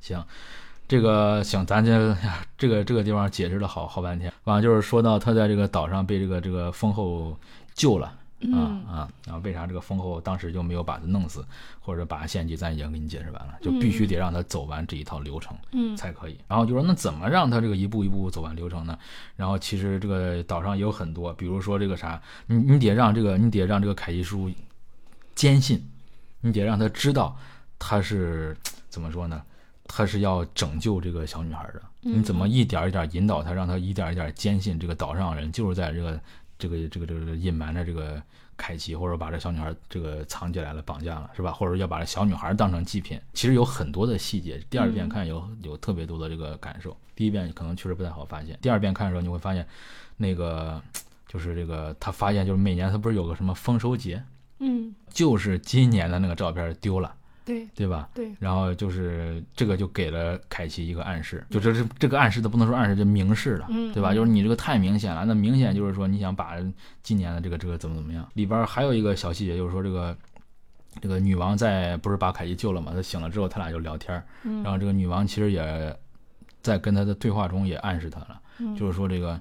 [0.00, 0.22] 行。
[0.86, 2.14] 这个行，咱这
[2.58, 7.34] 这个这个地方解释了好好半天，完了就是说到他在这个岛上被这个这个风后
[7.72, 8.12] 救了。
[8.52, 9.08] 啊啊！
[9.24, 11.44] 然后为啥这个封后当时就没有把他弄死，
[11.80, 12.56] 或者把他献祭？
[12.56, 16.38] 咱已经给你解释完了，就必须得让他走完这一套流程，嗯，才可以。
[16.48, 18.98] 然后就说那怎么让他这个一步一步走完流程呢？
[19.36, 24.50] 然后其实这个岛上也有很多，比如说这个啥，你你得让这个你得让这个凯西叔
[25.34, 25.82] 坚信，
[26.40, 27.36] 你得让他知道
[27.78, 28.56] 他是
[28.88, 29.42] 怎么说呢？
[29.86, 31.82] 他是要拯救这个小女孩的。
[32.00, 36.20] 你怎么一点一点引导他，让他一点一点坚信这个岛上人就是在这个。
[36.68, 38.22] 这个这个这个隐瞒着这个
[38.56, 41.52] 凯奇，或者把这小女孩这个藏起来了，绑架了，是吧？
[41.52, 44.58] 或者要把这小女孩当成祭品，其实有很多的细节。
[44.70, 48.58] 第二遍看有有特别多的这个感受，第一遍可能确实不太好发现。
[48.62, 49.66] 第二遍看的时候，你会发现，
[50.16, 50.80] 那个
[51.28, 54.22] 就是这个他发现，就是每年他不是有个什么丰收节，
[54.60, 57.14] 嗯，就是今年的那个照片丢了。
[57.44, 58.08] 对对吧？
[58.14, 64.14] 对，然后就是这个就给了凯奇一个暗示，就这是这个暗示，的不能说暗示，就明示了，对吧？
[64.14, 66.56] 就是你这个太明显了，那明显就是说你想把
[67.02, 68.26] 今年的这个这个怎么怎么样。
[68.34, 70.16] 里边还有一个小细节，就是说这个
[71.02, 72.92] 这个女王在不是把凯奇救了嘛？
[72.94, 75.96] 她醒了之后，他俩就聊天，然后这个女王其实也
[76.62, 78.40] 在跟他的对话中也暗示他了，
[78.76, 79.40] 就是说这个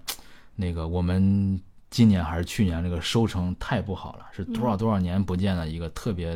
[0.56, 1.60] 那个我们。
[1.94, 6.36] 今年还是去年，这个收成太不好了，是多少多少年不见的一个特别，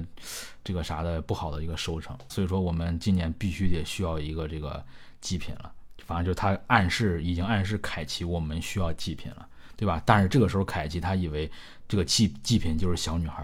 [0.63, 2.15] 这个啥的不好的一个收成。
[2.29, 4.85] 所以说，我们今年必须得需要一个这个
[5.19, 5.71] 祭品了。
[6.05, 9.99] 反正就是他暗示，已经暗示凯奇我们需要祭品了，对吧？
[10.05, 11.49] 但是这个时候，凯奇他以为
[11.87, 13.43] 这个祭祭品就是小女孩，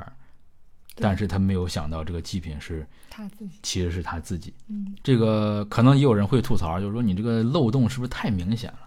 [0.93, 4.53] 但是他没有想到这个祭品是他自己，其实是他自己。
[4.67, 8.82] 嗯，这个可能也有人会吐槽，就是说你这个漏洞是不是太明显了？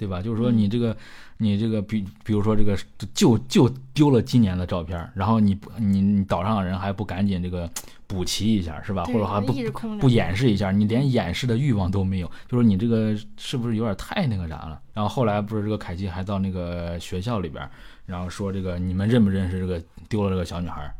[0.00, 0.22] 对吧？
[0.22, 0.96] 就是说你这个，
[1.36, 2.74] 你这个比比如说这个
[3.12, 7.68] 就就丢了今年的照片，然后你你你岛上的人还不赶紧这个
[8.06, 9.04] 补齐一下，是吧？
[9.04, 9.52] 或者还不
[9.98, 14.80] 不掩饰一下，你连掩饰的欲望都没有，就是你这个是不是有点太那个啥了？
[14.94, 17.68] 然后后来不是这个凯奇还到那个学校里边，
[18.06, 19.78] 然后说这个你们认不认识这个
[20.08, 20.90] 丢了这个小女孩？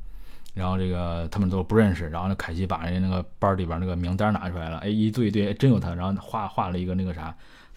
[0.52, 7.34] 然后这个他们都不认识，然后那凯奇把人家那个班里边那个名单拿出来了，哎，一对一对，真有他，然后画画了一个那个啥。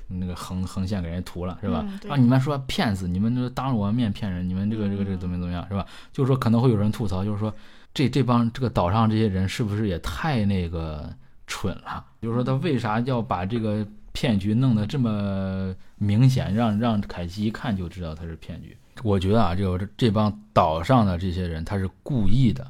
[0.07, 1.85] 那个横横线给人涂了是吧？
[2.09, 5.85] 啊，你们说骗子，你们就当着我的面骗人，你们这个这个这个怎么怎么样是吧？
[6.11, 7.53] 就是说可能会有人吐槽，就是说
[7.93, 11.11] 这这帮这个岛上这些人是不是也太那个
[11.47, 12.05] 蠢了？
[12.21, 18.77] 就是说他为啥要把这个骗局弄得这么明显，让让凯西一看就知道他是骗局？
[19.03, 22.65] 我觉得啊，这个这帮岛上的这些人他是故意的。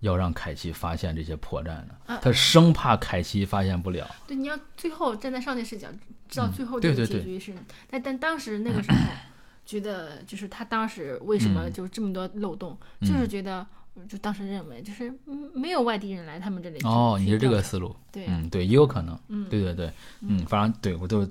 [0.00, 4.06] 要让凯奇发现这些破绽的，他生怕凯奇发现不了。
[4.28, 5.88] 对，你要最后站在上帝视角，
[6.28, 7.54] 知道最后这个结局是。
[7.90, 8.98] 但但当时那个时候，
[9.64, 13.66] 觉得就是他当时为什么就这么多漏洞，就是觉得
[14.08, 15.12] 就当时认为就是
[15.54, 16.78] 没有外地人来他们这里。
[16.84, 17.94] 哦，你是这个思路。
[18.12, 19.18] 对，嗯，对，也有可能。
[19.28, 21.28] 嗯，对对对，嗯，反正对我都。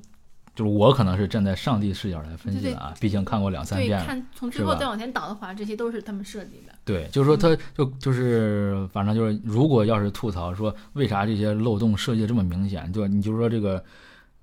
[0.56, 6.74] 就是我可能是站在上帝视角来分析的啊，毕竟看过两三遍看从最后再往前倒的话，这些都是他们设计的。
[6.84, 13.86] 对，就是说他就就是反正就是，如果要是吐槽说为啥这些漏洞设计的这么明显，就你就是说这个。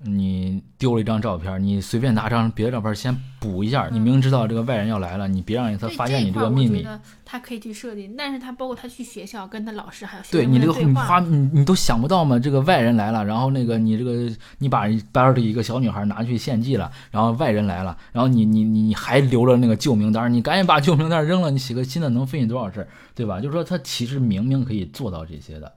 [0.06, 3.88] 你丢了一张照片，你随便拿张别的照片先补一下。
[3.90, 6.86] 你明知道这个外人要来了，你别让他发现你这个秘密。
[7.24, 12.38] 他可以去设定，但是他包括他去学校跟他老师还有对你这个你花你你都想不到嘛？
[12.38, 23.40] 这个外人来了，然后那个你这个你把班里一个小女孩拿去献祭了，然后外人来了，然后你你你你还留了那个旧名单，你赶紧把旧名单扔了，你写个新的能费你多少事儿，对吧？
[23.40, 25.72] 就是说他其实明明可以做到这些的，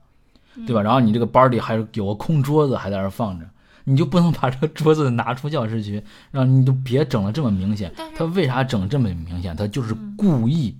[0.66, 0.82] 对吧？
[0.82, 3.46] 然后你这个班里还有个空桌子还在那放着。
[3.88, 7.90] 你就不能把这个桌子拿出教室去，让你就别整的这么明显。
[8.14, 9.56] 他为啥整这么明显？
[9.56, 10.76] 他就是故意，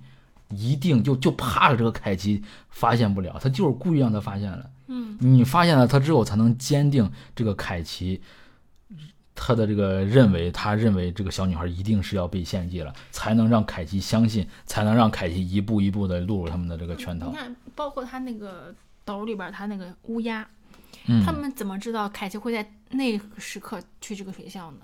[0.49, 4.69] 一定就就怕这个凯奇发现不了，他就是故意让他发现了。
[4.85, 8.21] 嗯，你发现了他之后，才能坚定这个凯奇
[9.33, 17.31] 他的这个认为，他认为这个小女孩一定是要被献祭了，才能让凯奇相信，才能让凯奇一步一步的落入他们的这个圈套。
[17.31, 18.71] 你看，包括他那个
[19.03, 20.47] 斗里边，他那个乌鸦。
[21.25, 24.77] 他们怎么知道凯奇会在那个时刻去这个学校呢？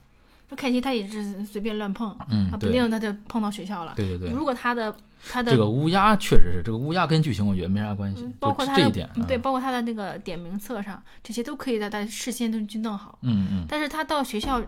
[0.47, 3.93] 说凯奇他也是随便乱碰，嗯，他不定他就碰到学校了。
[3.95, 4.29] 对对对。
[4.29, 4.95] 如果他的
[5.27, 13.17] 他的这个乌鸦确实是这个乌鸦跟剧情我觉得没啥关系，包括他这一点，对，包括他的那个点名册上，这些都可以在他事先都去弄好。
[13.23, 13.65] 嗯嗯。
[13.67, 14.61] 但是他到学校，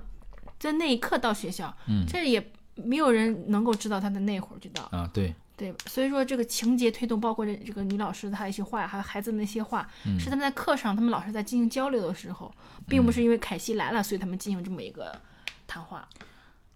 [0.57, 2.43] 在那一刻到学校，嗯，这也
[2.73, 4.87] 没有人能够知道他的那会儿知道。
[4.91, 5.31] 啊，对。
[5.57, 9.89] 对，所以说这个情节推动，包括这这个女老师她一些话，还有孩子那些话，
[10.19, 12.53] 是他们在课上，他们老师在进行交流的时候，
[12.87, 15.19] 并不是因为凯西来了，所以他们进行这么一个
[15.65, 16.07] 谈话。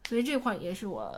[0.09, 1.15] 所以这块也是我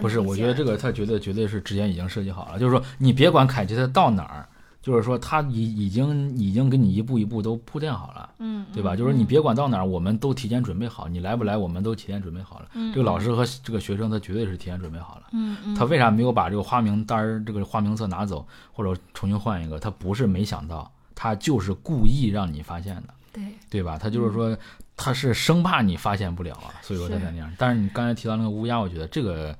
[0.00, 4.48] 不是，我觉得这个他绝对绝对是之前已经设计好了，就是说你别管凯西他到哪儿。
[4.80, 8.94] 就是说他已已经已经给你一步一步都铺垫好了，嗯，对吧？
[8.94, 12.68] 就是你别管到哪儿，我们都提前准备好，你来不来，我们都提前准备好了。
[12.74, 15.22] 嗯，这个老师和这个学生他绝对是提前准备好了。
[15.32, 19.78] 嗯嗯，他为啥没有把这个花名单儿、这个花名册拿走，或者重新换一个？
[19.80, 23.98] 他不是没想到，他就是故意让你发现的，对对吧？
[23.98, 24.56] 他就是说
[24.96, 27.52] 他是生怕你发现不了啊，所以说他才那样。
[27.58, 29.54] 但是你刚才提到那个乌鸦，我觉得这个。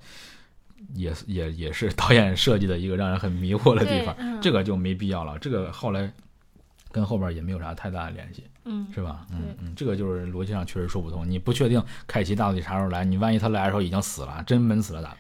[0.94, 5.38] 也也也是导演设计的一个让人很迷惑的地方，这个就没必要了。
[5.38, 6.10] 这个后来
[6.90, 9.26] 跟后边也没有啥太大的联系，嗯，是吧？
[9.30, 11.28] 嗯嗯，这个就是逻辑上确实说不通。
[11.28, 15.18] 你不确定凯奇到底啥时候来，你万一他来的时候已经死了，真闷死了咋办？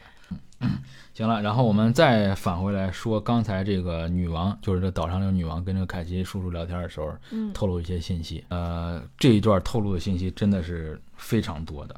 [0.60, 0.70] 嗯，
[1.14, 7.12] 行了，然后我们再返回来说刚才这个女王，就是这岛上这个女王跟这个凯奇叔叔聊天的时候，
[7.54, 8.42] 透露一些信息。
[8.48, 11.94] 呃，这一段透露的信息真的是非常多的。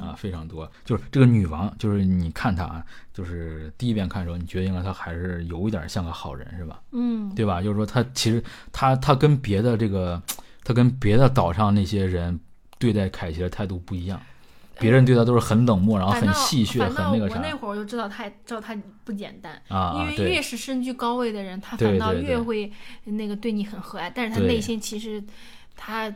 [0.00, 6.80] 啊，非常多，就是这个女王，就是你看她啊，就是第一遍看的时候，你决定了她还是有一点像个好人，是吧？
[6.92, 7.60] 嗯，对吧？
[7.60, 10.22] 就是说她其实她她跟别的这个，
[10.64, 12.40] 她跟别的岛上那些人
[12.78, 14.18] 对待凯奇的态度不一样，
[14.78, 17.36] 别人对她都是很冷漠，然后很戏谑，很那个啥。
[17.36, 18.74] 我那会儿我就知道她知道她
[19.04, 22.72] 不简单啊，因为越是身居高位的人，他反倒越会
[23.04, 25.22] 那个对你很和蔼，但是他内心其实
[25.76, 26.10] 他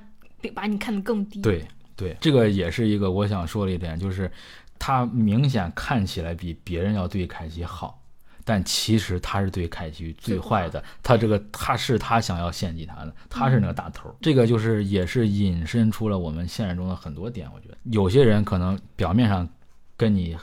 [0.54, 1.42] 把你看得更低。
[1.42, 1.66] 对。
[1.98, 4.30] 对，这个也是一个我想说的一点，就是
[4.78, 8.00] 他明显看起来比别人要对凯奇好，
[8.44, 10.80] 但其实他是对凯奇最坏的。
[11.02, 14.14] 他这个他是他想要献祭他的，他是那个大头。
[14.20, 17.50] 这个就是也是引申出了我们现实中的很多点。
[17.52, 19.48] 我觉得有些人可能表面上
[19.96, 20.36] 跟你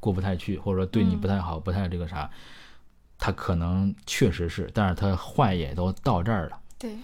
[0.00, 2.30] 过不太去，或者说对你不太好，不太这个啥，
[3.18, 6.58] 他可能确实是，但是他坏也都到这儿了。
[6.78, 6.96] 对。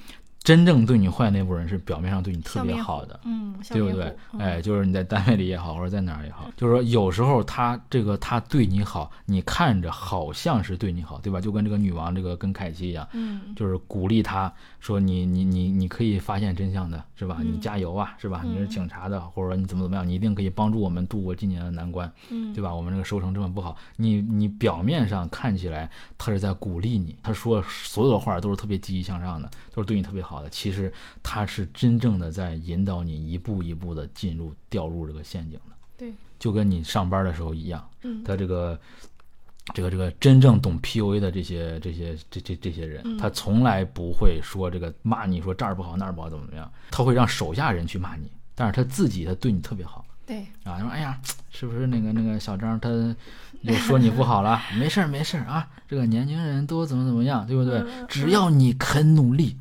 [0.42, 4.16] 真正对你坏那部分人是表面上对你特别好的，嗯，对不对？
[4.38, 11.40] 哎，就是你在单位里也好，或者在哪儿也好，就是说有时候他这个他对你好，你看着好像是对你好，对吧？
[11.40, 14.50] 就跟这个女王这个跟凯奇一样，嗯，就是鼓励他
[14.80, 17.40] 说你你你你可以发现真相的，是吧？
[17.42, 18.42] 你加油啊，是吧？
[18.44, 22.74] 你是警察的，或者说你怎么怎么样，你一定可以帮助我们度过今年的难关，嗯，对吧？
[22.74, 30.92] 我们这个收成这么不好，你你表面上看起来他是在鼓励你，他说所有的话都是特别积极向上的，都是对你特别好的，其实。
[31.22, 37.86] 他是真正的在引导你一步一步的进入掉入这个陷阱的，对，就跟你上班的时候一样。
[38.02, 38.80] 嗯，他这个
[39.74, 50.04] 这个这个真正懂 PUA 的这些这些这这这些人，他从来不会说这个骂你说这儿不好那儿不好怎么怎么样，他会让手下人去骂你，但是他自己他对你特别好。
[50.26, 51.18] 对啊，说哎呀，
[51.50, 52.88] 是不是那个那个小张他
[53.62, 54.60] 又说你不好了？
[54.78, 57.82] 没事儿没事儿啊，这个年轻人都怎么怎么样，对不对？
[58.08, 59.56] 只要你肯努力。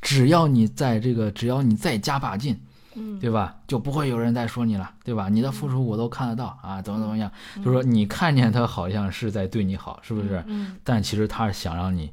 [0.00, 2.56] 只要你在这个，只要你再加把劲，
[2.98, 3.56] 嗯，对吧？
[3.66, 5.28] 就不会有人再说你了，对吧？
[5.28, 7.30] 你的付出我都看得到啊，怎么怎么样？
[7.56, 10.42] 就是说你看见他好像是在对你好，是不是？
[10.46, 12.12] 嗯，但其实他是想让你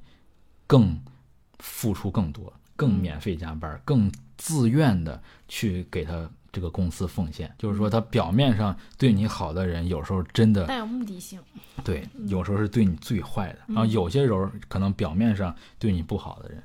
[0.68, 0.98] 更
[1.60, 7.54] 付出更多，更免费加班，更自愿的去给他这个公司奉献。
[7.58, 11.40] 就是说，他表面上对你好的人，有时候真的带有目的性。
[11.84, 13.60] 对，有时候是对你最坏的。
[13.68, 16.62] 然后有些时候可能表面上对你不好的人。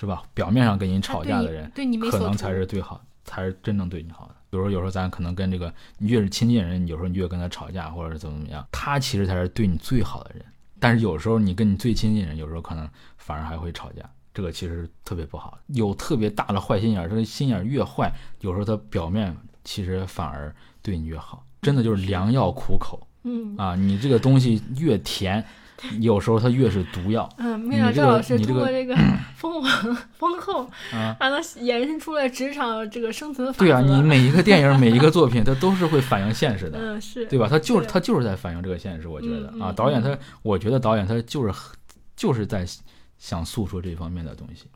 [0.00, 0.22] 是吧？
[0.32, 4.34] 表面上跟你吵架的人，对你可能才是最好，才是真正对你好的。
[4.50, 10.44] 比如说，有时候咱可能跟这个你越是亲近人，有时候你越跟他吵架，或者是怎么怎么样，他其实才是对你最好的人。
[10.80, 14.02] 但是有时候你跟你最亲近人，有时候可能反而还会吵架，
[14.34, 15.56] 这个其实特别不好。
[15.68, 20.52] 有特别大的坏心眼，这个心眼越坏，有时候他表面其实反而
[20.82, 21.46] 对你越好。
[21.62, 25.44] 真的就是良药苦口，嗯啊，你这个东西越甜。
[26.00, 27.28] 有时候它越是毒药。
[27.38, 28.96] 嗯，没想到赵老师通过这个
[29.36, 36.78] 封王封后， 啊， 让他延伸出了职场这个生存法对啊，你每一个电影、每一个作品，它都是会反映现实的。
[36.80, 37.46] 嗯，是对吧？
[37.48, 39.08] 他就是他就是在反映这个现实。
[39.08, 41.52] 我觉得啊，导演他，我觉得导演他就是
[42.16, 42.66] 就是在
[43.18, 44.66] 想诉说这方面的东西。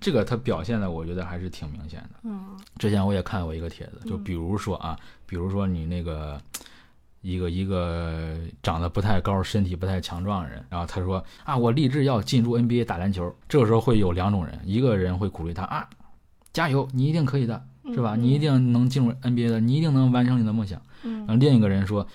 [0.00, 2.20] 这个他表现的，我觉得还是挺明显的。
[2.24, 6.40] 嗯，之前我也看过一个帖子，就比如说啊，比如说你那个。
[7.22, 13.34] 一个一个长得不太高、身体不太强壮的人，然后他说啊，我立志要进入 NBA 打篮球。
[13.48, 15.88] 这个时候会有两种人，一个人会鼓励他啊，
[16.52, 17.64] 加油，你一定可以的，
[17.94, 18.16] 是吧？
[18.16, 20.82] 你一定能进入 NBA 的，你一定能完成你的梦想。
[21.02, 22.06] 然后另一个人说，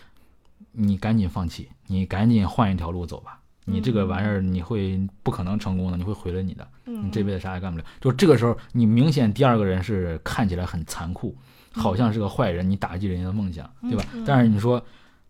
[0.73, 7.85] 你赶紧放弃，你赶紧换一条路走吧，你这个玩意儿你会不可能成功的，你会毁了你的，你这辈子啥也干不了。
[8.01, 11.33] 就这个时候，你明显第二个人是看起来很残酷。
[11.77, 14.03] 好像是个坏人，你打击人家的梦想，对吧？
[14.25, 14.83] 但是你说，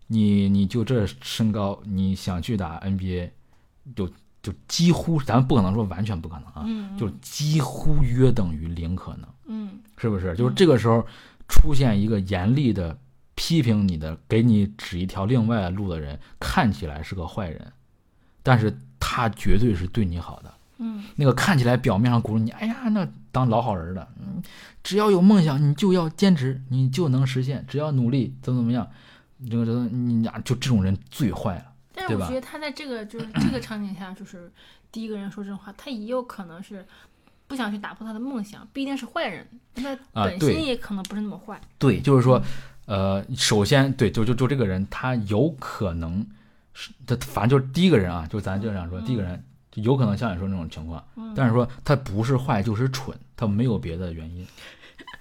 [0.06, 3.30] 你你就这身高，你想去打 NBA，
[3.94, 4.08] 就
[4.42, 10.34] 就几乎，咱不可能说完全不可能啊，就几乎约等于零可能，嗯，是不是？
[10.34, 11.06] 就是这个时候
[11.48, 12.98] 出现一个严厉的
[13.34, 17.72] 批评你的，给你指一条另外的路的人，看起来是个坏人，
[18.42, 24.40] 但是他绝对是对你好的，嗯，那个看起来表面上鼓励你，哎呀，那当老好人的，嗯，
[24.84, 28.88] 只要有梦想，你就要坚持，你就能实现，只要努力，怎么怎么样，
[29.50, 31.64] 这个这个，你俩就这种人最坏了。
[31.94, 34.50] 但是我觉得他在这个就是这个场景下，就是
[34.92, 36.86] 第一个人说这种话，他也有可能是
[37.48, 41.60] 不想去打破他的梦想，不一定是坏人，他本心也可能不是那么坏。
[41.76, 42.40] 对，就是说，
[42.86, 46.24] 呃，首先，对，就就就这个人，他有可能
[46.72, 49.42] 是他，反正就是第一个人啊，就咱就这样说，第一个人。
[49.82, 51.02] 有可能像你说那种情况，
[51.34, 54.46] 但是说他不是坏就是蠢，他没有别的原因，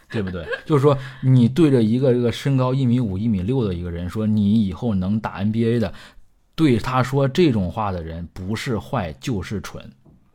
[0.09, 0.45] 对不对？
[0.65, 5.93] 就是说你对着一个这个身高一米五、一米六的一个人说你以后能打 NBA 的，
[6.55, 9.83] 对他说这种话的人不是坏就是蠢，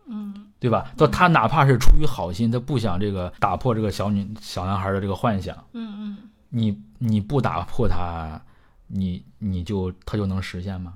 [0.06, 0.92] 嗯，对吧？
[0.96, 6.16] 就他哪怕是出于好心，他不想这个打破这个小女小男孩的这个幻想，嗯嗯，
[6.50, 8.40] 你你不打破他，
[8.86, 10.94] 你你就他就能实现吗？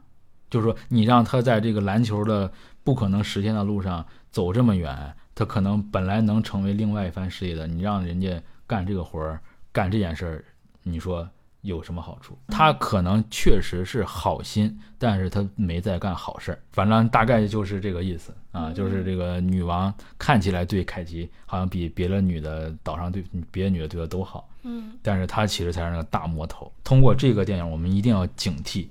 [0.49, 2.53] 就是说你让他在这个篮球的。
[2.87, 7.67] 不可能实现的路上走这么远，他可能本来能成为另外一番事业的。
[7.67, 9.41] 你让人家干这个活儿，
[9.73, 10.45] 干这件事儿，
[10.85, 11.29] 你说
[11.63, 12.39] 有什么好处？
[12.47, 16.59] 他可能确实是好心，但是他没在干好事儿。
[16.71, 26.73] 反正大概就是这个意思啊，就是这个女王看起来对凯奇好像比别的女的岛上对别的女的对她都好，嗯，但是她其实才是那个大魔头。
[26.85, 28.87] 通过这个电影，我们一定要警惕。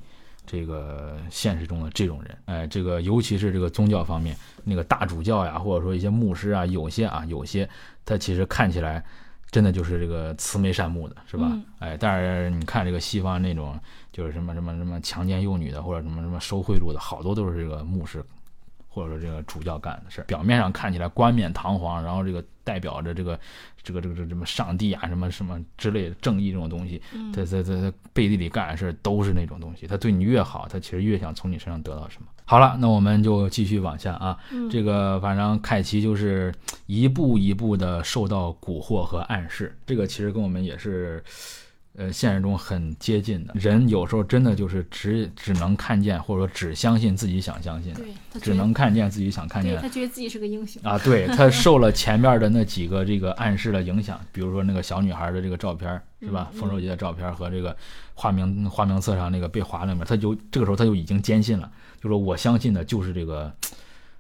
[0.46, 7.68] 这个现实中的这种人，哎，这个尤其是这个宗教方面，那个大主教呀，或者说一些牧师啊，有些啊，有些
[8.06, 9.04] 他其实看起来
[9.52, 11.52] 真的就是这个慈眉善目的，是吧？
[11.80, 13.80] 哎，但是你看这个西方那种，
[14.12, 18.24] 就是什么什么什么强奸幼女的，或者什么什么收贿赂的，好多都是这个牧师。
[18.96, 23.38] 或者说这个主教干的事，表面上看起来冠冕堂皇，然后这个代表着这个
[23.84, 27.02] 这个这个这什么上帝啊，什么什么之类的正义这种东西，
[27.34, 29.86] 在在在在背地里干的事都是那种东西。
[29.86, 32.30] 他对你越好，他其实越想从你身上得到什么。
[32.46, 34.38] 好了，那我们就继续往下啊。
[34.72, 36.54] 这个反正凯奇就是
[36.86, 41.22] 一步一步的受到蛊惑和暗示，这个其实跟我们也是。
[41.98, 48.02] 呃，现实中很接近的人，有时候真的就是只只能看见，或者说只相信自己想相信的，
[48.42, 49.82] 只能看见自己想看见的。
[49.82, 56.52] 他觉得自己是个英雄啊，对他受了前面的那几个这个暗示的影响，比如说那个小女孩的这个照片是吧？
[56.54, 57.76] 丰收节的照片和这个
[58.14, 61.72] 花名花名册上那个被划那面，他就这个时候他就已经坚信了，
[62.02, 63.50] 就说我相信的就是这个，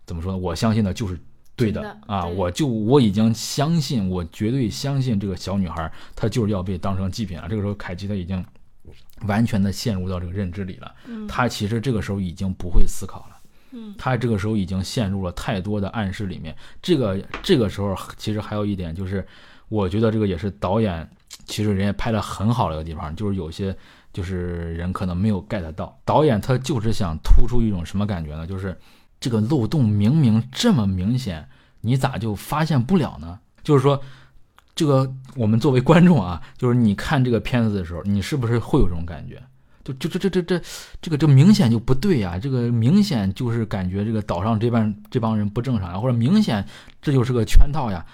[0.05, 0.37] 怎么说呢？
[0.37, 1.19] 我相信的就是。
[1.55, 7.47] 对的啊，我就我已经相信，我绝对相信这个小女孩，她就是要被当成祭品了。
[7.47, 8.43] 这个时候，凯奇她已经
[9.21, 10.93] 完全的陷入到这个认知里了。
[11.07, 13.37] 嗯，他其实这个时候已经不会思考了。
[13.71, 16.53] 嗯，他这个时候已经陷入了太多的暗示里面。
[16.81, 19.25] 这个这个时候，其实还有一点就是，
[19.69, 21.09] 我觉得这个也是导演
[21.45, 23.73] 其实人家拍的很好的一个地方，就是有些
[24.11, 28.45] 就是人可能没有 get 到，导演他就是想突出一种什么感觉呢？
[28.45, 28.77] 就是。
[29.19, 31.47] 这个漏洞明明这么明显，
[31.81, 33.39] 你咋就发现不了呢？
[33.63, 33.99] 就是说，
[34.75, 39.41] 这个我们作为观众啊，就是你看这个片子的时候，你是不是会有这种感觉？
[39.83, 40.61] 就就这这这这
[41.01, 42.37] 这个这明显就不对呀！
[42.37, 46.63] 这个明显就是感觉这个岛上这帮这帮人不正常呀，或者明显
[47.01, 48.05] 这就是个圈套呀。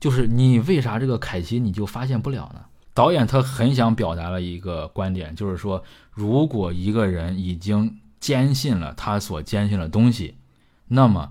[0.00, 2.60] 就是你为啥这个凯奇你就发现不了呢？
[2.92, 7.96] 导演他很想表达了一个观点，就是说，如果一个人已经。
[8.20, 10.36] 坚信了他所坚信的东西，
[10.88, 11.30] 那么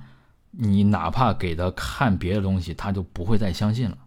[0.51, 3.97] 你哪怕给他看别的东西，他就不会再相信了。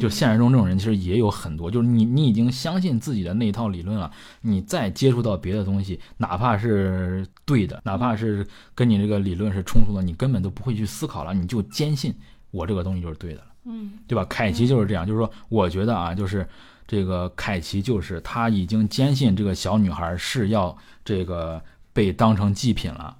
[0.00, 4.10] 就现实中这种人其实也有很多，就是你你已经相信自己的那一套理论了，
[4.40, 12.12] 你再接触到别的东西，哪怕是对的，哪怕是跟你这个理论是冲突的，你根本都不会去思考了，你就坚信
[12.50, 14.24] 我这个东西就是对的了，嗯，对吧？
[14.24, 16.44] 凯奇就是这样，就是说，我觉得啊，就是
[16.88, 21.62] 这个凯奇就是他已经坚信这个小女孩是要这个。
[21.94, 23.16] 被当成祭品了，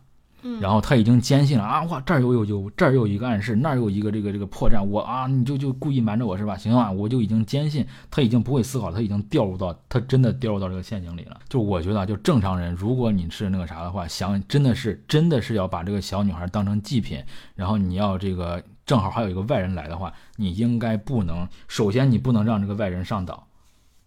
[0.60, 1.84] 然后他已经坚信了啊！
[1.84, 6.54] 哇，这儿有有有，这儿有一个暗示，那儿有一个这个这个破绽，我啊，你就就故意瞒着我是吧？
[6.58, 11.40] 行啊，我就已经坚信，他已经不会思考，他已经掉入到他真的掉入到这个陷阱里了。
[11.48, 17.22] 就我觉得，就正常人，如果你是那个啥的话，想真的是真的是要把这个小女孩当成祭品，
[17.54, 23.46] 然后你要这个正好还有一个外人来的话，你应该不能，首先你不能让这个外人上岛。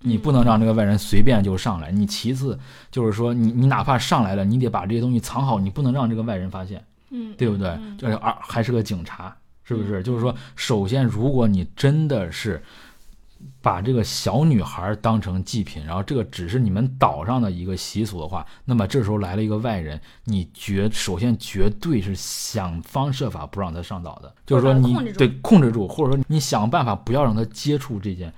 [0.07, 1.91] 你不能让这个外人随便就上来。
[1.91, 2.57] 你其次
[2.89, 7.77] 就是说，你你哪怕上来了，你得把这些东西藏好，你不能让这个外人发现，嗯，对不对？
[7.97, 10.01] 就是而还是个警察，是不是？
[10.03, 12.61] 就是说，首先，如果你真的是
[13.61, 28.33] 把这个小女孩当成祭品，然后这个只是你们岛上的一个习俗的话，那么这时候来了一个外人，你绝首先绝对是想方设法不让他上岛的，就是说你对控制住，或者说你想办法不要让他接触这件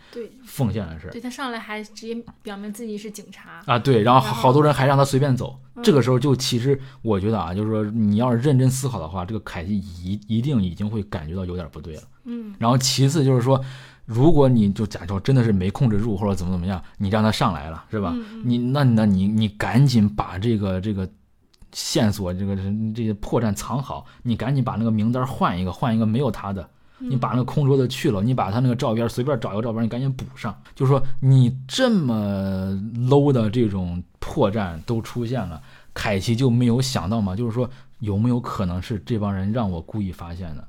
[0.45, 1.09] 奉献的事。
[1.11, 5.59] 对他上来还直接表明自己是警察啊，对，然后好多人还让他随便走。
[5.83, 12.01] 这个时候就其实我觉得啊，就是说你要是认真思考的话，这个凯西一一定已经会感觉到有点不对了。
[12.25, 13.63] 嗯，然后其次就是说。
[14.11, 18.11] 如果你就假装真的是没控制住，或者怎么怎么样，你让他上来了，是吧？
[18.43, 21.07] 你那那你你赶紧把这个这个
[21.73, 22.55] 线索，这个
[22.95, 30.59] 这些破绽藏好，你赶紧把那个名单换一个，换一个没有他的，你把那个空桌子去了，你把他那个照片随便找一个照片，你赶紧补上。
[30.73, 32.71] 就是说你这么
[33.07, 35.61] low 的这种破绽都出现了，
[35.93, 37.35] 凯奇就没有想到吗？
[37.35, 40.67] 就是说有没有可能是这帮人让我故意发现的？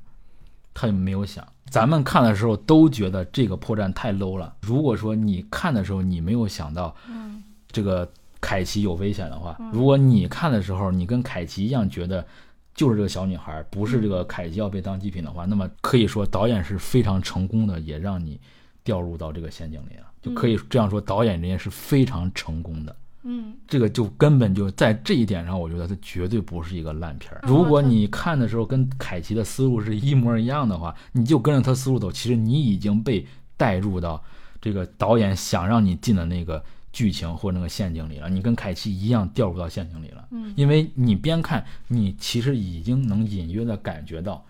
[0.74, 1.46] 他也没有想。
[1.68, 4.54] 咱们看的时候都觉得这个破绽太 low 了。
[4.62, 8.10] 如果说你看的时候你没有想到，嗯，这个
[8.40, 12.26] 凯奇有危险的话，如果你看的时候你跟凯奇一样觉得
[12.74, 18.40] 就是这个小女孩，不是这个凯奇要被当祭品的话，那么可以说导演是非常成功的，也让你
[18.82, 20.06] 掉入到这个陷阱里了。
[20.20, 22.94] 就可以这样说，导演人家是非常成功的。
[23.22, 27.40] 嗯，这个就根本就在这一点上，我觉得它绝对不是一个烂片儿。
[27.46, 34.22] 如果你看的时候跟凯奇的思路是一模一样的话，你就跟着他思路走，其实你已经被带入到
[34.60, 38.28] 这个导演想让你进的那个剧情或那个陷阱里了。
[38.28, 40.26] 你跟凯奇一样掉入到陷阱里了。
[40.30, 44.44] 嗯，因为你边看，你其实已经能隐约的感觉到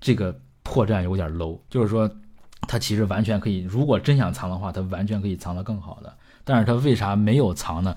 [0.00, 2.10] 这个破绽有点 low，就是说
[2.68, 6.14] 他其实完全可以，如果真想藏的话，他完全可以藏得更好的。
[6.44, 7.96] 但是他为啥没有藏呢？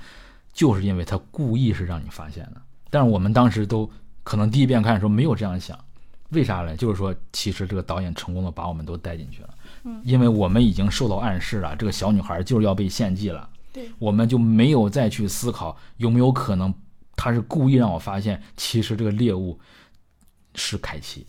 [0.54, 2.62] 就是因为他故意是让你发现的。
[2.90, 3.90] 但是我们当时都
[4.24, 5.78] 可能第一遍看的时候没有这样想，
[6.30, 6.76] 为啥呢？
[6.78, 9.50] 就是说，其实这个导演成功的把我们都带进去了，
[9.84, 16.74] 嗯，因为我们已经受到暗示了，这个小女孩就是要被献祭了，对，我们就没有再去思考有没有可能
[17.16, 19.60] 他是故意让我发现，其实这个猎物
[20.56, 21.26] 是凯奇。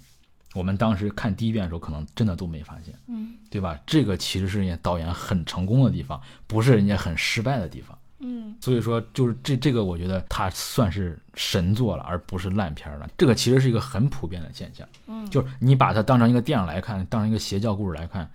[0.56, 3.78] 我们当时看第一遍的时候，可能真的都没发现，嗯，对吧？
[3.86, 8.56] 这个其实是人家导演很成功的地方，不是人家很失败的地方，嗯。
[8.58, 13.06] 所以说，就是这这个，我觉得它算是神作了，而不是烂片了。
[13.18, 18.30] 这个其实是一个很普遍的现象，嗯，就是你把它当成一个电影来看，当成一个邪教故事来看，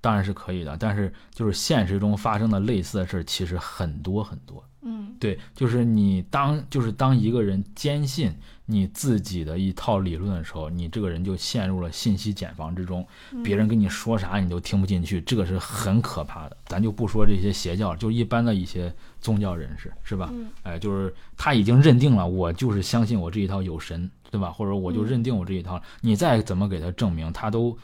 [0.00, 0.76] 当然是可以的。
[0.76, 4.64] 但是，就是现实中发生的类似的事，其实很多很多。
[4.84, 8.30] 嗯，对，就是你当就是当一个人坚信
[8.66, 13.06] 你自己的一套理论的时候，你这个人就陷入了信息茧房之中，
[13.42, 16.56] 别人跟你说啥你都听不进去，这个是很可怕的。
[16.66, 20.30] 咱就不说这些邪教，就一般的一些宗教人士，是吧？
[20.62, 24.50] 哎，就是他已经认定了，我就是相信我这一套有神，对吧？
[24.50, 27.76] 或者我就认定我这一套，你再怎么给他证明，他都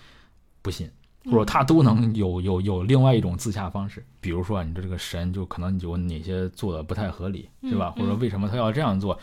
[0.61, 0.90] 不信。
[1.26, 7.90] 或者他都能有有有另外一种自洽方式，比如说你的这个神就可能有哪些做的不太合理，对吧？
[7.90, 9.18] 或者为什么他要这样做？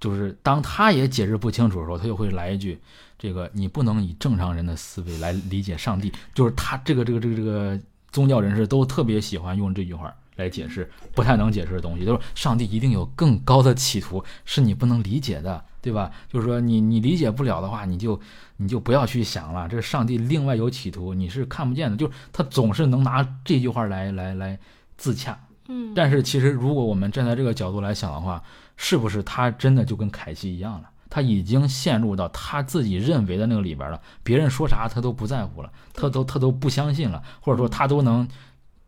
[0.00, 2.78] 就是当他也解释不清楚的时候，他就会来一句
[3.18, 7.80] ：“这个你不能以正常人的思维来理解上帝。”就是他这个这个这个这个
[8.10, 15.64] 宗教人士都特别喜欢用这句话来解释不太能解释的东西，就是上帝一定有更高的企图，是你不能理解的。
[15.80, 16.10] 对吧？
[16.28, 18.20] 就是说，你你理解不了的话，你就
[18.56, 19.68] 你就不要去想了。
[19.68, 21.96] 这上帝另外有企图，你是看不见的。
[21.96, 24.58] 就是他总是能拿这句话来来来
[24.96, 25.38] 自洽。
[25.68, 25.92] 嗯。
[25.94, 28.42] 但是其实，如果我们站在这个角度来想的话，
[28.76, 30.90] 是不是他真的就跟凯西一样了？
[31.10, 33.98] 他已经陷入到他自己认为的那个里边了。
[34.22, 38.28] 别人说啥他都不在乎了，他都他都不相信了，或者说他都能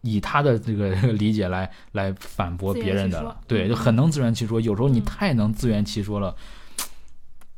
[0.03, 3.38] 以他的这个 理解来来反驳别人的了。
[3.47, 4.61] 对，就很能自圆其说。
[4.61, 6.34] 有时候你太能自圆其说了。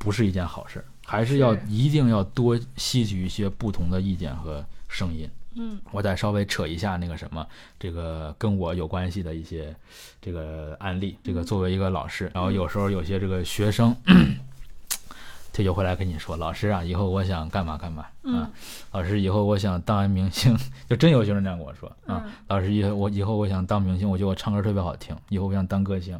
[0.03, 5.31] 不是一件好事，还是要一定要多吸取一些不同的意见和声音。
[5.55, 7.47] 嗯，我再稍微扯一下那个什么，
[7.79, 9.73] 这个跟我有关系的一些
[10.21, 11.17] 这个案例。
[11.23, 13.95] 这个作为一个老师，然后有时候有些这个学生。
[15.53, 18.51] 他就回来跟你说：“老师啊，以后我想干嘛干嘛啊。
[18.91, 20.57] 老师，以后我想当明星。
[20.89, 22.25] 就真有学生这样跟我说啊。
[22.49, 25.15] 老师，以后我以后我想当明星，我觉得我唱歌特别好听。
[25.29, 26.19] 以后我想当歌星。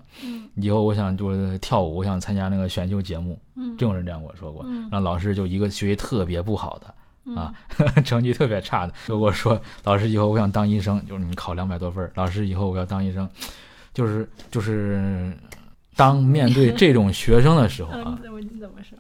[0.57, 3.39] 以后我想就是跳舞，我想参加那个选秀节目。
[3.79, 4.65] 这种人这样跟我说过。
[4.91, 7.55] 然后老师就一个学习特别不好的啊，
[8.05, 12.11] 成绩特别差的，就跟我说：老师，以后我想当医生，就是你考两百多分。
[12.15, 13.29] 老师，以后我要当医生，
[13.95, 15.33] 就是就是
[15.95, 18.99] 当面对这种学生的时候啊，怎么怎么说？”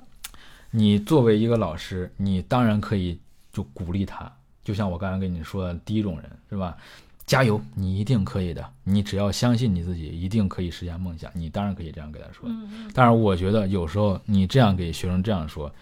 [0.73, 3.21] 你作为一个老师，你当然可以
[3.53, 4.31] 就鼓励他，
[4.65, 6.77] 就像我刚才跟你说的第一种人是吧？
[7.25, 11.31] 加油，你一定可以的，你只要相信你自己，一定可以实现梦想。
[11.35, 12.51] 你当然可以这样给他说。
[12.93, 15.73] 但是我觉得有时候你这样给学生这样说，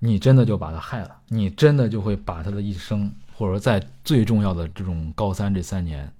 [0.00, 6.12] 你真的就把他害了，你真的就会把他的一生或者说在最重要的这种高三这三年，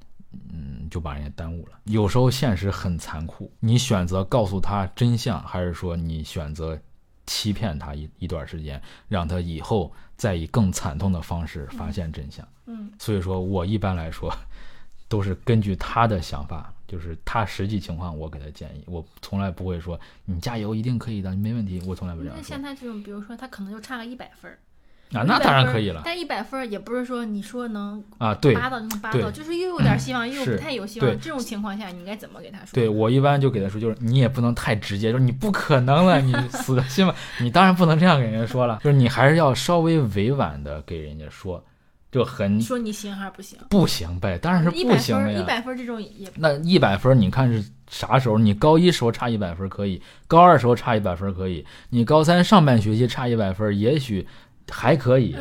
[0.53, 1.73] 嗯，就把人家耽误了。
[1.85, 6.79] 有时候现实很残酷，你选择告诉他真相，还是说你选择
[7.31, 12.45] 欺骗他一一段时间，让他以后再以更惨痛的方式发现真相？
[12.67, 14.37] 嗯，所以说我一般来说
[15.07, 16.75] 都是根据他的想法。
[16.91, 21.81] 就是他实际情况，我给他建议，我从来不会说你加油，一定可以的，你没问题。
[21.87, 24.59] 我从来不这样那像他这种，比如说他可能就差个一百分儿
[25.13, 26.03] 啊，那当然可以了。
[26.05, 31.21] 但一百分也不是说你说能啊，对，八到就能八到，就是又有点希望，又不太有希望。
[31.21, 32.69] 这种情况下，你应该怎么给他说？
[32.73, 41.63] 对我一般就给他说，就是你也不能太直接，就是你不可能了，你死的心吧， 你当然不能这样给人家说了，就是你还是要稍微委婉的给人家说。
[42.13, 43.57] 就很说你行还是不行？
[43.69, 45.31] 不行呗，当然是不行呀。
[45.31, 48.37] 一百分这种也那一百分，你看是啥时候？
[48.37, 54.27] 你高一时候差一百分可以，高二时候差一百分可以，你高三上半学期差一百分也许
[54.71, 55.37] 还可以。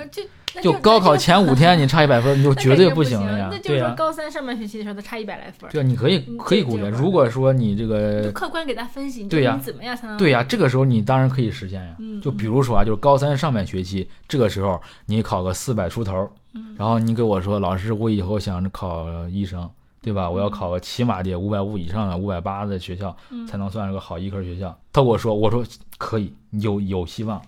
[0.63, 3.49] 就高考前五天你差一百分，你就 绝对不行了呀。
[3.51, 5.69] 那就是说高三上半学期的时候他差一百来分。
[5.69, 6.83] 对，你可以可以鼓励。
[6.87, 10.43] 如果说你这个客观给他分析，对呀，怎么样才能对呀？
[10.43, 11.95] 这个时候你当然可以实现呀。
[12.21, 16.29] 就比如说啊，就是高三上半学期这个时候你考个四百出头。
[16.75, 19.69] 然后你给我说，老师，我以后想着考医生，
[20.01, 20.27] 对吧？
[20.27, 23.15] 我要考个起码得五百五以上的，五百八的学校
[23.47, 24.75] 才能算是个好医科学校。
[24.91, 25.63] 他跟我说，我说
[25.99, 27.39] 可以，有有希望，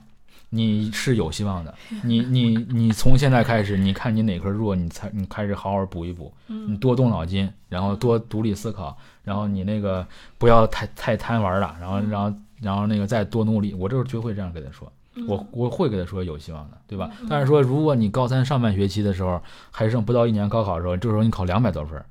[0.52, 1.74] 你是有希望的。
[2.06, 10.06] 你你你从现在开始，你看你哪科弱，你才你开始好好补一补，你多动脑筋，然后多独立思考，然后你那个
[10.38, 13.74] 不要太太贪玩了，然后然后然后那个再多努力。
[13.74, 14.92] 我这是绝会这样跟他说。
[15.28, 17.12] 我我会给他说有希望的，对吧？
[17.30, 22.02] 但是说如果你高三上半学期的时候还剩不到一年高考的时候，这时候你考两百多分，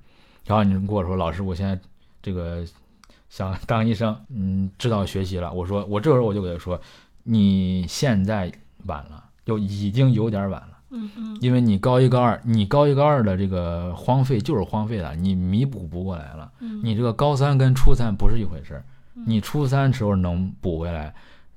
[0.44, 1.78] 然后你跟我说老师，我现在
[2.22, 2.62] 这个
[3.30, 5.50] 想当医生，嗯，知道学习了。
[5.50, 6.78] 我说我这时候我就给他说，
[7.22, 8.50] 你现在
[8.86, 10.78] 晚了，就已经有点晚了。
[10.90, 16.50] 嗯嗯，因为你高一高二，你高一高二的这个荒废就是荒废了，你弥补不过来了。
[16.82, 18.84] 你这个高三跟初三不是一回事儿，
[19.26, 21.14] 你初三时候能补回来。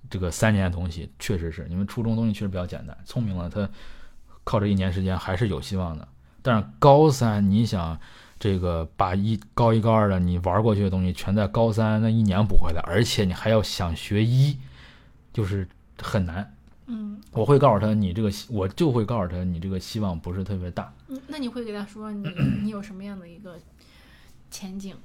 [0.10, 3.68] 这个三年的东西确实是，因为初中东西确实比较简单，聪明了他
[4.44, 6.08] 靠这一年时间还是有希望的。
[6.44, 7.98] 但是高三，你想
[8.38, 14.56] 这个把一高一高二的你玩过去的东西全在高三那一年补回来，而且你还要想学医，
[15.34, 15.68] 就是
[16.02, 16.56] 很难。
[16.86, 20.94] 嗯，我会告诉他，你这个我就会告诉他，你这个希望不是特别大。
[21.08, 22.30] 嗯，那你会给他说，你
[22.64, 23.58] 你有什么样的一个
[24.52, 24.96] 前景？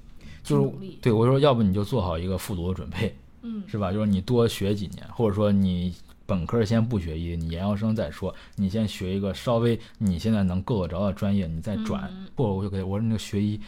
[0.42, 3.16] 就是对我说，要不你就做好一个复读的准备。
[3.42, 3.92] 嗯，是吧？
[3.92, 5.94] 就是你多学几年，或者说你
[6.26, 8.34] 本科先不学医，你研究生再说。
[8.56, 12.12] 你先学一个稍微你现在能够得着的专业，你再转。
[12.34, 13.60] 不，我就给我说那个学医，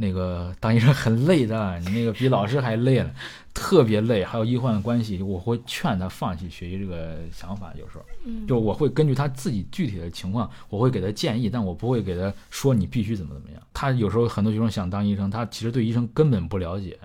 [0.00, 3.12] 那个当医生很累的，你那个比老师还累了，
[3.52, 5.20] 特别累，还有医患关系。
[5.20, 7.74] 我会劝他放弃学习这个想法。
[7.76, 8.04] 有时候，
[8.46, 13.60] 就我会根据他自己具体的情况，我会给他建议，但我不会给他说你必须怎么怎么样。
[13.74, 16.96] 他有时候很多学生想当医生，他其实对医生根本不了解。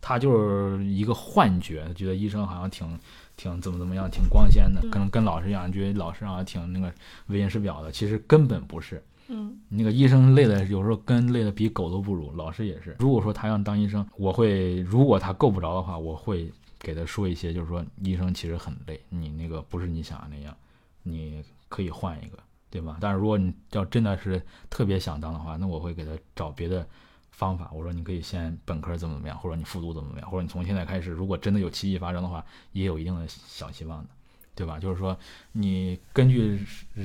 [0.00, 2.98] 他就是一个幻觉，觉得医生好像挺
[3.36, 6.92] 挺怎么怎么样，挺光鲜的，可能跟老师一样，觉得老师好像挺那个
[7.26, 7.92] 为人师表的。
[7.92, 9.00] 其实根本不是。
[9.30, 12.96] 嗯，那个医生累的有时候跟累的比狗都不如，老师也是。
[12.98, 20.54] 如果说他要当医生，我会如果他够不着的话，我会给他说一些，就是说医生其实很累，你那个不是你想的那样，
[21.02, 22.38] 你可以换一个，
[22.68, 22.98] 对吧？
[23.00, 26.86] 但是如果你要真的是特别想当的话，那我会给他找别的。
[27.32, 34.10] 方法，我说你可以先本科怎么怎么样，或者你复读怎么怎么样，或者你从现在开始，如果真的有奇迹发生的话，也有一定的小希望的，
[34.60, 34.78] 对吧？
[34.78, 35.18] 就是说，
[35.52, 36.60] 你根据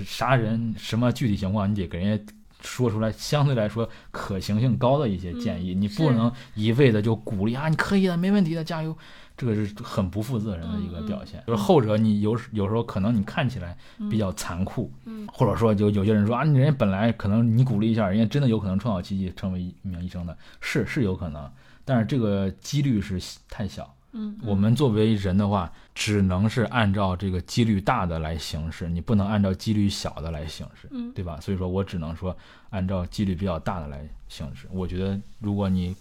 [0.06, 8.96] 杀人什么具体情况，你得给人家说出来，相对来说可行性高的一些建议，你不能一味的就鼓励啊，你可以的，没问题的，加油。
[9.38, 13.78] 这个是很不负责任的一个表现，就是后者你有有时候可能你看起来
[14.10, 14.90] 比较残酷，
[15.28, 21.52] 或者说就有些人说啊，你人家本来可能你鼓励一下，人家真的有可能创造奇迹成为一名医生的，是是有可能，
[21.84, 23.95] 但是这个几率是太小。
[24.16, 31.40] 嗯，我们作为人的话，只能是按照这个几率大的来行事，你不能按照几率小的来行事，对吧？
[31.40, 32.36] 所以说我只能说
[32.70, 34.68] 按照几率比较大的来行事。
[34.72, 35.96] 我觉得如果你。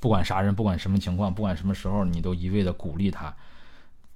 [0.00, 3.34] 不管啥人，不管什么情况，不管什么时候，你都一味的鼓励他，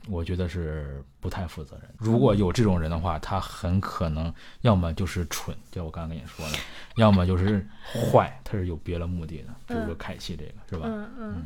[0.06, 1.90] 我觉得是不太负责任。
[1.98, 6.56] 如果有这种人的话，他很可能要么就是蠢，就我刚刚跟你说的，
[6.94, 9.48] 要么就是坏，他是有别的目的的。
[9.66, 10.86] 比如说凯奇这个，是吧？
[10.86, 11.44] 嗯嗯嗯。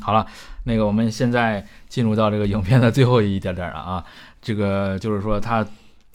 [0.00, 0.26] 好了，
[0.64, 4.04] 那个我们现在进入到这个影片的最后一点点了啊。
[4.40, 5.66] 这个就是说他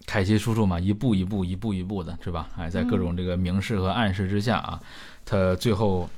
[0.05, 2.47] 凯奇叔叔嘛，一步一步，一步一步的，是吧？
[2.57, 4.79] 哎，在各种这个明示和暗示之下啊，
[5.25, 6.09] 他最后。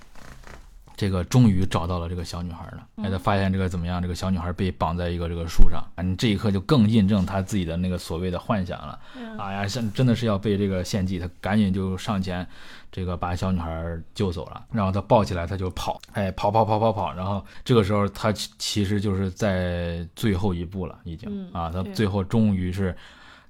[0.96, 2.88] 这个终于找到了这个小女孩了。
[3.04, 4.02] 哎，他发现这个怎么样？
[4.02, 9.00] 这个小女孩被绑在一个这个树上，啊，你这一刻就更印证他自己的那个所谓的幻想了。
[9.38, 12.48] 哎呀，像真的是要被这个献祭，他赶紧就上前，
[12.92, 22.96] 这个把小女孩救走了，然后他抱起来他就跑，哎，跑跑跑跑跑，然后这个时候他其实就是在最后一步了，已经啊，他最后终于是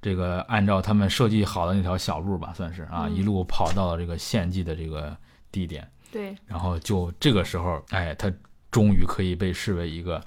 [0.02, 5.16] 这个按照他们设计好的那条小路吧，算是啊，一路跑到了这个献祭的这个
[5.52, 5.88] 地点。
[6.16, 8.32] 对，然后就这个时候，哎，他
[8.72, 10.24] 终于可以被视为一个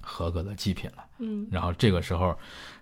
[0.00, 1.04] 合格的祭品了。
[1.18, 2.34] 嗯，然后这个时候，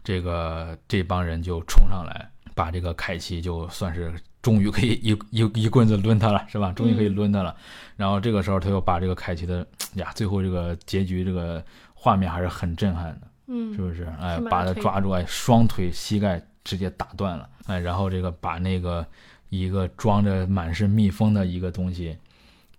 [0.05, 6.73] 这个这帮人就冲上来，把这个凯奇就算是终于可以一一一棍子抡他了，是吧？
[6.73, 7.57] 终于可以抡他了。
[7.97, 11.61] 然后这个时候，他又把这个凯奇的呀，最后这个结局这个
[11.95, 14.05] 画面还是很震撼的，嗯，是不是？
[14.21, 19.05] 哎，把他抓住，哎，双腿膝盖直接打断了，哎，然后这个把那个。
[19.51, 22.17] 一个装着满是蜜蜂的一个东西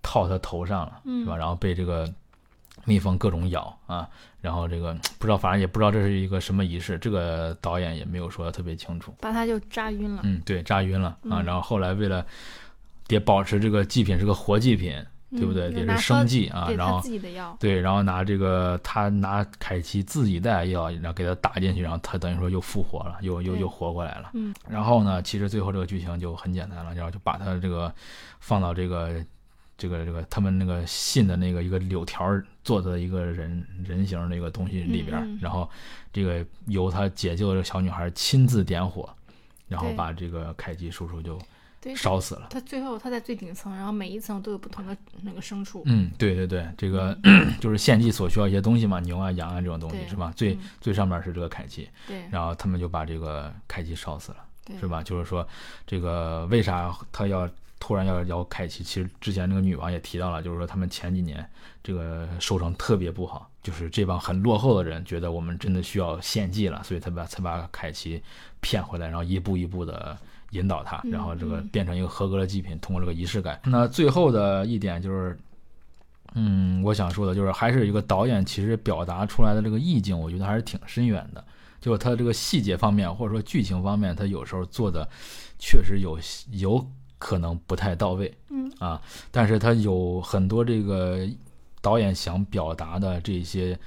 [0.02, 1.38] 套他头上了，是吧？
[1.38, 2.11] 然后被这个
[2.85, 4.10] 蜜蜂各种咬啊，
[4.41, 9.14] 然后这个不知道，反正也不知道这是一个什么仪式，这个导演也没有说的特别清楚。
[9.19, 10.22] 把他就扎晕了。
[10.23, 11.41] 嗯，对，扎晕了啊。
[11.41, 12.26] 然后后来为了
[13.07, 14.95] 得保持这个祭品是个活祭品。
[15.31, 15.71] 对不对？
[15.71, 17.01] 也是生计啊，然后
[17.57, 24.31] 对，然后拿这个他拿凯奇自己带药，然后给他打进去，然后他等于说又复活了，又又又活过来了。
[24.33, 27.93] 嗯，然后呢，其实最后这个剧情就很简单了，然后就把他这个
[28.41, 29.23] 放到这个
[29.77, 32.27] 这个这个他们那个信的那个一个柳条
[32.63, 35.69] 做的一个人人形那个东西里边，然后
[36.11, 39.09] 这个由他解救的这个小女孩亲自点火，
[39.69, 41.39] 然后把这个凯奇叔叔就。
[41.95, 42.47] 烧死了。
[42.49, 45.81] 他最后他在最顶层，然后每一层都有不同的那个牲畜。
[45.85, 47.17] 嗯，对对对，这个
[47.59, 50.31] 就是献祭所需要一些东西嘛，牛啊、羊啊这种东西是吧？
[50.35, 51.89] 最最上面是这个凯奇。
[52.07, 52.23] 对。
[52.29, 54.37] 然后他们就把这个凯奇烧死了，
[54.79, 55.01] 是吧？
[55.01, 55.47] 就是说，
[55.87, 57.49] 这个为啥他要
[57.79, 58.83] 突然要要凯奇？
[58.83, 61.43] 其实之前那个女王也提到了，就是说他们前几年
[61.83, 68.21] 这个收成特别不好，就是这帮很落后的人觉得我们真的需要献祭了，所以他把才把凯奇
[68.59, 70.15] 骗回来，然后一步一步的。
[70.51, 73.59] 引导他，然后这个变成一个合格的祭品，通过这个仪式感。
[73.65, 75.37] 那最后的一点就是，
[76.35, 81.43] 嗯，我想说的就是，还是一个导演其实表达出来的这个意境，我觉得还是挺深远的。
[81.79, 85.09] 就是他这个细节方面，或者说剧情方面，他有时候做的
[85.57, 86.19] 确实有
[86.51, 86.85] 有
[87.17, 89.01] 可能不太到位，嗯啊，
[89.31, 91.27] 但是他有很多这个
[91.81, 93.79] 导演想表达的这些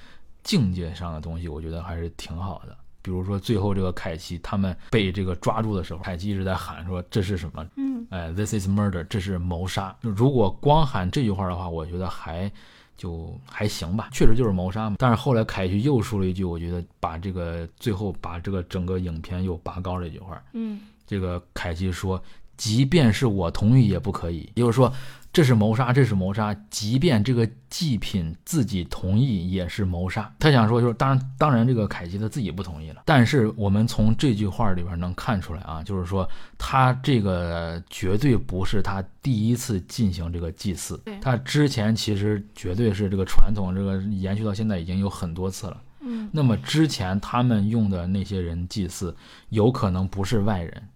[0.42, 2.76] 境界上的东西，我觉得还是挺好的。
[3.05, 9.94] 比如说，最后这个凯奇他们被这个抓住的时候，凯奇一直在喊说：“这是什么？”嗯，哎，“This is murder”，这是谋杀。
[10.01, 12.51] 如果光喊这句话的话，我觉得还
[12.97, 14.97] 就还行吧，确实就是谋杀嘛。
[14.98, 20.43] 但是后来凯奇又说了一句，我觉得把这个最后把这个整个影片又拔高了一句话。
[20.55, 22.18] 嗯，这个凯奇说
[22.56, 24.90] ：“即便是我同意也不可以。”也就是说。
[25.35, 26.55] 这是谋杀，这是谋杀。
[26.70, 30.32] 即便这个祭品自己同意，也是谋杀。
[30.39, 33.02] 他想说，就是当然，当然，这个凯奇他自己不同意了。
[33.05, 45.82] 但是我们从这句话里边能看出来啊，就是说他这个绝对不是他第一次进行这个祭祀，他之前其实绝对是这个传统，这个延续到现在已经有很多次了。
[46.02, 49.12] 嗯，那么之前他们用的那些人祭祀，
[49.48, 50.89] 有可能不是外人，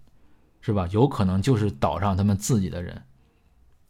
[0.61, 0.87] 是吧？
[0.93, 3.03] 有可能就是岛上他们自己的人。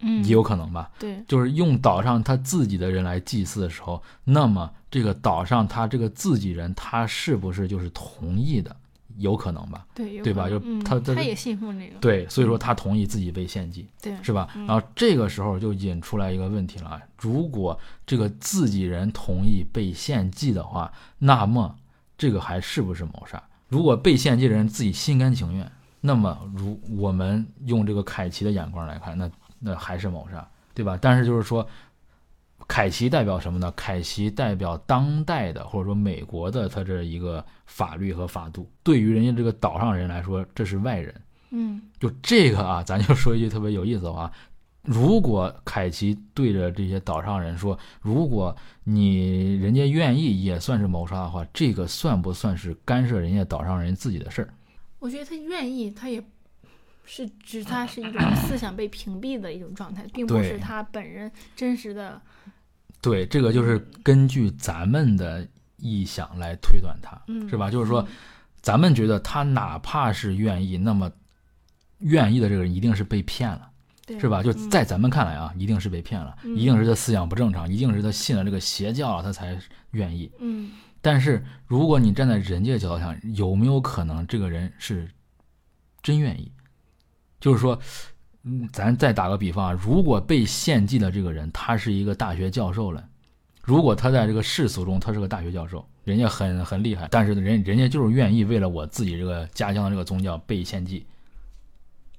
[0.01, 0.91] 嗯，也有可能吧。
[0.99, 8.75] 对，就是用岛上他自己的人来祭祀的时候，那么这个岛上他这个自己人，他是不是就是同意的？
[9.16, 9.85] 有可能吧？
[9.97, 10.49] 对，对吧？
[10.49, 11.99] 就他他也信奉这个。
[11.99, 14.49] 对，所以说他同意自己被献祭，对，是吧？
[14.55, 17.77] 然后这个时候就引出来一个问题了：如果
[18.07, 21.75] 这个自己人同意被献祭的话，那么
[22.16, 23.43] 这个还是不是谋杀？
[23.66, 25.69] 如果被献祭的人自己心甘情愿，
[26.01, 29.29] 那么如我们用这个凯奇的眼光来看，那。
[29.59, 30.98] 那还是谋杀，对吧？
[31.01, 31.66] 但是就是说，
[32.66, 33.72] 凯奇代表什么呢？
[33.72, 38.70] 凯奇代表当代的或者说美国的他这一个法律和法度。
[38.82, 41.14] 对于人家这个岛上人来说，这是外人。
[41.51, 44.30] 嗯，就这个啊，咱就说一句特别有意思的话：
[44.82, 48.55] 如果凯奇对着这些岛上人说，如果
[48.85, 54.48] 你人家愿意也算是谋杀的话，这个算不算是干涉人家岛上人自己的事儿？
[54.98, 56.22] 我觉得他愿意，他也。
[57.10, 62.20] 是指他是一种思想被屏蔽的一种状态，并不是他本人真实的。
[63.01, 65.48] 对，这个就是根据咱们的
[65.80, 67.18] 臆想来推断他，
[67.48, 67.70] 是吧？
[67.70, 68.06] 就是说，
[68.60, 71.10] 咱们觉得他哪怕是愿意，那么
[72.01, 73.70] 愿意的这个人一定是被骗了，
[74.20, 74.43] 是吧？
[74.43, 79.59] 就在咱们看来啊，一定是被骗了，一定是他思想不正常，一定是他信了这个邪教，他才
[79.93, 80.30] 愿意。
[80.40, 80.72] 嗯。
[81.01, 85.09] 但是如果你站在人家的角度上，有没有可能这个人是
[86.02, 86.52] 真愿意？
[87.40, 87.78] 就是说，
[88.43, 93.06] 嗯，咱再打个比方啊，如果被献祭的这个人他是一个大学教授了，
[93.62, 101.06] 如果他在这个世俗中他是个大学教授，人家很很厉害，但是人人家就是愿意为了我自己这个家乡的这个宗教被献祭，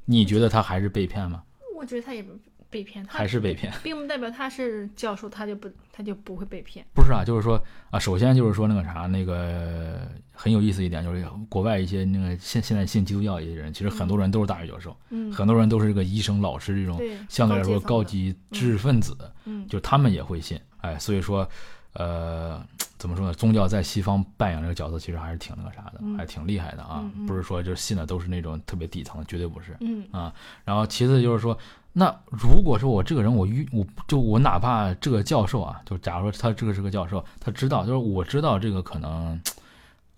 [0.06, 1.44] 你觉得他还是被骗吗？
[1.76, 2.22] 我觉得他也
[2.70, 6.86] 被骗，还是被骗，并不代表他是教授，他就不他就不会被骗。
[6.94, 7.60] 不是啊，就是说
[7.90, 21.50] 啊，首先就是说那个啥，那个很有意思一点，就是国外一些那个现现在信基督教一些人，其实很多人都是大学教授，嗯，很多人都是这个医生、老师这种相对来说高级知识分子，嗯，就他们也会信，哎，所以说，
[21.94, 22.64] 呃，
[23.00, 23.34] 怎么说呢？
[23.34, 30.32] 宗教在西方扮演这个角色，其实还是挺那个啥的，还挺厉害的啊，不是说就信的都是那种特别底层的，绝对不是，嗯啊，
[30.64, 31.58] 然后其次就是说。
[31.92, 39.42] 那如果说我这个人，我遇我就我哪怕这个教授啊，就假如说他这个是个教授，他知道，就是我知道这个可能，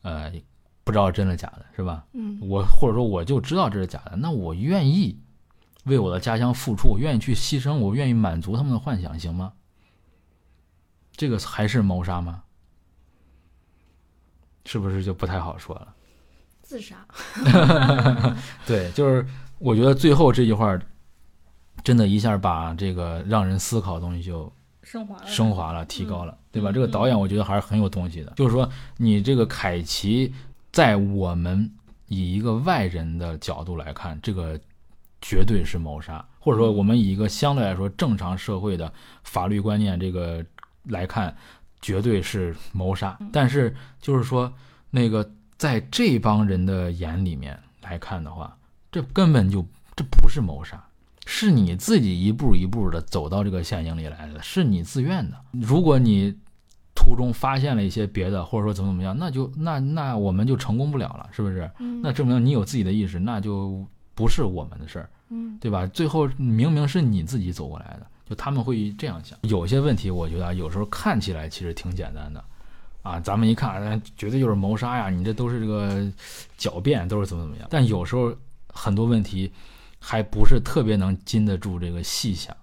[0.01, 0.29] 呃，
[0.83, 2.03] 不知道真的假的，是吧？
[2.11, 2.37] 嗯。
[2.41, 5.17] 我或者说我就知道这是假的，那我愿意
[5.85, 9.53] 为我的家乡付出，我愿意去牺牲，我愿意满足他们的幻想，行吗？
[11.15, 12.43] 这个还是谋杀吗？
[14.65, 15.93] 是不是就不太好说了？
[16.61, 16.97] 自杀。
[18.67, 19.25] 对，就是
[19.57, 20.77] 我觉得最后这句话。
[21.83, 24.51] 真的一下把这个让人思考的东西就
[24.83, 26.71] 升华了，升华了，提高了，对吧？
[26.71, 28.31] 这个导演我觉得还是很有东西的。
[28.35, 30.33] 就是说，你这个凯奇
[30.71, 31.71] 在我们
[32.07, 34.59] 以一个外人的角度来看，这个
[35.21, 38.91] 绝对是谋杀，或者说我们以一个相对来说正常社会的
[39.23, 40.43] 法律观念这个
[40.83, 41.35] 来看，
[41.81, 43.17] 绝对是谋杀。
[43.31, 44.51] 但是就是说，
[44.89, 48.57] 那个在这帮人的眼里面来看的话，
[48.91, 50.83] 这根本就这不是谋杀。
[51.33, 55.37] 是你自己一步一步的走到这个陷阱里来的，是你自愿的。
[55.53, 56.37] 如果你
[56.93, 61.71] 途中发现了一些别的，或者说怎么怎么样，那就那那我们就成功不了了，是不是？
[62.03, 63.83] 那证明你有自己的意识，那就
[64.13, 65.87] 不是我们的事儿，嗯，对吧？
[65.87, 69.39] 最后明明是你自己走过来的，就他们会这样想。
[69.43, 72.43] 有些问题，我觉得有时候看起来其实挺简单的，
[73.03, 76.05] 啊，咱们一看，绝对就是谋杀呀，你这都是这个
[76.59, 77.65] 狡辩，都是怎么怎么样。
[77.71, 78.35] 但有时候
[78.67, 79.49] 很多问题。
[80.03, 82.57] 还不是特别能经得住这个细想，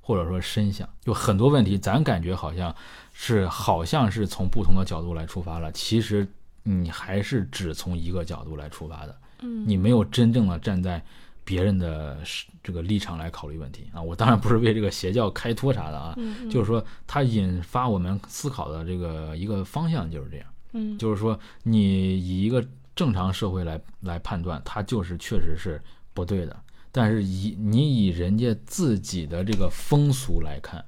[0.00, 2.74] 或者说深想，就很多问题，咱感觉好像
[3.12, 6.26] 是好像是从不同的角度来出发了，其实
[6.64, 11.00] 你还是只从一个角度来出发的，嗯，你没有真正的站在
[11.44, 12.18] 别人的
[12.62, 14.02] 这个立场来考虑问题啊。
[14.02, 16.14] 我当然不是为这个邪教开脱啥的啊，
[16.50, 25.80] 就是说它引发我们思考的这个一个方向就是这样，嗯，就是说你以一个正常社会来来判断，它就是确实是
[26.12, 26.56] 不对的。
[26.92, 30.84] 但是以你以人家自己的这个风俗来看，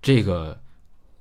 [0.00, 0.60] 这个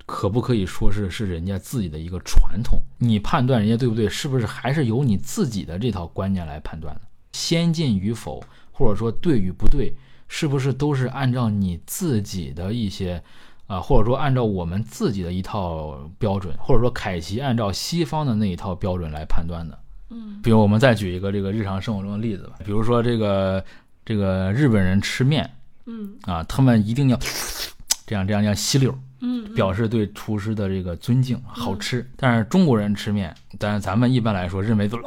[0.05, 2.81] 可不可以说是是人家自己的一个传统？
[2.97, 7.01] 你判断人家对不对，是不是还是由你自己的这套观念来判断的？
[7.33, 9.93] 先进与否，或者说对与不对，
[10.27, 13.23] 是不是都是按照你自己的一些
[13.67, 19.77] 啊，或者说按照我们自己的一套标准，或者说凯奇按照西方的那一套标准来判断的？
[20.11, 23.63] 嗯，比如我们再举一个这个日常生活中的例子吧，比如说这个
[24.05, 25.49] 这个日本人吃面，
[25.85, 27.17] 嗯啊，他们一定要
[28.05, 32.05] 这样这样这样吸溜，嗯，表示对厨师的这个尊敬，好吃。
[32.17, 34.99] 但是中国人吃面，但是咱们一般来说认为都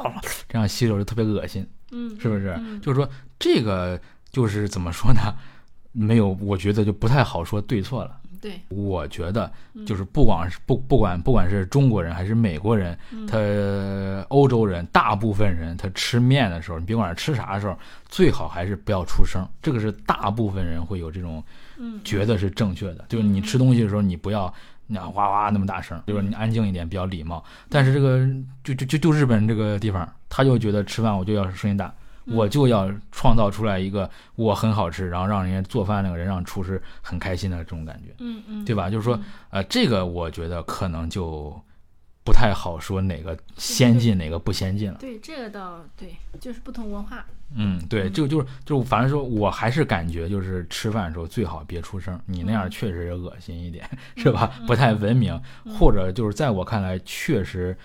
[0.49, 2.59] 这样吸溜就特别恶心，嗯，是不是？
[2.81, 3.07] 就是说
[3.37, 3.99] 这个
[4.31, 5.21] 就是怎么说呢？
[5.91, 8.17] 没有，我觉得就不太好说对错了。
[8.45, 9.51] 对，我觉得
[9.87, 12.95] 就是不管是不不管不管是中国人还是美国人，
[13.27, 13.39] 他
[14.27, 17.75] 欧洲人，大部分人他吃面的时候，你别管是吃啥的时候，
[18.07, 19.43] 最好还是不要出声。
[19.63, 21.43] 这个是大部分人会有这种，
[22.03, 23.05] 觉得是正确的。
[23.09, 24.53] 就是你吃东西的时候，你不要
[24.85, 27.43] 那哇哇那么大声，就是你安静一点，比较礼貌。
[27.67, 28.27] 但是这个
[28.63, 31.91] 就就就就日本这个地方，他就觉得吃饭我就要声音大。
[32.27, 38.89] 我就要创造出来一个我很好吃，然后让人家做饭那个人让厨师很开心的这种感觉，嗯嗯，对吧？
[38.89, 39.19] 就是说，
[39.49, 41.53] 呃，这个我觉得可能就
[42.23, 44.97] 不太好说哪个先进哪个不先进了。
[44.99, 47.25] 对，这个倒对，就是不同文化。
[47.55, 54.51] 嗯，对，就就是就反正说我还是感觉就是吃饭的时候最好别出声，你那样确实恶心一点，是吧？
[54.65, 55.39] 不太文明，
[55.77, 57.77] 或者就是在我看来确实。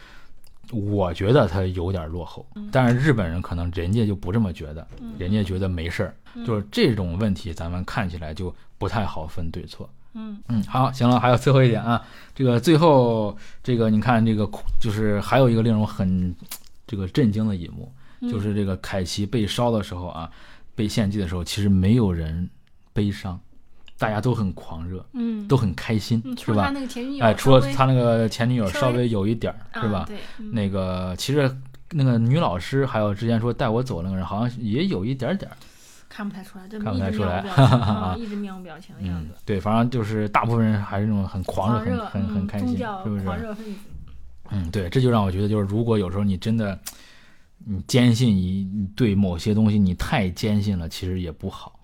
[0.72, 4.86] 我觉得他有点落后，但是日本人可能人家就不这么觉得，
[5.18, 6.14] 人家觉得没事儿，
[6.44, 9.88] 就是这种问题咱们看起来就不太好分对错。
[10.14, 10.40] 嗯。
[10.48, 12.02] 嗯，好，行了，还有最后一点啊，
[12.34, 14.48] 这个最后这个你看这个
[14.80, 16.34] 就是还有一个令人很
[16.86, 17.92] 这个震惊的一幕，
[18.30, 20.30] 就是这个凯奇被烧的时候啊，
[20.74, 22.48] 被献祭的时候，其实没有人
[22.92, 23.38] 悲伤。
[24.00, 26.72] 大家都很狂热，嗯，都很开心，是吧？
[27.20, 30.06] 哎，除了他那个前女友稍微有一点儿，是吧？
[30.08, 30.16] 对，
[30.52, 31.54] 那个其实
[31.90, 35.56] 那个女老师还有之前说带我走那个人，好像也有一点点儿，
[36.08, 37.44] 看不太出来，看不太出来，
[38.16, 39.34] 一直面无表情的样子。
[39.44, 43.22] 对，反正就是大部分人还是那种很狂热、很很很开心，是不是？
[43.22, 43.80] 狂热分子。
[44.50, 46.76] 嗯，对，这就让我觉得，就是如果有时候你真的，
[47.58, 51.78] 你坚信你对某些东西，你太坚信了，其实也不好。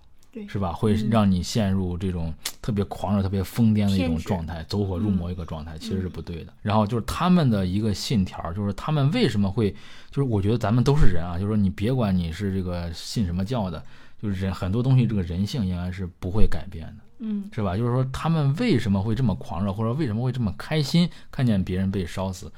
[0.48, 0.72] 是吧？
[0.72, 6.52] 会让你陷入这种特别狂热、特别疯癫的一种状态，走火入魔一个状态，其实是不对的。
[6.62, 9.70] 然后就是他们的一个信条，就是他们为什么会，
[10.10, 13.82] 就是我觉得咱们都是人啊，就是说你别管你是这个信什么教的，
[14.20, 17.76] 就是人很多东西这个人性应该是不会改变的，嗯，是吧？
[17.76, 22.52] 就是说他们为什么会这么狂热，或者为什么会这么开心，看见别人被烧死，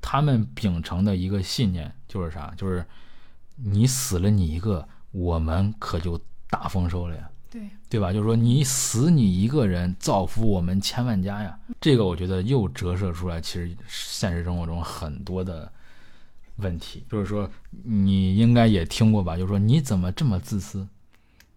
[0.00, 2.52] 他们秉承的一个信念就是啥？
[2.56, 2.84] 就是
[3.56, 6.20] 你死了你一个，我们可就。
[6.50, 8.12] 大丰收了呀，对对吧？
[8.12, 11.58] 就是说你死你一个人，造福我们千万家呀。
[11.80, 15.70] 这个我觉得又折射出来，其实现实生活中很多的
[16.56, 17.04] 问题。
[17.10, 17.50] 就是说，
[17.84, 19.36] 你应该也听过吧？
[19.36, 20.86] 就是说，你怎么这么自私？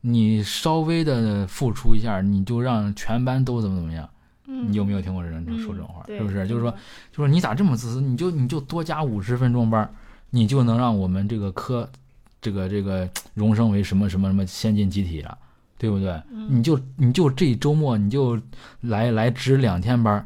[0.02, 4.10] 你稍微的付出一下，你就让全班都怎么怎么样？
[4.46, 6.06] 你有没有听过人说这种话？
[6.08, 6.48] 是不是？
[6.48, 6.74] 就是说，
[7.12, 8.02] 就是你咋这么自私？
[8.02, 9.94] 你就你就多加五十分钟班，
[10.30, 11.90] 你就能让我们这个科。
[12.42, 15.38] 这个这个荣升为什么什么什么先进集体了，
[15.78, 16.22] 对不对？
[16.50, 18.40] 你就你就这周末你就
[18.82, 20.26] 来来值两天班，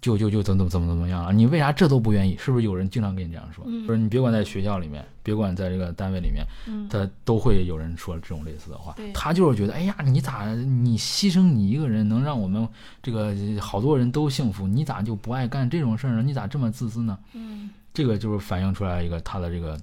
[0.00, 1.32] 就就就怎么怎么怎么样了？
[1.32, 2.36] 你为啥这都不愿意？
[2.38, 3.64] 是不是有人经常跟你这样说？
[3.86, 6.44] 不是你别管在学校里面，别管在这个单位里面，
[6.88, 8.94] 他都会有人说这种类似的话。
[9.14, 12.68] 他就是觉得，哎呀，你咋你牺牲你一个人能让我们
[13.02, 14.68] 这个好多人都幸福？
[14.68, 16.22] 你咋就不爱干这种事儿呢？
[16.22, 17.18] 你咋这么自私呢？
[17.32, 19.80] 嗯，这个就是反映出来一个他的这个。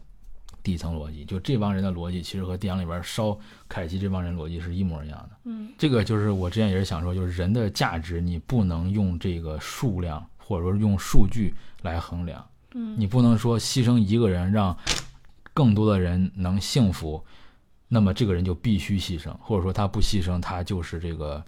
[0.63, 3.37] 底层逻辑，就这帮人的逻辑，其实和电影里边烧
[3.67, 5.37] 凯奇这帮人逻辑是一模一样的。
[5.43, 12.43] 嗯，这个就是我之前也是想说，就是人的价值，你不能用这个数量或者说用数据来衡量。
[12.73, 14.75] 嗯，你不能说牺牲一个人让
[15.53, 17.23] 更多的人能幸福，
[17.89, 21.43] 那么这个人就必须牺牲，或者说他不牺牲，他就是这个。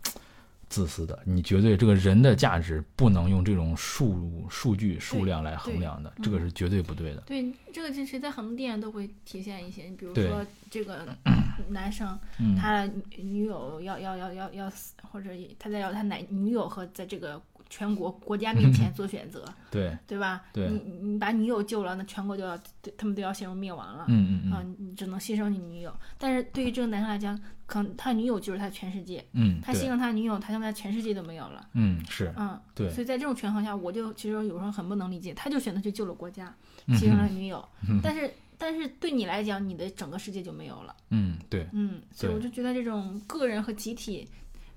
[0.70, 7.22] 自私的，你绝对这个人的价值不能用这种数数据数量来衡量的，这个是绝对不对的。
[7.26, 9.84] 对，这个其实，在很多电影都会体现一些。
[9.84, 11.08] 你比如说，这个
[11.70, 12.20] 男生，
[12.58, 12.86] 他
[13.18, 17.42] 女友要要要要要死，或者他在要他男女友和在这个。
[17.76, 20.44] 全国 国家面前做选择，对对吧？
[20.54, 22.58] 对，你你把女友救了，那全国就要
[22.98, 24.06] 他们都要陷入灭亡了。
[24.08, 25.94] 嗯嗯嗯，啊，你只能牺牲你女友。
[26.18, 29.22] 但是对于这个男生来讲，可能他女友就是他全世界。
[29.34, 31.68] 嗯，他牺牲他女友，他现在全世界都没有了。
[31.74, 32.34] 嗯，是。
[32.38, 32.90] 嗯，对。
[32.92, 36.56] 所以在这种权衡下，我就其实有时候很不能理解，他就选择去救了国家，
[36.88, 37.68] 牺牲了女友。
[37.90, 38.00] 嗯。
[38.02, 40.96] 但是但是对你来讲，你的整个世界就没有了。
[41.10, 41.68] 嗯，对。
[41.74, 44.26] 嗯，所以我就觉得这种个人和集体。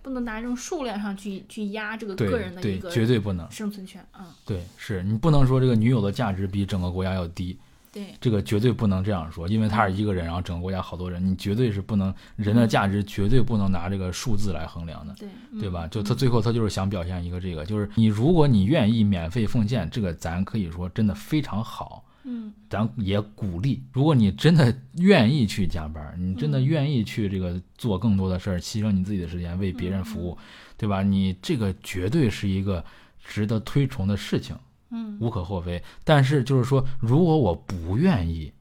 [0.09, 4.35] 不能拿这种数量上去去压这个个人的一个绝对不能生存权啊！
[4.47, 7.59] 对，是你不能说这个女友的价值比整个国家要低，
[7.93, 15.29] 对，这个绝对不能这样说，因为他是一个人，然后整个国家好多人，你绝对是不能人的价值绝对不能拿这个数字来衡量的，对，
[15.61, 15.87] 对吧？
[15.89, 22.03] 就他最后他就是想表现一个这个，就是你如果你愿意免费奉献，这个咱可以说真的非常好。
[22.31, 30.37] 嗯，咱也鼓励，如果你真的愿意去加班，你真的愿意去这个做更多的事儿，牺牲你自己的时间为别人服务，
[30.77, 31.03] 对吧？
[31.03, 32.85] 你这个绝对是一个
[33.25, 34.55] 值得推崇的事情，
[34.91, 35.83] 嗯，无可厚非。
[36.05, 38.53] 但是就是说，如果我不愿意，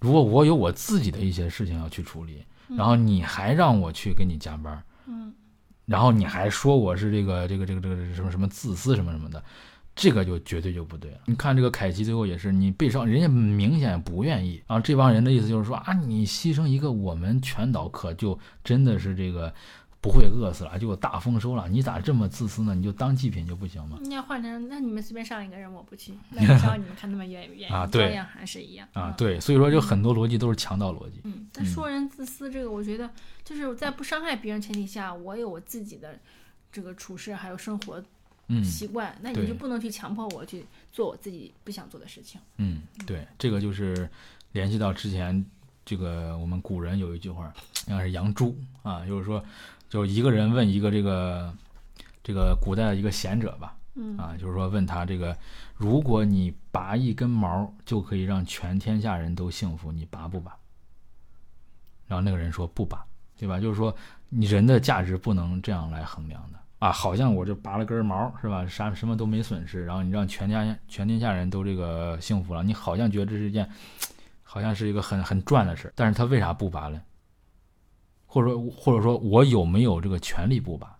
[0.00, 5.34] 如果我有我自己的一些事情要去处理，然后你还让我去给你加班，嗯，
[5.84, 9.44] 然后你还说我是这个这个这个这个什么什么自私什么什么的。
[9.94, 11.18] 这个就绝对就不对了。
[11.26, 14.62] 你看这个凯奇最后也是，你被伤，人家明显不愿意。
[14.66, 19.52] 啊这帮人的意思就是说啊，你牺牲一个，我们全岛可就真的是这个
[20.00, 21.68] 不会饿死了，就有大丰收了。
[21.68, 22.74] 你咋这么自私呢？
[22.74, 23.98] 你就当祭品就不行吗？
[24.00, 27.72] 你要换成那你们随便上一个人，我不去， 那烧你们看他们愿不愿意？
[27.72, 29.38] 啊，对，还是一样啊，对。
[29.38, 31.20] 所以说，就很多逻辑都是强盗逻辑。
[31.24, 33.10] 嗯，但说人自私这个，我觉得
[33.44, 36.18] 就是在不伤害别人前提下，我有我自己的
[36.72, 38.02] 这个处事还有生活。
[38.64, 42.40] 习惯，那你就不能去强迫我去做我自己不想做的事情。
[42.56, 44.10] 嗯，对，这个就是
[44.50, 45.44] 联系到之前
[45.84, 47.52] 这个我们古人有一句话，
[47.86, 49.44] 应该是杨朱啊，就是说，
[49.88, 51.54] 就一个人问一个这个
[52.22, 53.76] 这个古代的一个贤者吧，
[54.18, 55.36] 啊，就是说问他这个，
[55.76, 60.56] 如果你拔一根毛就可以让全天下人都幸福，你拔不拔？
[62.08, 63.06] 然后那个人说不拔，
[63.38, 63.58] 对吧？
[63.58, 63.94] 就是说
[64.28, 66.58] 你人的价值不能这样来衡量的。
[66.82, 68.66] 啊，好像我就拔了根毛是吧？
[68.66, 73.70] 啥什么都没损失，然后你让全家全天下人都这个幸福了，你好像觉得这是一件，
[74.42, 75.92] 好像是一个很很赚的事。
[75.94, 77.00] 但是他为啥不拔呢？
[78.26, 80.96] 或者说或者说我有没有这个权利不拔？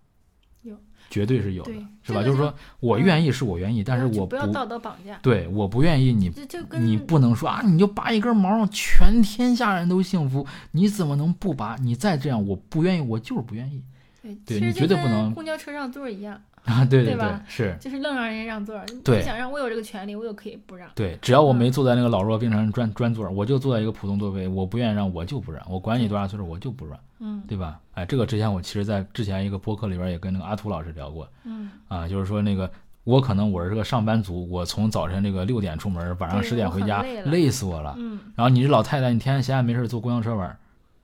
[0.62, 0.76] 有，
[1.10, 1.72] 绝对是有的，
[2.04, 2.22] 是吧？
[2.22, 5.18] 就是说我愿意是我愿意，但是我不要道德绑架。
[5.20, 6.32] 对，我不愿意，你
[6.78, 11.74] 你不能说啊，你就拔一根毛让全天下人都幸福，你怎么能不拔？
[11.80, 13.82] 你再这样，我不愿意，我就是不愿意。
[14.22, 15.34] 对，你绝对不能。
[15.34, 16.40] 公交车让座一样。
[16.64, 20.88] 啊，对对对，是，就是愣让人家让座，对，想让我有这个权利，我又可以不让。
[20.94, 27.80] 对，只要我没坐在那个老弱病残专专座，我就坐在一个普通座位，我不愿意让，我就不让，我管你多大岁数，我就不让，嗯，对吧？
[27.94, 32.70] 哎，这个之前我其实，在之前一个播客里边也跟那个阿图老师聊过，嗯，啊，就是说那个
[33.02, 40.56] 我可能我是个上班族，我从早晨这个六点出门，晚上十点回家，累死我了，嗯，然后你这老太太，你天天闲着没事坐公交车玩，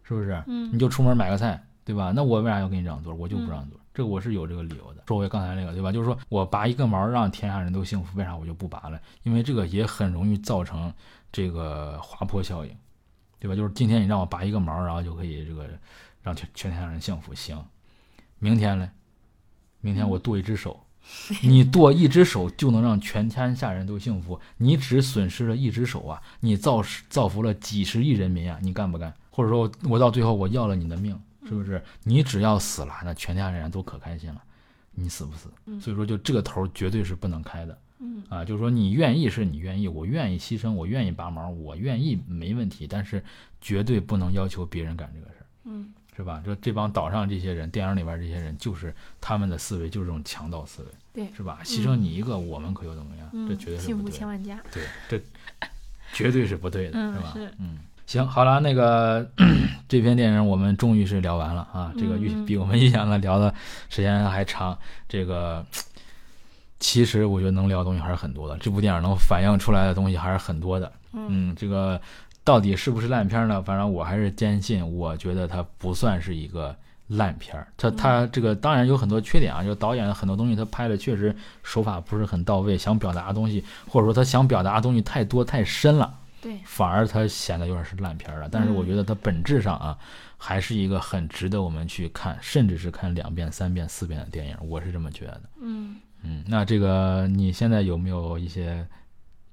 [0.05, 0.41] 是不是？
[0.47, 2.13] 嗯，你就出门买个菜，对吧？
[2.15, 3.15] 那我为啥要给你让座？
[3.15, 3.81] 我就不让座。
[3.95, 5.91] 这个我是有这个理由的，说回刚才那个，对吧？
[5.91, 9.01] 就是说我拔一个毛让天下人都幸福，为啥我就不拔了？
[9.23, 10.93] 因为这个也很容易造成
[11.33, 12.77] 这个滑坡效应，
[13.39, 13.57] 对吧？
[13.57, 15.67] 就是今天你让我拔一个毛，然后就可以这个
[16.21, 17.59] 让全全天下人幸福，行。
[18.39, 18.91] 明天嘞？
[19.81, 20.85] 明天我剁一只手，
[21.43, 29.15] 你剁一只手就能让全天下人都幸福，你只损失了一只手啊，你造造福了几十亿人民啊，你干不干？
[29.31, 31.19] 或者说我到最后我要了你的命？
[31.49, 34.43] 是不是你只要死了，那全天下人都可开心了？
[34.93, 35.49] 你死不死？
[35.81, 37.79] 所以说，就这个头绝对是不能开的。
[38.01, 43.23] 嗯啊，就是说你愿意是你愿意，我愿意牺牲，我愿意拔毛，我愿意没问题，但是
[43.61, 45.47] 绝对不能要求别人干这个事儿。
[45.65, 46.41] 嗯，是吧？
[46.45, 51.61] 这这帮岛上这些人，电影里边这些人，就是他们的思维就是这种强盗思维，对，是吧？
[51.65, 53.49] 牺牲你一个，我们可又怎么样？
[53.49, 54.63] 这绝对是幸福千万家。
[54.73, 55.21] 对，这
[56.13, 57.35] 绝对是不对的，是吧？
[57.59, 57.79] 嗯。
[58.09, 59.29] 行，好了，那个
[59.87, 63.53] 这篇电影我们终于是聊完了啊，这个预比我们预想的聊的
[63.91, 64.79] 时间还长。
[65.07, 65.63] 这个
[66.81, 70.91] 其实我觉得能聊的东西还是很多的，这部电影能反映出来的东西还是很多的。
[71.13, 72.01] 嗯，这个
[72.45, 73.61] 到底是不是烂片呢？
[73.61, 76.75] 反正我还是坚信，我觉得它不算是一个
[77.09, 77.69] 烂片儿。
[77.77, 86.18] 它它这个当然有很多缺点啊，就导演很多东西他拍的确实手法不是很到位，想表达的东西或者说他想表达的东西太多太深了。
[86.41, 88.49] 对，反而它显得有点是烂片了。
[88.49, 89.99] 但是我觉得它本质上啊，
[90.37, 94.57] 还是一个很值得我们去看，甚至是看两遍、三遍、四遍的电影。
[94.61, 95.43] 我是这么觉得。
[95.61, 98.87] 嗯嗯，那这个你现在有没有一些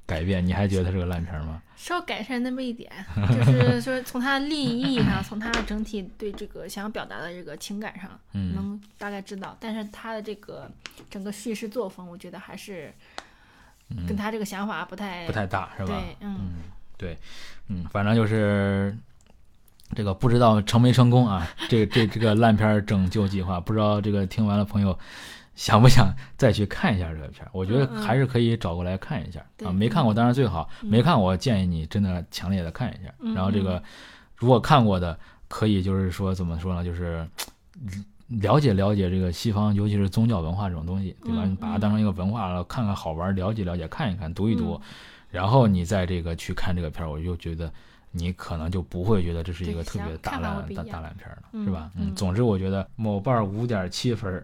[0.05, 0.45] 改变？
[0.45, 1.61] 你还觉得它是个烂片吗？
[1.75, 2.89] 稍改善那么一点，
[3.35, 9.57] 就是说从它利益意上，从它整体对这个想要表达的这个情感上，能大概知道。
[9.59, 10.71] 但是它的这个
[11.09, 12.93] 整个叙事作风，我觉得还是
[14.07, 15.87] 跟他这个想法不太不太大，是吧？
[15.87, 16.51] 对，嗯。
[16.97, 17.17] 对，
[17.67, 18.95] 嗯，反正就是
[19.93, 21.47] 这个不知道成没成功啊？
[21.69, 24.97] 这这这个烂片拯救计划，不知道这个听完了朋友
[25.55, 27.47] 想不想 再去看一下这个片？
[27.51, 29.71] 我觉得还是可以找过来看一下啊。
[29.71, 33.13] 没看过当然最好，没看过建议你真的强烈的看一下。
[33.33, 33.81] 然后这个
[34.35, 35.17] 如果看过的，
[35.47, 36.83] 可以就是说怎么说呢？
[36.83, 37.27] 就是
[38.27, 41.45] 了解了解这个西方，尤其是宗教文化这种东西，对吧？
[41.45, 44.81] 你把它当成一个文化了，看看好玩，了解了解，看一看，读一读。
[45.35, 47.69] 然后你再这个去看这个片儿，我就觉得
[48.11, 51.91] 你可能就不会觉得这是一个特别大烂大大烂片了，是吧？
[51.97, 54.41] 嗯，总之我觉得某瓣五点七分，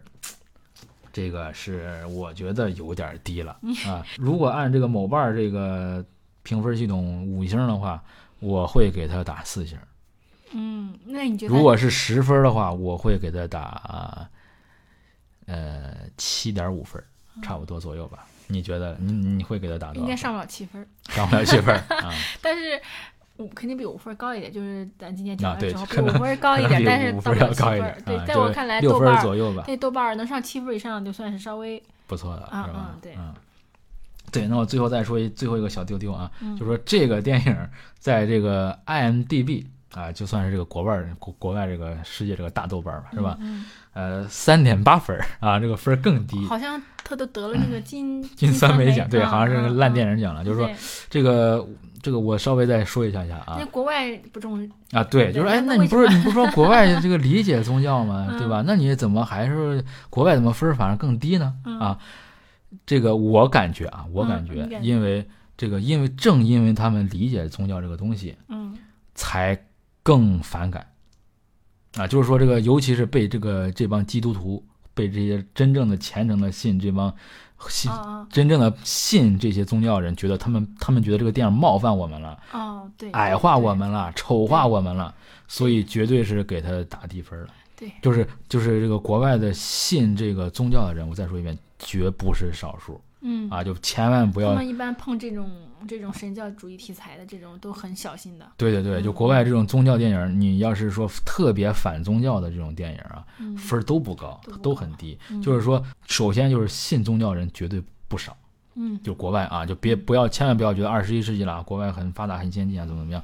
[1.13, 3.57] 这个是我觉得有点低了
[3.87, 4.05] 啊。
[4.17, 6.03] 如果按这个某瓣这个
[6.43, 8.03] 评分系统五星的话，
[8.39, 9.79] 我会给他打四星。
[10.51, 11.55] 嗯，那你觉得？
[11.55, 14.29] 如果是十分的话，我会给他打
[15.45, 17.01] 呃七点五分，
[17.41, 18.27] 差不多左右吧。
[18.51, 20.01] 你觉得你你会给他打多少？
[20.01, 22.11] 应该上不了七分，上不了七分啊！
[22.41, 22.79] 但是
[23.37, 28.03] 五肯定比五分高一点，就是咱今天讲的时候，比五分高一点，但是五分要高一点。
[28.05, 29.63] 对，在我看来，六分左右吧。
[29.65, 32.95] 对，豆瓣能上七分以上，就算是稍微不错的，是吧？
[33.01, 33.33] 对，嗯，
[34.31, 34.47] 对。
[34.47, 36.29] 那我最后再说一最后一个小丢丢啊，
[36.59, 43.37] 就说这个电影在这个 IMDB 啊，就算是这个国外国国外这个世界这个大豆瓣吧，是吧？
[43.93, 46.43] 呃，三点八分啊，这个分更低。
[46.45, 50.43] 好像他都得了那个金 金酸梅奖，对，好像是烂电影奖了。
[50.45, 50.69] 就是说，
[51.09, 51.67] 这个
[52.01, 53.57] 这个我稍微再说一下下啊。
[53.59, 55.03] 那国外不重啊？
[55.03, 58.33] 对，就是哎，那你不是你不说国外这个理解宗教吗？
[58.39, 58.63] 对吧？
[58.65, 61.53] 那你怎么还是国外怎么分反而更低呢？
[61.79, 61.97] 啊，
[62.85, 65.27] 这个我感觉啊，我感觉，因为
[65.57, 68.77] 这个，因为正因为他们理解宗教这个东西，嗯，
[69.15, 69.65] 才
[70.01, 70.87] 更反感。
[71.95, 74.63] 啊，就是说这个，尤其是被这个这帮基督徒，
[74.93, 77.13] 被这些真正的虔诚的信这帮
[77.67, 77.91] 信
[78.29, 85.13] 真正的信这些宗教人，觉得他们他们觉得这个电影冒犯我们了，哦，对，矮化我们了，丑化我们了，
[85.47, 87.47] 所以绝对是给他打低分了。
[87.75, 92.99] 对，就是就是这个国外的信这个宗教的人，我再说一遍，绝不是少数。
[93.21, 94.49] 嗯啊，就千万不要。
[94.49, 95.49] 他们一般碰这种
[95.87, 98.45] 这种神教主义题材的这种都很小心的。
[98.57, 103.25] 对对对，就国外这种宗教电影，你要是说特别反宗教的这种电影啊，
[103.57, 105.17] 分儿都不高，都很低。
[105.41, 108.35] 就是说，首先就是信宗教人绝对不少。
[108.75, 113.23] 嗯，就国外啊，就别不要千万不要觉得二十一世纪了，国外很发达很先进啊，怎么怎么样。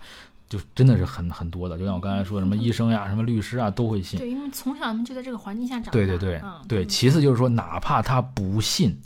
[0.49, 4.17] 就真的是很很多的，就像我刚才说，什么医生呀、什么律师啊，都会信。
[4.17, 5.91] 对，因为从小他们就在这个环境下长大。
[5.91, 6.85] 对对对，对。
[6.85, 8.97] 其次就是说，哪怕他不信，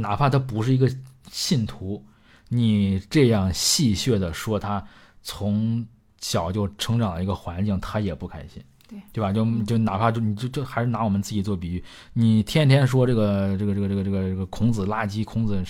[0.00, 0.90] 哪怕他不是一个
[1.30, 2.04] 信徒，
[2.48, 4.82] 你这样戏谑的说他
[5.22, 5.84] 从
[6.20, 8.62] 小就成长的一个环境，他也不开心。
[8.88, 9.30] 对，对吧？
[9.32, 11.84] 就就哪怕就你就就还是拿我们自己做比喻，
[12.14, 15.62] 你天天说这个这个这个这个这个这个孔子垃圾，孔子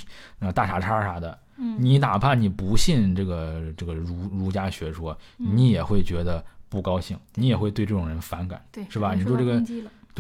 [0.55, 1.37] 大傻叉啥的。
[1.77, 9.13] 你哪怕你不信这个这个儒儒家学说，你也会觉得不高兴，你也会对这种人反感，对，是吧？
[9.13, 9.61] 你说这个，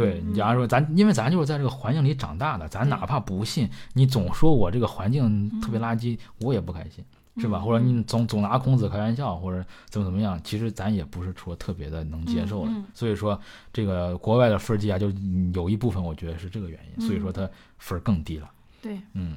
[0.04, 7.04] 对你假如说咱，因为咱就是在这个环境里长大的，咱哪怕不信，你总说我这个环境特别垃圾，我也不开心，
[7.36, 7.58] 是吧？
[7.58, 12.72] 或者你总总拿孔子开玩笑，或者怎么怎么样，其实咱也不是说特别的能接受的。
[12.94, 13.40] 所以说，
[13.72, 15.10] 这个国外的分儿低啊，就
[15.52, 17.48] 有一部分我觉得是这个原因，所以说它
[17.78, 18.50] 分儿更低了。
[18.80, 19.36] 对，嗯。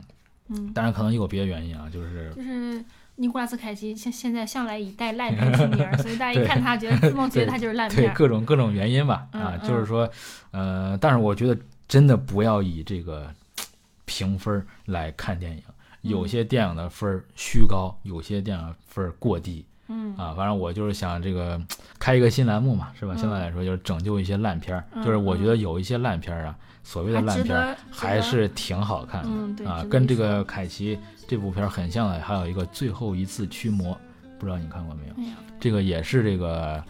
[0.54, 2.84] 嗯，当然可能也有别的原因啊，就是就是
[3.22, 8.08] 尼古拉斯凯奇现现在向来以带烂片出名， 所以大家一看他，觉得自动 觉得他就是烂片。
[8.08, 10.10] 对各种各种原因吧，啊，就是说，
[10.50, 11.56] 呃，但是我觉得
[11.88, 13.32] 真的不要以这个
[14.06, 15.62] 评分来看电影，
[16.02, 19.64] 有些电影的分虚高，有些电影分过低。
[19.88, 21.62] 嗯啊，反正我就是想这个
[22.00, 23.14] 开一个新栏目嘛，是吧？
[23.16, 26.56] 现在来说就是拯救一些烂片儿，就是我觉得有一些烂片儿啊。
[26.84, 29.24] 所谓的烂片还是挺好看
[29.56, 30.98] 的啊，跟这个凯奇
[31.32, 33.98] 这部片很像的，还有一个最后一次驱魔，
[34.38, 35.14] 不知道你看过没有？
[35.62, 36.84] 这个也是这个，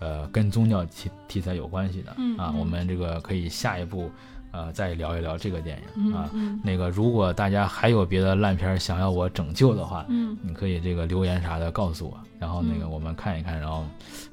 [0.00, 2.52] 呃，跟宗教题题材有关系的啊。
[2.58, 4.10] 我们这个可以下一步
[4.52, 6.30] 呃再聊一聊这个电影啊。
[6.62, 13.82] 那个如果大家还有别的烂片想要我拯救的话，嗯，你可以这个留言啥的告诉我，然后那个我们看一看，然后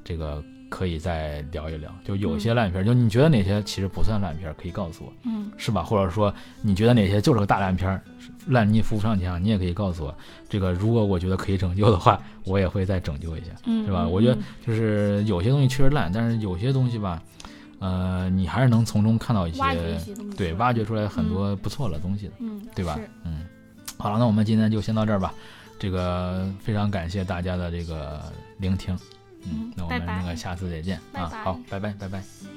[0.04, 0.44] 这个。
[0.70, 5.84] 可以再聊一聊，就有些烂片，就你觉得哪些其实不算烂片，可以告诉我，嗯，是吧？
[5.84, 8.02] 或者说你觉得哪些就是个大烂片，
[8.46, 10.14] 烂泥扶不上墙，你也可以告诉我。
[10.48, 13.46] 这个如果我觉得可以拯救的话，我也会再拯救一下，
[13.84, 14.06] 是吧？
[14.06, 17.22] 我觉得就是有些东西确实烂，但是有些东西吧，
[17.78, 19.60] 呃，你还是能从中看到一些，
[20.36, 22.98] 对，挖掘出来很多不错的东西的，嗯，对吧？
[23.24, 23.44] 嗯，
[23.96, 25.32] 好了，那我们今天就先到这儿吧。
[25.76, 28.22] 这个非常感谢大家的这个
[28.58, 28.96] 聆听。
[29.42, 31.30] 嗯，那我们那个下次再见啊！
[31.44, 32.53] 好，拜拜，拜拜。